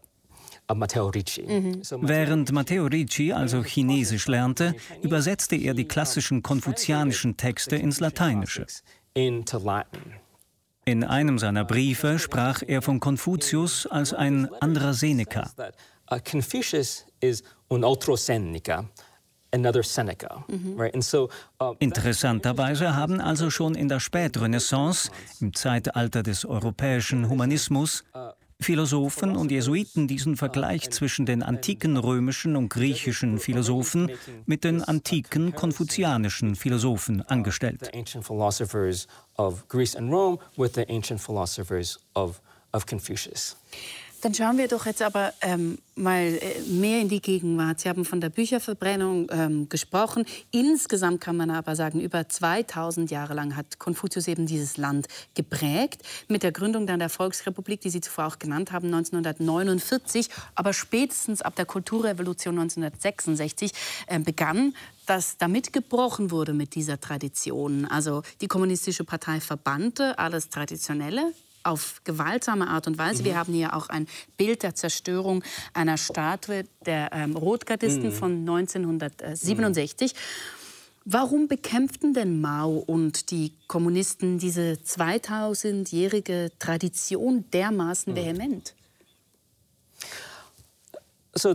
Mhm. 0.68 1.82
Während 2.00 2.52
Matteo 2.52 2.86
Ricci 2.86 3.32
also 3.32 3.62
Chinesisch 3.62 4.26
lernte, 4.26 4.74
übersetzte 5.02 5.56
er 5.56 5.74
die 5.74 5.86
klassischen 5.86 6.42
konfuzianischen 6.42 7.36
Texte 7.36 7.76
ins 7.76 8.00
Lateinische. 8.00 8.66
In 10.88 11.04
einem 11.04 11.38
seiner 11.38 11.64
Briefe 11.64 12.18
sprach 12.18 12.62
er 12.66 12.82
von 12.82 13.00
Konfuzius 13.00 13.86
als 13.86 14.12
ein 14.12 14.52
anderer 14.60 14.94
Seneca. 14.94 15.50
Confucius 16.30 17.06
is 17.20 17.42
un 17.68 17.84
altro 17.84 18.16
Seneca. 18.16 18.88
Mhm. 20.48 20.78
Interessanterweise 21.78 22.94
haben 22.94 23.20
also 23.20 23.50
schon 23.50 23.74
in 23.74 23.88
der 23.88 24.00
Spätrenaissance, 24.00 25.10
im 25.40 25.54
Zeitalter 25.54 26.22
des 26.22 26.44
europäischen 26.44 27.28
Humanismus, 27.28 28.04
Philosophen 28.58 29.36
und 29.36 29.50
Jesuiten 29.50 30.08
diesen 30.08 30.36
Vergleich 30.36 30.90
zwischen 30.90 31.26
den 31.26 31.42
antiken 31.42 31.96
römischen 31.98 32.56
und 32.56 32.70
griechischen 32.70 33.38
Philosophen 33.38 34.10
mit 34.46 34.64
den 34.64 34.82
antiken 34.82 35.54
konfuzianischen 35.54 36.56
Philosophen 36.56 37.20
angestellt. 37.22 37.90
Dann 44.26 44.34
schauen 44.34 44.58
wir 44.58 44.66
doch 44.66 44.86
jetzt 44.86 45.02
aber 45.02 45.32
ähm, 45.40 45.78
mal 45.94 46.18
äh, 46.20 46.60
mehr 46.66 47.00
in 47.00 47.08
die 47.08 47.22
Gegenwart. 47.22 47.78
Sie 47.78 47.88
haben 47.88 48.04
von 48.04 48.20
der 48.20 48.28
Bücherverbrennung 48.28 49.28
ähm, 49.30 49.68
gesprochen. 49.68 50.26
Insgesamt 50.50 51.20
kann 51.20 51.36
man 51.36 51.48
aber 51.48 51.76
sagen, 51.76 52.00
über 52.00 52.28
2000 52.28 53.08
Jahre 53.12 53.34
lang 53.34 53.54
hat 53.54 53.78
Konfuzius 53.78 54.26
eben 54.26 54.46
dieses 54.46 54.78
Land 54.78 55.06
geprägt. 55.36 56.02
Mit 56.26 56.42
der 56.42 56.50
Gründung 56.50 56.88
dann 56.88 56.98
der 56.98 57.08
Volksrepublik, 57.08 57.80
die 57.82 57.90
Sie 57.90 58.00
zuvor 58.00 58.26
auch 58.26 58.40
genannt 58.40 58.72
haben, 58.72 58.86
1949, 58.86 60.28
aber 60.56 60.72
spätestens 60.72 61.40
ab 61.40 61.54
der 61.54 61.66
Kulturrevolution 61.66 62.58
1966 62.58 63.70
äh, 64.08 64.18
begann 64.18 64.74
dass 65.06 65.38
damit 65.38 65.72
gebrochen 65.72 66.32
wurde 66.32 66.52
mit 66.52 66.74
dieser 66.74 67.00
Tradition. 67.00 67.84
Also 67.84 68.22
die 68.40 68.48
Kommunistische 68.48 69.04
Partei 69.04 69.40
verbannte 69.40 70.18
alles 70.18 70.48
Traditionelle, 70.48 71.32
auf 71.66 72.00
gewaltsame 72.04 72.68
Art 72.68 72.86
und 72.86 72.98
Weise. 72.98 73.22
Mhm. 73.22 73.26
Wir 73.26 73.36
haben 73.36 73.52
hier 73.52 73.74
auch 73.74 73.88
ein 73.88 74.06
Bild 74.36 74.62
der 74.62 74.74
Zerstörung 74.74 75.42
einer 75.74 75.96
Statue 75.96 76.64
der 76.84 77.10
ähm, 77.12 77.36
Rotgardisten 77.36 78.06
mhm. 78.06 78.12
von 78.12 78.32
1967. 78.40 80.14
Warum 81.08 81.46
bekämpften 81.46 82.14
denn 82.14 82.40
Mao 82.40 82.82
und 82.84 83.30
die 83.30 83.52
Kommunisten 83.68 84.38
diese 84.38 84.72
2000-jährige 84.84 86.50
Tradition 86.58 87.44
dermaßen 87.52 88.16
hm. 88.16 88.24
vehement? 88.24 88.74
Uh, 91.44 91.52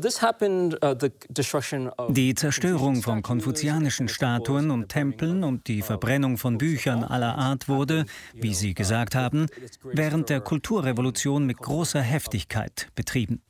die 2.10 2.36
Zerstörung 2.36 3.02
von 3.02 3.24
konfuzianischen 3.24 4.08
Statuen 4.08 4.70
und 4.70 4.90
Tempeln 4.90 5.44
und 5.44 5.68
die 5.68 5.82
Verbrennung 5.82 6.38
von 6.38 6.60
Büchern 6.60 7.04
aller 7.04 7.36
Art 7.36 7.68
wurde, 7.68 8.06
wie 8.34 8.54
Sie 8.54 8.76
gesagt 8.76 9.16
haben, 9.16 9.48
während 9.84 10.30
der 10.30 10.42
Kulturrevolution 10.42 11.48
mit 11.48 11.58
großer 11.58 12.02
Heftigkeit 12.02 12.90
betrieben. 12.94 13.42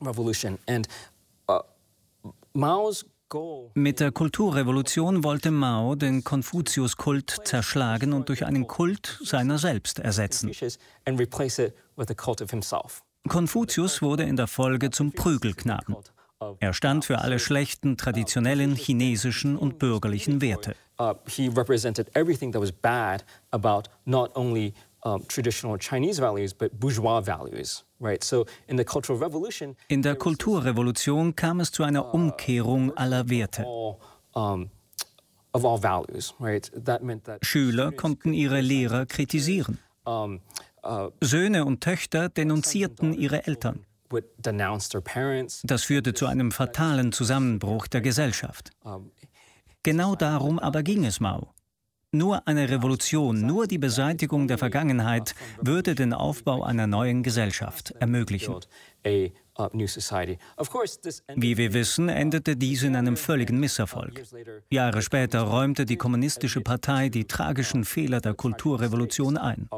Mit 3.73 3.99
der 3.99 4.11
Kulturrevolution 4.11 5.23
wollte 5.25 5.51
Mao 5.51 5.95
den 5.95 6.23
Konfuzius-Kult 6.23 7.41
zerschlagen 7.43 8.13
und 8.13 8.29
durch 8.29 8.45
einen 8.45 8.67
Kult 8.67 9.19
seiner 9.21 9.57
selbst 9.57 9.99
ersetzen. 9.99 10.51
Konfuzius 13.27 14.01
wurde 14.01 14.23
in 14.23 14.35
der 14.35 14.47
Folge 14.47 14.89
zum 14.89 15.11
Prügelknaben. 15.11 15.95
Er 16.59 16.73
stand 16.73 17.05
für 17.05 17.19
alle 17.19 17.39
schlechten 17.39 17.97
traditionellen 17.97 18.75
chinesischen 18.75 19.57
und 19.57 19.79
bürgerlichen 19.79 20.41
Werte. 20.41 20.75
Uh, 20.99 21.13
he 21.27 21.47
represented 21.47 22.15
everything 22.15 22.51
that 22.51 22.61
was 22.61 22.71
bad 22.71 23.23
about 23.51 23.89
not 24.05 24.35
only 24.35 24.73
traditional 25.27 25.77
Chinese 25.77 26.19
values, 26.19 26.53
but 26.53 26.79
bourgeois 26.79 27.21
values. 27.21 27.83
Right? 27.99 28.23
So 28.23 28.45
in 28.67 28.77
der 28.77 28.85
Kulturrevolution 28.85 31.35
kam 31.35 31.59
es 31.59 31.71
zu 31.71 31.83
einer 31.83 32.13
Umkehrung 32.13 32.95
aller 32.97 33.29
Werte. 33.29 33.65
Schüler 37.41 37.91
konnten 37.91 38.33
ihre 38.33 38.61
Lehrer 38.61 39.05
kritisieren. 39.05 39.77
Uh, 40.83 41.11
Söhne 41.21 41.65
und 41.65 41.81
Töchter 41.81 42.29
denunzierten 42.29 43.13
ihre 43.13 43.45
Eltern. 43.45 43.85
Das 45.63 45.83
führte 45.83 46.13
zu 46.13 46.25
einem 46.25 46.51
fatalen 46.51 47.11
Zusammenbruch 47.11 47.87
der 47.87 48.01
Gesellschaft. 48.01 48.71
Genau 49.83 50.15
darum 50.15 50.59
aber 50.59 50.83
ging 50.83 51.05
es 51.05 51.19
Mao. 51.19 51.53
Nur 52.13 52.45
eine 52.45 52.69
Revolution, 52.69 53.39
nur 53.39 53.67
die 53.67 53.77
Beseitigung 53.77 54.49
der 54.49 54.57
Vergangenheit 54.57 55.33
würde 55.61 55.95
den 55.95 56.13
Aufbau 56.13 56.61
einer 56.61 56.85
neuen 56.85 57.23
Gesellschaft 57.23 57.91
ermöglichen. 57.99 58.53
Wie 59.05 59.31
wir 61.57 61.73
wissen, 61.73 62.09
endete 62.09 62.57
dies 62.57 62.83
in 62.83 62.97
einem 62.97 63.15
völligen 63.15 63.61
Misserfolg. 63.61 64.23
Jahre 64.69 65.01
später 65.01 65.41
räumte 65.41 65.85
die 65.85 65.95
Kommunistische 65.95 66.59
Partei 66.59 67.07
die 67.07 67.25
tragischen 67.25 67.85
Fehler 67.85 68.19
der 68.19 68.33
Kulturrevolution 68.33 69.37
ein. 69.37 69.69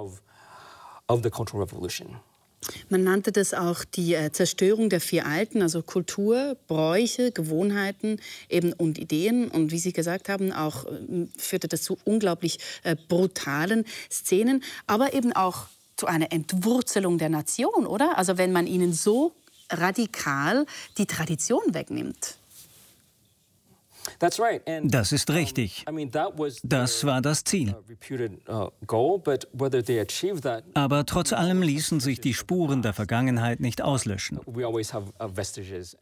Man 2.90 3.04
nannte 3.04 3.32
das 3.32 3.54
auch 3.54 3.84
die 3.84 4.14
äh, 4.14 4.32
Zerstörung 4.32 4.90
der 4.90 5.02
vier 5.02 5.26
Alten, 5.26 5.62
also 5.62 5.82
Kultur, 5.82 6.58
Bräuche, 6.68 7.32
Gewohnheiten 7.32 8.20
eben 8.50 8.74
und 8.74 8.98
Ideen. 8.98 9.50
Und 9.50 9.72
wie 9.72 9.80
Sie 9.80 9.94
gesagt 9.94 10.30
haben, 10.30 10.52
auch 10.52 10.86
äh, 10.86 11.28
führte 11.38 11.68
das 11.68 11.84
zu 11.84 11.98
unglaublich 12.06 12.60
äh, 12.84 12.96
brutalen 13.08 13.86
Szenen, 14.12 14.64
aber 14.88 15.14
eben 15.14 15.34
auch 15.34 15.68
zu 15.96 16.08
einer 16.08 16.32
Entwurzelung 16.32 17.18
der 17.18 17.30
Nation, 17.30 17.86
oder? 17.86 18.18
Also 18.18 18.38
wenn 18.38 18.52
man 18.52 18.68
ihnen 18.68 18.94
so 18.94 19.34
radikal 19.70 20.66
die 20.98 21.06
Tradition 21.06 21.62
wegnimmt. 21.74 22.38
Das 24.20 25.12
ist 25.12 25.30
richtig. 25.32 25.86
Das 26.64 27.06
war 27.06 27.22
das 27.22 27.44
Ziel. 27.44 27.76
Uh, 28.50 28.70
Aber 30.74 31.06
trotz 31.06 31.34
allem 31.34 31.62
ließen 31.62 32.00
sich 32.00 32.20
die 32.20 32.34
Spuren 32.34 32.82
der 32.82 32.94
Vergangenheit 32.94 33.60
nicht 33.60 33.82
auslöschen. 33.82 34.40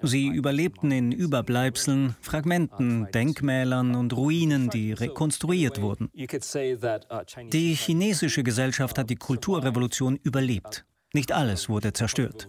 Sie 0.02 0.28
überlebten 0.28 0.92
in 0.92 1.12
Überbleibseln, 1.12 2.16
Fragmenten, 2.22 3.08
Denkmälern 3.12 3.96
und 3.96 4.14
Ruinen, 4.14 4.70
die 4.70 4.94
rekonstruiert 4.94 5.82
wurden. 5.82 6.10
Uh, 6.14 7.50
die 7.52 7.74
chinesische 7.74 8.44
Gesellschaft 8.44 8.98
hat 8.98 9.10
die 9.10 9.16
Kulturrevolution 9.16 10.20
überlebt. 10.24 10.86
Nicht 11.14 11.32
alles 11.32 11.70
wurde 11.70 11.94
zerstört. 11.94 12.48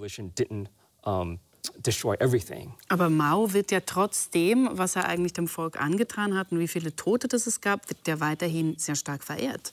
Aber 2.89 3.09
Mao 3.09 3.53
wird 3.53 3.71
ja 3.71 3.81
trotzdem, 3.81 4.69
was 4.73 4.97
er 4.97 5.07
eigentlich 5.07 5.33
dem 5.33 5.47
Volk 5.49 5.81
angetan 5.81 6.37
hat 6.37 6.51
und 6.51 6.59
wie 6.59 6.69
viele 6.69 6.95
Tote 6.95 7.29
das 7.29 7.47
es 7.47 7.61
gab, 7.61 7.89
wird 7.89 8.07
der 8.07 8.21
weiterhin 8.21 8.77
sehr 8.79 8.97
stark 8.97 9.23
verehrt. 9.23 9.73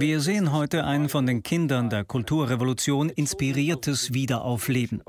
Wir 0.00 0.20
sehen 0.20 0.52
heute 0.52 0.84
ein 0.84 1.08
von 1.08 1.26
den 1.26 1.42
Kindern 1.42 1.90
der 1.90 2.04
Kulturrevolution 2.04 3.10
inspiriertes 3.10 4.12
Wiederaufleben. 4.12 5.02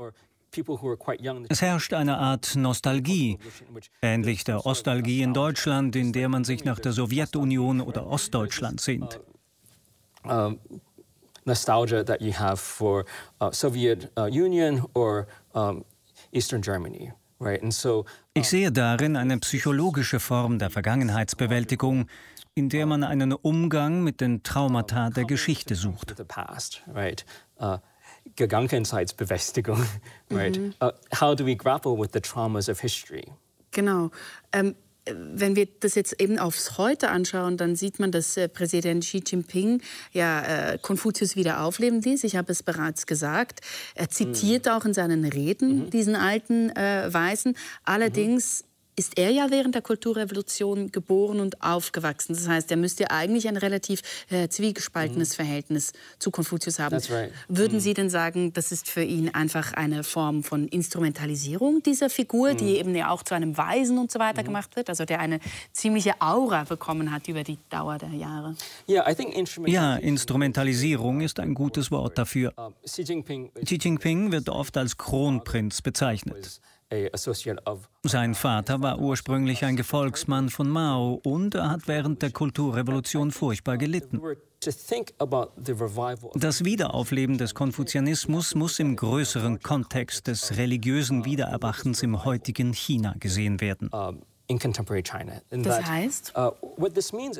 Es 1.48 1.62
herrscht 1.62 1.94
eine 1.94 2.18
Art 2.18 2.54
Nostalgie, 2.56 3.38
ähnlich 4.02 4.44
der 4.44 4.66
Ostalgie 4.66 5.22
in 5.22 5.34
Deutschland, 5.34 5.96
in 5.96 6.12
der 6.12 6.28
man 6.28 6.44
sich 6.44 6.64
nach 6.64 6.78
der 6.78 6.92
Sowjetunion 6.92 7.80
oder 7.80 8.06
Ostdeutschland 8.06 8.80
sehnt. 8.80 9.18
Uh, 11.42 11.46
nostalgia 11.46 12.04
that 12.04 12.20
you 12.20 12.32
have 12.32 12.60
for 12.60 13.04
uh, 13.40 13.50
Soviet 13.50 14.10
uh, 14.16 14.24
Union 14.24 14.82
or 14.94 15.26
um, 15.54 15.84
Eastern 16.32 16.62
Germany. 16.62 17.12
Ich 18.34 18.48
sehe 18.48 18.70
darin 18.70 19.16
eine 19.16 19.36
psychologische 19.38 20.20
Form 20.20 20.60
der 20.60 20.70
Vergangenheitsbewältigung, 20.70 22.06
in 22.54 22.68
der 22.68 22.86
man 22.86 23.02
einen 23.02 23.32
Umgang 23.32 24.04
mit 24.04 24.20
den 24.20 24.44
Traumata 24.44 25.10
der 25.10 25.24
Geschichte 25.24 25.74
sucht. 25.74 26.14
Uh, 27.60 27.78
Gegangenheitsbewältigung. 28.36 29.84
Mhm. 30.30 30.72
How 31.20 31.34
do 31.34 31.44
we 31.44 31.56
grapple 31.56 31.98
with 31.98 32.10
the 32.14 32.20
traumas 32.20 32.68
of 32.68 32.80
history? 32.80 33.24
Genau. 33.72 34.10
Ähm, 34.52 34.76
wenn 35.10 35.56
wir 35.56 35.66
das 35.80 35.94
jetzt 35.94 36.20
eben 36.20 36.38
aufs 36.38 36.78
Heute 36.78 37.10
anschauen, 37.10 37.56
dann 37.56 37.74
sieht 37.74 37.98
man, 37.98 38.12
dass 38.12 38.36
äh, 38.36 38.48
Präsident 38.48 39.04
Xi 39.04 39.22
Jinping 39.26 39.82
ja 40.12 40.42
äh, 40.72 40.78
Konfuzius 40.78 41.34
wieder 41.34 41.62
aufleben 41.62 42.00
ließ. 42.00 42.24
Ich 42.24 42.36
habe 42.36 42.52
es 42.52 42.62
bereits 42.62 43.06
gesagt. 43.06 43.60
Er 43.94 44.10
zitiert 44.10 44.66
mhm. 44.66 44.72
auch 44.72 44.84
in 44.84 44.94
seinen 44.94 45.24
Reden 45.24 45.84
mhm. 45.84 45.90
diesen 45.90 46.14
alten 46.14 46.70
äh, 46.70 47.12
Weisen. 47.12 47.56
Allerdings 47.84 48.62
mhm 48.62 48.71
ist 48.96 49.18
er 49.18 49.30
ja 49.30 49.50
während 49.50 49.74
der 49.74 49.82
Kulturrevolution 49.82 50.92
geboren 50.92 51.40
und 51.40 51.62
aufgewachsen. 51.62 52.34
Das 52.34 52.46
heißt, 52.46 52.70
er 52.70 52.76
müsste 52.76 53.04
ja 53.04 53.10
eigentlich 53.10 53.48
ein 53.48 53.56
relativ 53.56 54.02
äh, 54.30 54.48
zwiegespaltenes 54.48 55.30
mhm. 55.30 55.34
Verhältnis 55.34 55.92
zu 56.18 56.30
Konfuzius 56.30 56.78
haben. 56.78 56.96
Right. 56.96 57.32
Würden 57.48 57.76
mhm. 57.76 57.80
Sie 57.80 57.94
denn 57.94 58.10
sagen, 58.10 58.52
das 58.52 58.70
ist 58.70 58.88
für 58.88 59.02
ihn 59.02 59.30
einfach 59.30 59.72
eine 59.72 60.04
Form 60.04 60.42
von 60.42 60.68
Instrumentalisierung 60.68 61.82
dieser 61.82 62.10
Figur, 62.10 62.52
mhm. 62.52 62.56
die 62.58 62.76
eben 62.76 62.94
ja 62.94 63.10
auch 63.10 63.22
zu 63.22 63.34
einem 63.34 63.56
Weisen 63.56 63.98
und 63.98 64.10
so 64.10 64.18
weiter 64.18 64.42
mhm. 64.42 64.46
gemacht 64.46 64.76
wird, 64.76 64.88
also 64.88 65.04
der 65.04 65.20
eine 65.20 65.40
ziemliche 65.72 66.20
Aura 66.20 66.64
bekommen 66.64 67.12
hat 67.12 67.28
über 67.28 67.44
die 67.44 67.58
Dauer 67.70 67.98
der 67.98 68.10
Jahre? 68.10 68.54
Ja, 68.86 69.96
Instrumentalisierung 69.96 71.20
ist 71.22 71.40
ein 71.40 71.54
gutes 71.54 71.90
Wort 71.90 72.18
dafür. 72.18 72.52
Xi 72.84 73.02
Jinping 73.02 74.32
wird 74.32 74.48
oft 74.48 74.76
als 74.76 74.96
Kronprinz 74.98 75.80
bezeichnet. 75.82 76.60
Sein 78.02 78.34
Vater 78.34 78.82
war 78.82 78.98
ursprünglich 78.98 79.64
ein 79.64 79.76
Gefolgsmann 79.76 80.50
von 80.50 80.68
Mao 80.68 81.20
und 81.24 81.54
er 81.54 81.70
hat 81.70 81.88
während 81.88 82.20
der 82.22 82.30
Kulturrevolution 82.30 83.30
furchtbar 83.30 83.78
gelitten. 83.78 84.20
Das 86.34 86.64
Wiederaufleben 86.64 87.38
des 87.38 87.54
Konfuzianismus 87.54 88.54
muss 88.54 88.78
im 88.78 88.96
größeren 88.96 89.60
Kontext 89.60 90.26
des 90.26 90.56
religiösen 90.56 91.24
Wiedererwachens 91.24 92.02
im 92.02 92.24
heutigen 92.24 92.72
China 92.72 93.14
gesehen 93.18 93.60
werden. 93.60 93.90
Das 95.50 95.84
heißt? 95.84 96.34
Uh, 96.36 96.88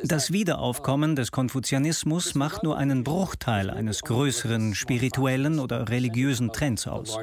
das 0.05 0.33
Wiederaufkommen 0.33 1.17
des 1.17 1.31
Konfuzianismus 1.31 2.35
macht 2.35 2.63
nur 2.63 2.79
einen 2.79 3.05
Bruchteil 3.05 3.71
eines 3.71 4.03
größeren 4.03 4.75
spirituellen 4.75 5.59
oder 5.59 5.89
religiösen 5.89 6.53
Trends 6.53 6.87
aus. 6.87 7.19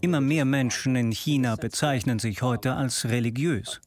Immer 0.00 0.20
mehr 0.20 0.44
Menschen 0.44 0.96
in 0.96 1.12
China 1.12 1.56
bezeichnen 1.56 2.18
sich 2.18 2.42
heute 2.42 2.74
als 2.74 3.04
religiös. 3.06 3.80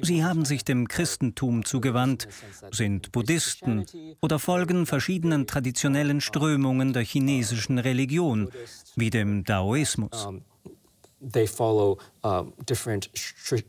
Sie 0.00 0.24
haben 0.24 0.44
sich 0.44 0.64
dem 0.64 0.88
Christentum 0.88 1.64
zugewandt, 1.64 2.26
sind 2.70 3.12
Buddhisten 3.12 3.84
oder 4.20 4.38
folgen 4.38 4.86
verschiedenen 4.86 5.46
traditionellen 5.46 6.20
Strömungen 6.20 6.92
der 6.92 7.04
chinesischen 7.04 7.78
Religion, 7.78 8.50
wie 8.96 9.10
dem 9.10 9.44
Daoismus 9.44 10.28
they 11.22 11.46
follow 11.46 11.98
um, 12.22 12.52
different 12.66 13.10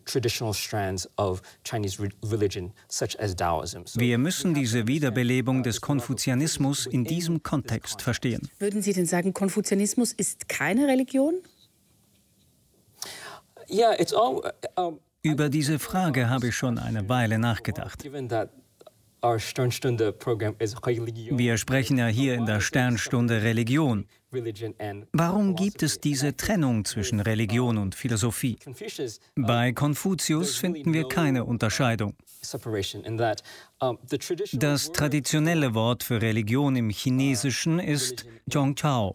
traditional 0.06 0.54
strands 0.54 1.08
of 1.18 1.42
Chinese 1.64 2.00
religion, 2.24 2.74
such 2.88 3.16
as 3.20 3.36
Taoism. 3.36 3.86
So 3.86 4.00
Wir 4.00 4.18
müssen 4.18 4.54
diese 4.54 4.88
Wiederbelebung 4.88 5.64
des 5.64 5.82
Konfuzianismus 5.82 6.86
in 6.86 7.04
diesem 7.04 7.44
Kontext 7.44 8.02
verstehen. 8.02 8.50
Würden 8.60 8.82
Sie 8.82 8.94
denn 8.94 9.06
sagen, 9.06 9.34
Konfuzianismus 9.34 10.14
ist 10.14 10.50
keine 10.50 10.88
Religion? 10.88 11.36
Uh, 13.70 14.98
Über 15.22 15.50
diese 15.50 15.80
Frage 15.80 16.30
habe 16.30 16.48
ich 16.50 16.56
schon 16.56 16.78
eine 16.78 17.08
Weile 17.08 17.40
nachgedacht. 17.40 18.04
Wir 21.32 21.58
sprechen 21.58 21.98
ja 21.98 22.08
hier 22.08 22.34
in 22.34 22.46
der 22.46 22.60
Sternstunde 22.60 23.42
Religion. 23.42 24.06
Warum 25.14 25.56
gibt 25.56 25.84
es 25.84 26.00
diese 26.00 26.36
Trennung 26.36 26.84
zwischen 26.86 27.20
Religion 27.20 27.78
und 27.78 27.96
Philosophie? 27.96 28.58
Bei 29.36 29.72
Konfuzius 29.72 30.58
finden 30.58 30.92
wir 30.92 31.08
keine 31.08 31.46
Unterscheidung. 31.46 32.16
Das 34.54 34.92
traditionelle 34.92 35.74
Wort 35.74 36.04
für 36.04 36.22
Religion 36.22 36.76
im 36.76 36.90
Chinesischen 36.90 37.80
ist 37.80 38.26
Zhongqiao, 38.50 39.14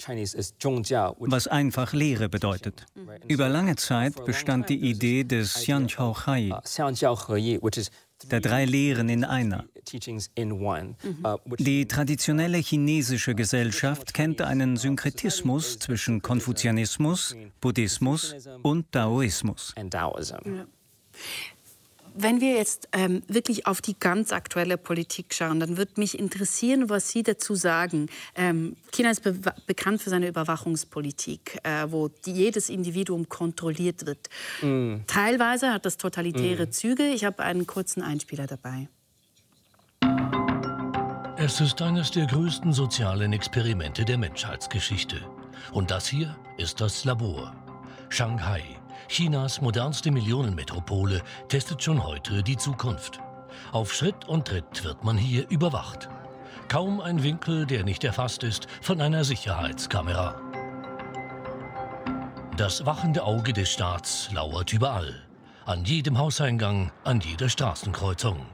was 1.18 1.46
einfach 1.48 1.92
Lehre 1.92 2.28
bedeutet. 2.28 2.86
Über 3.26 3.48
lange 3.48 3.76
Zeit 3.76 4.24
bestand 4.24 4.68
die 4.70 4.80
Idee 4.80 5.24
des 5.24 5.54
Xianqiao 5.54 6.26
Hai, 6.26 6.50
der 8.25 8.41
drei 8.41 8.64
Lehren 8.64 9.09
in 9.09 9.25
einer. 9.25 9.64
Die 11.59 11.87
traditionelle 11.87 12.59
chinesische 12.59 13.35
Gesellschaft 13.35 14.14
kennt 14.14 14.43
einen 14.43 14.77
Synkretismus 14.77 15.79
zwischen 15.79 16.23
Konfuzianismus, 16.23 17.37
Buddhismus 17.61 18.35
und 18.62 18.87
Daoismus. 18.95 19.75
Wenn 22.21 22.41
wir 22.41 22.55
jetzt 22.55 22.89
ähm, 22.91 23.23
wirklich 23.29 23.69
auf 23.69 23.81
die 23.81 23.97
ganz 23.97 24.33
aktuelle 24.33 24.77
Politik 24.77 25.33
schauen, 25.33 25.61
dann 25.61 25.77
würde 25.77 25.93
mich 25.99 26.19
interessieren, 26.19 26.89
was 26.91 27.11
Sie 27.11 27.23
dazu 27.23 27.55
sagen. 27.55 28.09
Ähm, 28.35 28.75
China 28.91 29.11
ist 29.12 29.23
be 29.23 29.39
bekannt 29.69 30.03
für 30.03 30.11
seine 30.11 30.27
Überwachungspolitik, 30.27 31.61
äh, 31.62 31.87
wo 31.91 32.09
die, 32.09 32.33
jedes 32.33 32.71
Individuum 32.71 33.29
kontrolliert 33.29 34.05
wird. 34.05 34.29
Mm. 34.62 35.05
Teilweise 35.07 35.73
hat 35.73 35.87
das 35.87 35.97
totalitäre 35.97 36.66
mm. 36.66 36.73
Züge. 36.73 37.07
Ich 37.07 37.25
habe 37.25 37.45
einen 37.45 37.69
kurzen 37.69 38.03
Einspieler 38.03 38.49
dabei. 38.49 38.89
Es 41.37 41.61
ist 41.61 41.81
eines 41.81 42.11
der 42.11 42.27
größten 42.27 42.73
sozialen 42.73 43.33
Experimente 43.33 44.05
der 44.05 44.19
Menschheitsgeschichte. 44.19 45.21
Und 45.71 45.93
das 45.93 46.09
hier 46.09 46.37
ist 46.57 46.81
das 46.81 47.05
Labor. 47.05 47.55
Shanghai, 48.09 48.64
Chinas 49.09 49.62
modernste 49.62 50.11
Millionenmetropole 50.11 51.22
testet 51.48 51.82
schon 51.82 52.04
heute 52.04 52.42
die 52.42 52.59
Zukunft. 52.59 53.20
Auf 53.72 53.92
Schritt 53.94 54.28
und 54.28 54.46
Tritt 54.46 54.84
wird 54.84 55.02
man 55.02 55.16
hier 55.16 55.48
überwacht. 55.48 56.11
Kaum 56.68 57.00
ein 57.00 57.22
Winkel, 57.22 57.64
der 57.64 57.84
nicht 57.84 58.04
erfasst 58.04 58.42
ist 58.42 58.66
von 58.82 59.00
einer 59.00 59.24
Sicherheitskamera. 59.24 60.38
Das 62.59 62.84
wachende 62.84 63.24
Auge 63.24 63.54
des 63.54 63.70
Staats 63.70 64.30
lauert 64.32 64.72
überall. 64.74 65.22
An 65.64 65.84
jedem 65.84 66.18
Hauseingang, 66.18 66.92
an 67.04 67.20
jeder 67.20 67.48
Straßenkreuzung. 67.48 68.46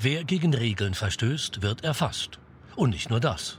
Wer 0.00 0.24
gegen 0.24 0.54
Regeln 0.54 0.94
verstößt, 0.94 1.60
wird 1.60 1.84
erfasst. 1.84 2.38
Und 2.76 2.90
nicht 2.90 3.10
nur 3.10 3.20
das. 3.20 3.58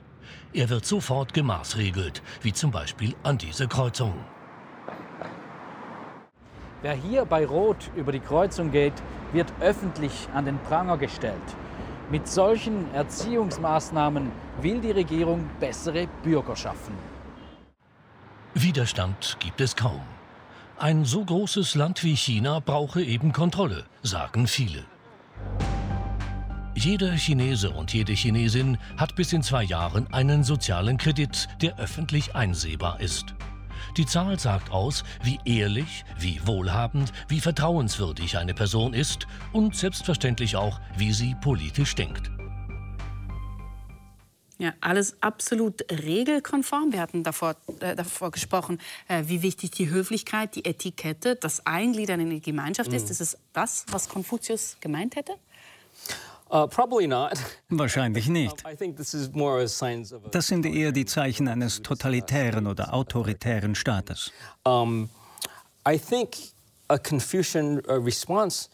Er 0.52 0.70
wird 0.70 0.86
sofort 0.86 1.34
gemaßregelt, 1.34 2.24
wie 2.42 2.54
zum 2.54 2.72
Beispiel 2.72 3.16
an 3.24 3.38
dieser 3.38 3.68
Kreuzung. 3.68 4.14
Wer 6.84 6.96
hier 6.96 7.24
bei 7.24 7.46
Rot 7.46 7.90
über 7.96 8.12
die 8.12 8.20
Kreuzung 8.20 8.70
geht, 8.70 8.94
wird 9.32 9.48
öffentlich 9.62 10.28
an 10.34 10.44
den 10.44 10.60
Pranger 10.60 10.98
gestellt. 10.98 11.56
Mit 12.12 12.28
solchen 12.28 12.94
Erziehungsmaßnahmen 12.94 14.30
will 14.62 14.82
die 14.82 14.92
Regierung 14.92 15.50
bessere 15.62 16.08
Bürger 16.24 16.58
schaffen. 16.58 16.94
Widerstand 18.54 19.38
gibt 19.40 19.62
es 19.62 19.78
kaum. 19.78 20.02
Ein 20.78 21.06
so 21.06 21.24
großes 21.24 21.76
Land 21.76 22.04
wie 22.04 22.18
China 22.18 22.60
brauche 22.60 23.02
eben 23.02 23.32
Kontrolle, 23.32 23.86
sagen 24.02 24.46
viele. 24.46 24.84
Jeder 26.76 27.14
Chinese 27.14 27.70
und 27.70 27.94
jede 27.94 28.12
Chinesin 28.12 28.78
hat 28.98 29.16
bis 29.16 29.32
in 29.32 29.42
zwei 29.42 29.64
Jahren 29.64 30.12
einen 30.12 30.44
sozialen 30.44 30.98
Kredit, 30.98 31.48
der 31.62 31.80
öffentlich 31.80 32.36
einsehbar 32.36 33.00
ist. 33.00 33.34
Die 33.98 34.08
Zahl 34.08 34.40
sagt 34.40 34.72
aus, 34.72 35.04
wie 35.22 35.40
ehrlich, 35.46 36.04
wie 36.18 36.40
wohlhabend, 36.48 37.14
wie 37.28 37.40
vertrauenswürdig 37.40 38.38
eine 38.38 38.56
Person 38.56 38.96
ist 38.96 39.28
und 39.52 39.76
selbstverständlich 39.76 40.56
auch, 40.56 40.80
wie 40.98 41.14
sie 41.14 41.36
politisch 41.42 41.94
denkt. 41.94 42.32
Ja, 44.58 44.74
alles 44.82 45.22
absolut 45.22 45.84
regelkonform. 45.92 46.92
Wir 46.92 47.02
hatten 47.02 47.24
davor, 47.24 47.56
äh, 47.82 47.96
davor 47.96 48.32
gesprochen, 48.32 48.80
äh, 49.08 49.24
wie 49.28 49.44
wichtig 49.44 49.72
die 49.72 49.90
Höflichkeit, 49.90 50.56
die 50.56 50.66
Etikette, 50.66 51.36
das 51.36 51.66
Eingliedern 51.68 52.20
in 52.20 52.30
die 52.32 52.42
Gemeinschaft 52.42 52.90
mhm. 52.90 52.96
ist. 52.96 53.12
Ist 53.12 53.22
es 53.22 53.38
das, 53.52 53.86
was 53.90 54.10
Konfuzius 54.10 54.78
gemeint 54.80 55.16
hätte? 55.16 55.34
Uh, 56.54 56.68
Wahrscheinlich 57.70 58.28
nicht. 58.30 58.64
Das 60.30 60.48
sind 60.48 60.66
eher 60.68 60.92
die 60.92 61.06
Zeichen 61.06 61.48
eines 61.48 61.82
totalitären 61.82 62.68
oder 62.68 62.94
autoritären 62.94 63.74
Staates. 63.74 64.32
I 65.86 65.98
think 65.98 66.30
a 66.90 67.00
Confucian 67.00 67.80
uh, 67.88 67.94
response 67.94 68.70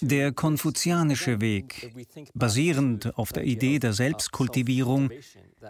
der 0.00 0.32
konfuzianische 0.32 1.40
Weg, 1.40 1.92
basierend 2.34 3.16
auf 3.18 3.32
der 3.32 3.44
Idee 3.44 3.78
der 3.78 3.92
Selbstkultivierung, 3.92 5.10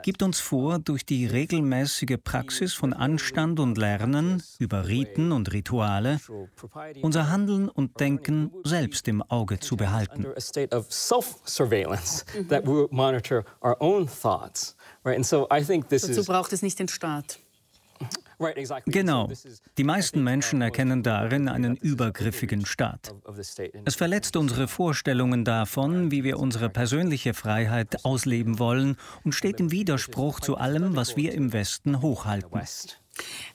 gibt 0.03 0.23
uns 0.23 0.39
vor, 0.41 0.79
durch 0.79 1.05
die 1.07 1.27
regelmäßige 1.27 2.17
Praxis 2.23 2.75
von 2.75 2.93
Anstand 2.93 3.59
und 3.61 3.79
Lernen 3.79 4.43
über 4.59 4.87
Riten 4.87 5.33
und 5.33 5.53
Rituale 5.53 6.21
unser 7.03 7.31
Handeln 7.31 7.69
und 7.69 7.99
Denken 8.01 8.53
selbst 8.65 9.09
im 9.09 9.23
Auge 9.23 9.61
zu 9.61 9.77
behalten. 9.77 10.27
Dazu 16.09 16.25
braucht 16.25 16.53
es 16.53 16.63
nicht 16.63 16.79
den 16.79 16.89
Staat. 16.89 17.41
Genau. 18.87 19.29
Die 19.77 19.85
meisten 19.85 20.23
Menschen 20.23 20.63
erkennen 20.63 21.03
darin 21.03 21.49
einen 21.49 21.77
übergriffigen 21.77 22.67
Staat. 22.67 23.15
Es 23.85 23.97
verletzt 23.97 24.37
unsere 24.37 24.69
Vorstellungen 24.69 25.45
davon, 25.45 26.11
wie 26.11 26.25
wir 26.25 26.39
unsere 26.39 26.71
persönliche 26.71 27.35
Freiheit 27.35 28.05
ausleben 28.05 28.59
wollen 28.59 28.97
und 29.25 29.35
steht 29.35 29.61
im 29.61 29.71
Widerspruch 29.71 30.41
zu 30.41 30.57
allem, 30.57 30.95
was 30.97 31.17
wir 31.17 31.33
im 31.33 31.53
Westen 31.53 32.01
hochhalten. 32.01 32.49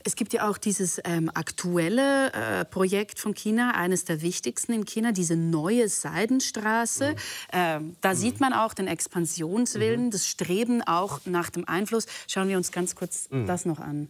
Es 0.03 0.15
gibt 0.15 0.33
ja 0.33 0.49
auch 0.49 0.57
dieses 0.57 0.99
ähm, 1.05 1.31
aktuelle 1.33 2.33
äh, 2.33 2.65
Projekt 2.65 3.19
von 3.19 3.33
China, 3.33 3.71
eines 3.75 4.05
der 4.05 4.21
wichtigsten 4.21 4.73
in 4.73 4.85
China, 4.85 5.11
diese 5.11 5.35
neue 5.35 5.87
Seidenstraße. 5.87 7.11
Mhm. 7.11 7.17
Ähm, 7.53 7.95
da 8.01 8.09
mhm. 8.09 8.17
sieht 8.17 8.39
man 8.39 8.53
auch 8.53 8.73
den 8.73 8.87
Expansionswillen, 8.87 10.05
mhm. 10.05 10.11
das 10.11 10.27
Streben 10.27 10.81
auch 10.81 11.21
nach 11.25 11.49
dem 11.49 11.67
Einfluss. 11.67 12.05
Schauen 12.27 12.49
wir 12.49 12.57
uns 12.57 12.71
ganz 12.71 12.95
kurz 12.95 13.29
mhm. 13.29 13.45
das 13.45 13.65
noch 13.65 13.79
an. 13.79 14.09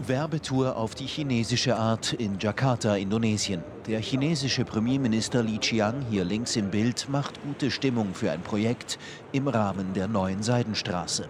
Werbetour 0.00 0.76
auf 0.76 0.96
die 0.96 1.06
chinesische 1.06 1.76
Art 1.76 2.12
in 2.14 2.38
Jakarta, 2.40 2.96
Indonesien. 2.96 3.62
Der 3.86 4.00
chinesische 4.00 4.64
Premierminister 4.64 5.42
Li 5.42 5.58
Qiang, 5.58 6.04
hier 6.10 6.24
links 6.24 6.56
im 6.56 6.70
Bild, 6.70 7.08
macht 7.08 7.40
gute 7.44 7.70
Stimmung 7.70 8.12
für 8.12 8.32
ein 8.32 8.42
Projekt 8.42 8.98
im 9.30 9.46
Rahmen 9.46 9.92
der 9.94 10.08
neuen 10.08 10.42
Seidenstraße. 10.42 11.28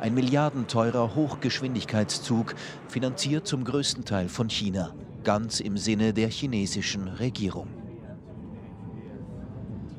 Ein 0.00 0.14
milliardenteurer 0.14 1.16
Hochgeschwindigkeitszug, 1.16 2.54
finanziert 2.88 3.48
zum 3.48 3.64
größten 3.64 4.04
Teil 4.04 4.28
von 4.28 4.48
China, 4.48 4.94
ganz 5.24 5.58
im 5.58 5.76
Sinne 5.76 6.12
der 6.12 6.28
chinesischen 6.28 7.08
Regierung. 7.08 7.66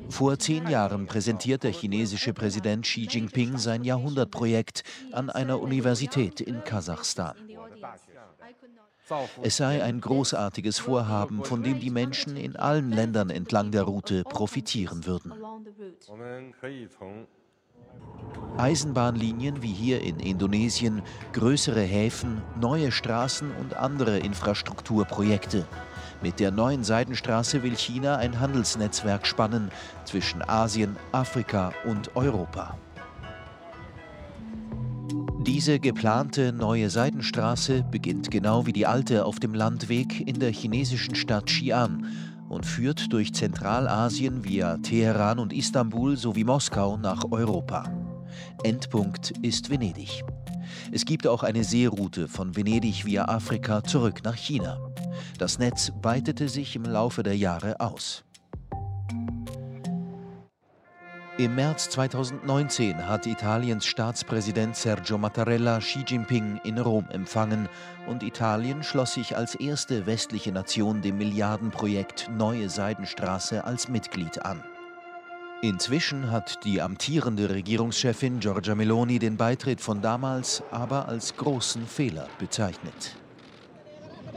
Vor 0.08 0.38
zehn 0.38 0.68
Jahren 0.68 1.06
präsentiert 1.06 1.62
der 1.64 1.72
chinesische 1.72 2.32
Präsident 2.32 2.84
Xi 2.84 3.06
Jinping 3.10 3.58
sein 3.58 3.84
Jahrhundertprojekt 3.84 4.82
an 5.12 5.30
einer 5.30 5.60
Universität 5.60 6.40
in 6.40 6.64
Kasachstan. 6.64 7.36
Es 9.42 9.56
sei 9.56 9.82
ein 9.82 10.00
großartiges 10.00 10.78
Vorhaben, 10.78 11.44
von 11.44 11.62
dem 11.62 11.80
die 11.80 11.90
Menschen 11.90 12.36
in 12.36 12.56
allen 12.56 12.90
Ländern 12.90 13.30
entlang 13.30 13.70
der 13.70 13.82
Route 13.82 14.22
profitieren 14.24 15.06
würden. 15.06 15.32
Eisenbahnlinien 18.56 19.62
wie 19.62 19.72
hier 19.72 20.02
in 20.02 20.20
Indonesien, 20.20 21.02
größere 21.32 21.80
Häfen, 21.80 22.42
neue 22.60 22.92
Straßen 22.92 23.50
und 23.56 23.74
andere 23.74 24.18
Infrastrukturprojekte. 24.18 25.66
Mit 26.20 26.40
der 26.40 26.50
neuen 26.50 26.82
Seidenstraße 26.82 27.62
will 27.62 27.76
China 27.76 28.16
ein 28.16 28.40
Handelsnetzwerk 28.40 29.26
spannen 29.26 29.70
zwischen 30.04 30.42
Asien, 30.42 30.96
Afrika 31.12 31.72
und 31.84 32.16
Europa. 32.16 32.76
Diese 35.40 35.78
geplante 35.78 36.52
neue 36.52 36.90
Seidenstraße 36.90 37.84
beginnt 37.90 38.30
genau 38.30 38.66
wie 38.66 38.72
die 38.72 38.86
alte 38.86 39.24
auf 39.24 39.38
dem 39.38 39.54
Landweg 39.54 40.26
in 40.26 40.40
der 40.40 40.50
chinesischen 40.50 41.14
Stadt 41.14 41.46
Xi'an 41.46 42.04
und 42.48 42.66
führt 42.66 43.12
durch 43.12 43.32
Zentralasien 43.32 44.44
via 44.44 44.78
Teheran 44.78 45.38
und 45.38 45.52
Istanbul 45.52 46.16
sowie 46.16 46.44
Moskau 46.44 46.96
nach 46.96 47.24
Europa. 47.30 47.84
Endpunkt 48.64 49.32
ist 49.42 49.70
Venedig. 49.70 50.24
Es 50.92 51.04
gibt 51.04 51.26
auch 51.26 51.42
eine 51.42 51.64
Seeroute 51.64 52.28
von 52.28 52.56
Venedig 52.56 53.04
via 53.04 53.26
Afrika 53.26 53.82
zurück 53.84 54.20
nach 54.24 54.36
China. 54.36 54.78
Das 55.38 55.58
Netz 55.58 55.92
weitete 56.02 56.48
sich 56.48 56.76
im 56.76 56.84
Laufe 56.84 57.22
der 57.22 57.36
Jahre 57.36 57.80
aus. 57.80 58.24
Im 61.38 61.54
März 61.54 61.90
2019 61.90 63.06
hat 63.06 63.24
Italiens 63.24 63.86
Staatspräsident 63.86 64.74
Sergio 64.74 65.18
Mattarella 65.18 65.78
Xi 65.78 66.00
Jinping 66.04 66.60
in 66.64 66.78
Rom 66.78 67.06
empfangen 67.10 67.68
und 68.08 68.24
Italien 68.24 68.82
schloss 68.82 69.14
sich 69.14 69.36
als 69.36 69.54
erste 69.54 70.06
westliche 70.06 70.50
Nation 70.50 71.00
dem 71.00 71.16
Milliardenprojekt 71.18 72.28
Neue 72.36 72.68
Seidenstraße 72.68 73.64
als 73.64 73.88
Mitglied 73.88 74.44
an. 74.44 74.64
Inzwischen 75.60 76.30
hat 76.30 76.64
die 76.64 76.80
amtierende 76.80 77.50
Regierungschefin 77.50 78.38
Giorgia 78.38 78.76
Meloni 78.76 79.18
den 79.18 79.36
Beitritt 79.36 79.80
von 79.80 80.00
damals 80.00 80.62
aber 80.70 81.08
als 81.08 81.36
großen 81.36 81.84
Fehler 81.84 82.28
bezeichnet. 82.38 83.16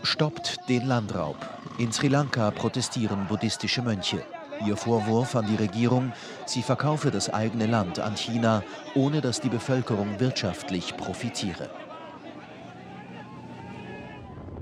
Stoppt 0.02 0.58
den 0.68 0.88
Landraub. 0.88 1.38
In 1.78 1.92
Sri 1.92 2.08
Lanka 2.08 2.50
protestieren 2.50 3.28
buddhistische 3.28 3.84
Mönche. 3.84 4.24
Ihr 4.66 4.76
Vorwurf 4.76 5.36
an 5.36 5.46
die 5.46 5.58
Regierung, 5.58 6.12
sie 6.48 6.64
verkaufe 6.64 7.12
das 7.12 7.32
eigene 7.32 7.68
Land 7.68 8.00
an 8.00 8.16
China, 8.16 8.64
ohne 8.96 9.22
dass 9.22 9.40
die 9.40 9.50
Bevölkerung 9.50 10.20
wirtschaftlich 10.20 10.98
profitiere. 10.98 11.70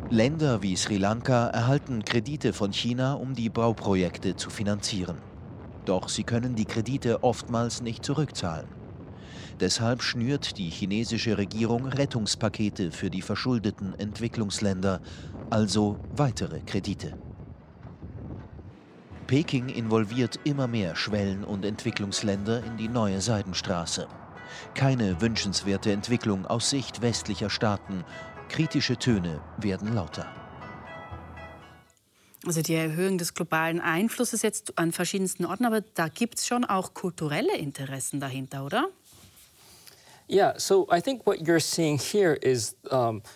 Länder 0.10 0.62
wie 0.62 0.76
Sri 0.76 0.97
Lanka 0.97 1.47
erhalten 1.47 2.03
Kredite 2.03 2.51
von 2.51 2.74
China, 2.74 3.14
um 3.14 3.34
die 3.34 3.49
Bauprojekte 3.49 4.36
zu 4.36 4.49
finanzieren. 4.49 5.28
Doch 5.89 6.07
sie 6.07 6.23
können 6.23 6.53
die 6.53 6.65
Kredite 6.65 7.23
oftmals 7.23 7.81
nicht 7.81 8.05
zurückzahlen. 8.05 8.67
Deshalb 9.59 10.03
schnürt 10.03 10.59
die 10.59 10.69
chinesische 10.69 11.39
Regierung 11.39 11.87
Rettungspakete 11.87 12.91
für 12.91 13.09
die 13.09 13.23
verschuldeten 13.23 13.95
Entwicklungsländer, 13.97 15.01
also 15.49 15.97
weitere 16.15 16.59
Kredite. 16.59 17.15
Peking 19.25 19.69
involviert 19.69 20.39
immer 20.43 20.67
mehr 20.67 20.95
Schwellen- 20.95 21.43
und 21.43 21.65
Entwicklungsländer 21.65 22.63
in 22.63 22.77
die 22.77 22.87
neue 22.87 23.19
Seidenstraße. 23.19 24.07
Keine 24.75 25.19
wünschenswerte 25.21 25.91
Entwicklung 25.91 26.45
aus 26.45 26.69
Sicht 26.69 27.01
westlicher 27.01 27.49
Staaten. 27.49 28.05
Kritische 28.47 28.97
Töne 28.97 29.41
werden 29.57 29.95
lauter. 29.95 30.38
Also 32.50 32.64
die 32.64 32.74
Erhöhung 32.74 33.20
des 33.20 33.36
globalen 33.36 33.80
Einflusses 33.80 34.41
jetzt 34.41 34.76
an 34.80 34.91
verschiedensten 34.91 35.45
Orten, 35.45 35.66
aber 35.66 35.82
da 35.82 36.08
gibt 36.08 36.39
es 36.39 36.47
schon 36.47 36.66
auch 36.66 36.95
kulturelle 36.95 37.56
Interessen 37.56 38.20
dahinter, 38.20 38.66
oder? 38.66 38.88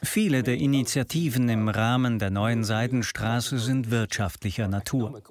Viele 0.01 0.41
der 0.41 0.57
Initiativen 0.57 1.47
im 1.47 1.69
Rahmen 1.69 2.17
der 2.17 2.31
neuen 2.31 2.63
Seidenstraße 2.63 3.59
sind 3.59 3.91
wirtschaftlicher 3.91 4.67
Natur. 4.67 5.21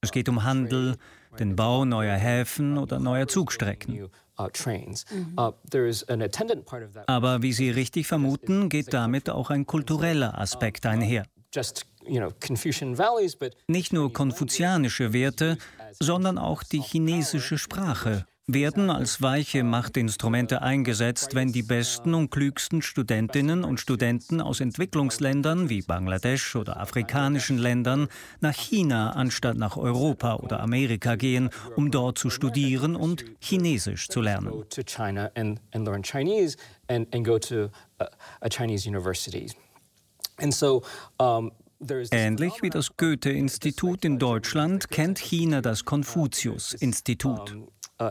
Es 0.00 0.10
geht 0.10 0.28
um 0.28 0.42
Handel, 0.42 0.96
den 1.38 1.54
Bau 1.54 1.84
neuer 1.84 2.16
Häfen 2.16 2.76
oder 2.76 2.98
neuer 2.98 3.28
Zugstrecken. 3.28 4.10
Uh, 4.36 4.48
mhm. 4.50 5.38
uh, 5.38 5.52
Aber 7.06 7.42
wie 7.42 7.52
Sie 7.52 7.70
richtig 7.70 8.08
vermuten, 8.08 8.68
geht 8.68 8.92
damit 8.92 9.30
auch 9.30 9.50
ein 9.50 9.64
kultureller 9.64 10.36
Aspekt 10.36 10.86
einher. 10.86 11.24
Nicht 13.66 13.92
nur 13.92 14.12
konfuzianische 14.12 15.12
Werte, 15.12 15.58
sondern 16.00 16.38
auch 16.38 16.62
die 16.62 16.80
chinesische 16.80 17.58
Sprache 17.58 18.26
werden 18.48 18.88
als 18.88 19.20
weiche 19.20 19.62
Machtinstrumente 19.62 20.62
eingesetzt, 20.62 21.34
wenn 21.34 21.52
die 21.52 21.62
besten 21.62 22.14
und 22.14 22.30
klügsten 22.30 22.80
Studentinnen 22.80 23.62
und 23.62 23.78
Studenten 23.78 24.40
aus 24.40 24.60
Entwicklungsländern 24.60 25.68
wie 25.68 25.82
Bangladesch 25.82 26.56
oder 26.56 26.80
afrikanischen 26.80 27.58
Ländern 27.58 28.08
nach 28.40 28.54
China 28.54 29.10
anstatt 29.10 29.58
nach 29.58 29.76
Europa 29.76 30.36
oder 30.36 30.60
Amerika 30.60 31.16
gehen, 31.16 31.50
um 31.76 31.90
dort 31.90 32.16
zu 32.16 32.30
studieren 32.30 32.96
und 32.96 33.22
Chinesisch 33.38 34.08
zu 34.08 34.22
lernen. 34.22 34.64
Ähnlich 42.10 42.54
wie 42.62 42.70
das 42.70 42.96
Goethe-Institut 42.96 44.04
in 44.04 44.18
Deutschland 44.18 44.90
kennt 44.90 45.18
China 45.18 45.60
das 45.60 45.84
Konfuzius-Institut. 45.84 47.56
Uh, 48.00 48.10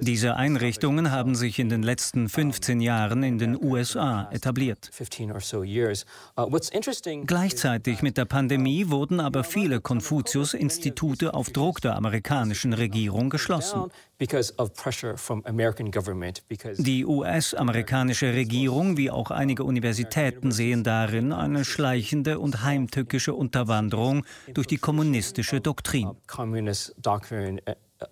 Diese 0.00 0.34
Einrichtungen 0.34 1.12
haben 1.12 1.36
sich 1.36 1.60
in 1.60 1.68
den 1.68 1.84
letzten 1.84 2.28
15 2.28 2.80
Jahren 2.80 3.22
in 3.22 3.38
den 3.38 3.56
USA 3.62 4.28
etabliert. 4.32 4.90
Uh, 6.36 6.58
Gleichzeitig 7.24 8.02
mit 8.02 8.16
der 8.16 8.24
Pandemie 8.24 8.88
wurden 8.88 9.20
aber 9.20 9.44
viele 9.44 9.80
Konfuzius-Institute 9.80 11.34
auf 11.34 11.50
Druck 11.50 11.80
der 11.82 11.94
amerikanischen 11.94 12.72
Regierung 12.72 13.30
geschlossen. 13.30 13.90
Die 16.78 17.04
US-amerikanische 17.04 18.32
Regierung 18.32 18.96
wie 18.96 19.10
auch 19.10 19.30
einige 19.30 19.64
Universitäten 19.64 20.52
sehen 20.52 20.84
darin 20.84 21.32
eine 21.32 21.64
schleichende 21.64 22.38
und 22.38 22.62
heimtückische 22.62 23.34
Unterwanderung 23.34 24.24
durch 24.52 24.68
die 24.68 24.78
kommunistische 24.78 25.60
Doktrin 25.60 26.12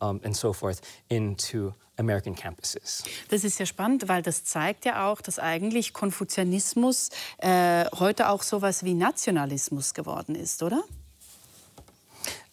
and 0.01 0.37
so 0.37 0.53
forth 0.53 0.81
into 1.09 1.73
American 1.97 2.35
campuses. 2.35 3.05
Das 3.29 3.45
ist 3.45 3.59
ja 3.61 3.67
spannend, 3.67 4.09
weil 4.09 4.23
das 4.23 4.45
zeigt 4.45 4.85
ja 4.85 5.11
auch, 5.11 5.21
dass 5.21 5.39
eigentlich 5.39 5.93
Konfuzianismus 5.93 7.11
äh, 7.39 7.85
heute 7.99 8.29
auch 8.31 8.43
sowas 8.43 8.85
wie 8.85 8.95
Nationalismus 8.95 9.95
geworden 9.95 10.35
ist, 10.35 10.63
oder? 10.63 10.83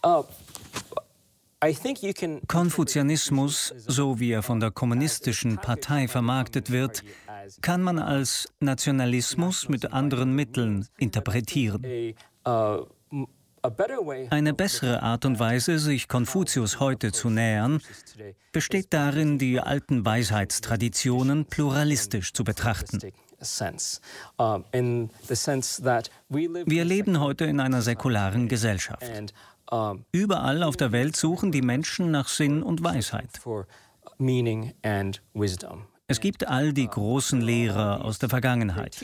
Uh, 0.06 0.24
Konfuzianismus, 2.48 3.74
so 3.86 4.20
wie 4.20 4.32
er 4.32 4.44
von 4.44 4.62
der 4.62 4.72
kommunistischen 4.72 5.58
Partei 5.58 6.08
vermarktet 6.08 6.72
wird, 6.72 7.04
kann 7.62 7.82
man 7.82 8.00
als 8.00 8.48
Nationalismus 8.62 9.68
mit 9.68 9.92
anderen 9.92 10.34
Mitteln 10.34 10.88
interpretieren. 10.98 12.16
Eine 14.30 14.54
bessere 14.54 15.04
Art 15.04 15.26
und 15.26 15.40
Weise, 15.40 15.80
sich 15.80 16.08
Konfuzius 16.08 16.80
heute 16.80 17.12
zu 17.12 17.30
nähern, 17.30 17.82
besteht 18.54 18.94
darin, 18.94 19.38
die 19.38 19.60
alten 19.60 20.06
Weisheitstraditionen 20.06 21.44
pluralistisch 21.46 22.32
zu 22.32 22.46
betrachten. 22.46 23.02
Wir 26.66 26.86
leben 26.86 27.20
heute 27.20 27.46
in 27.46 27.60
einer 27.60 27.82
säkularen 27.82 28.48
Gesellschaft. 28.48 29.04
Überall 30.12 30.64
auf 30.64 30.78
der 30.78 30.92
Welt 30.92 31.16
suchen 31.16 31.52
die 31.52 31.62
Menschen 31.62 32.12
nach 32.12 32.28
Sinn 32.28 32.64
und 32.64 32.84
Weisheit. 32.84 33.40
Es 36.08 36.20
gibt 36.20 36.48
all 36.48 36.74
die 36.74 36.88
großen 36.88 37.40
Lehrer 37.40 38.04
aus 38.04 38.18
der 38.18 38.30
Vergangenheit. 38.30 39.00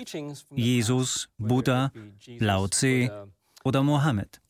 Jesus, 0.55 1.29
Buddha, 1.37 1.91
Lao 2.39 2.67
Tse 2.67 3.27
oder 3.63 3.83
Mohammed. 3.83 4.41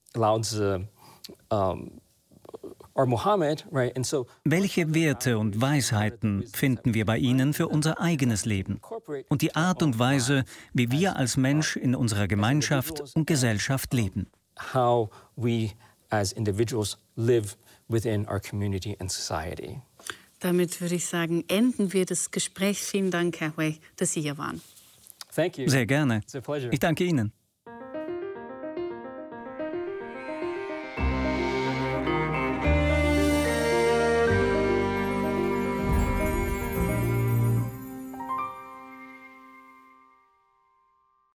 Welche 4.46 4.94
Werte 4.94 5.38
und 5.38 5.62
Weisheiten 5.62 6.48
finden 6.48 6.94
wir 6.94 7.06
bei 7.06 7.18
ihnen 7.18 7.54
für 7.54 7.68
unser 7.68 8.00
eigenes 8.00 8.46
Leben 8.46 8.80
und 9.28 9.42
die 9.42 9.54
Art 9.54 9.84
und 9.84 10.00
Weise, 10.00 10.46
wie 10.74 10.92
wir 10.92 11.18
als 11.18 11.36
Mensch 11.36 11.76
in 11.76 11.94
unserer 11.94 12.30
Gemeinschaft 12.30 13.04
und 13.16 13.28
Gesellschaft 13.28 13.94
leben? 13.94 14.28
How 14.74 15.10
we 15.36 15.72
as 16.20 16.32
individuals 16.32 16.98
live 17.16 17.56
within 17.88 18.28
our 18.28 18.40
community 18.40 18.96
and 19.00 19.12
society. 19.12 19.82
Damit 20.40 20.82
würde 20.82 20.96
ich 20.96 21.06
sagen, 21.06 21.44
enden 21.48 21.94
wir 21.94 22.06
das 22.06 22.32
Gespräch. 22.32 22.82
Vielen 22.82 23.10
Dank, 23.10 23.40
Herr 23.40 23.56
Hui, 23.58 23.80
dass 23.96 24.14
Sie 24.14 24.22
hier 24.22 24.38
waren. 24.38 24.62
Sehr 25.32 25.86
gerne. 25.86 26.22
Ich 26.72 26.80
danke 26.80 27.04
Ihnen. 27.04 27.32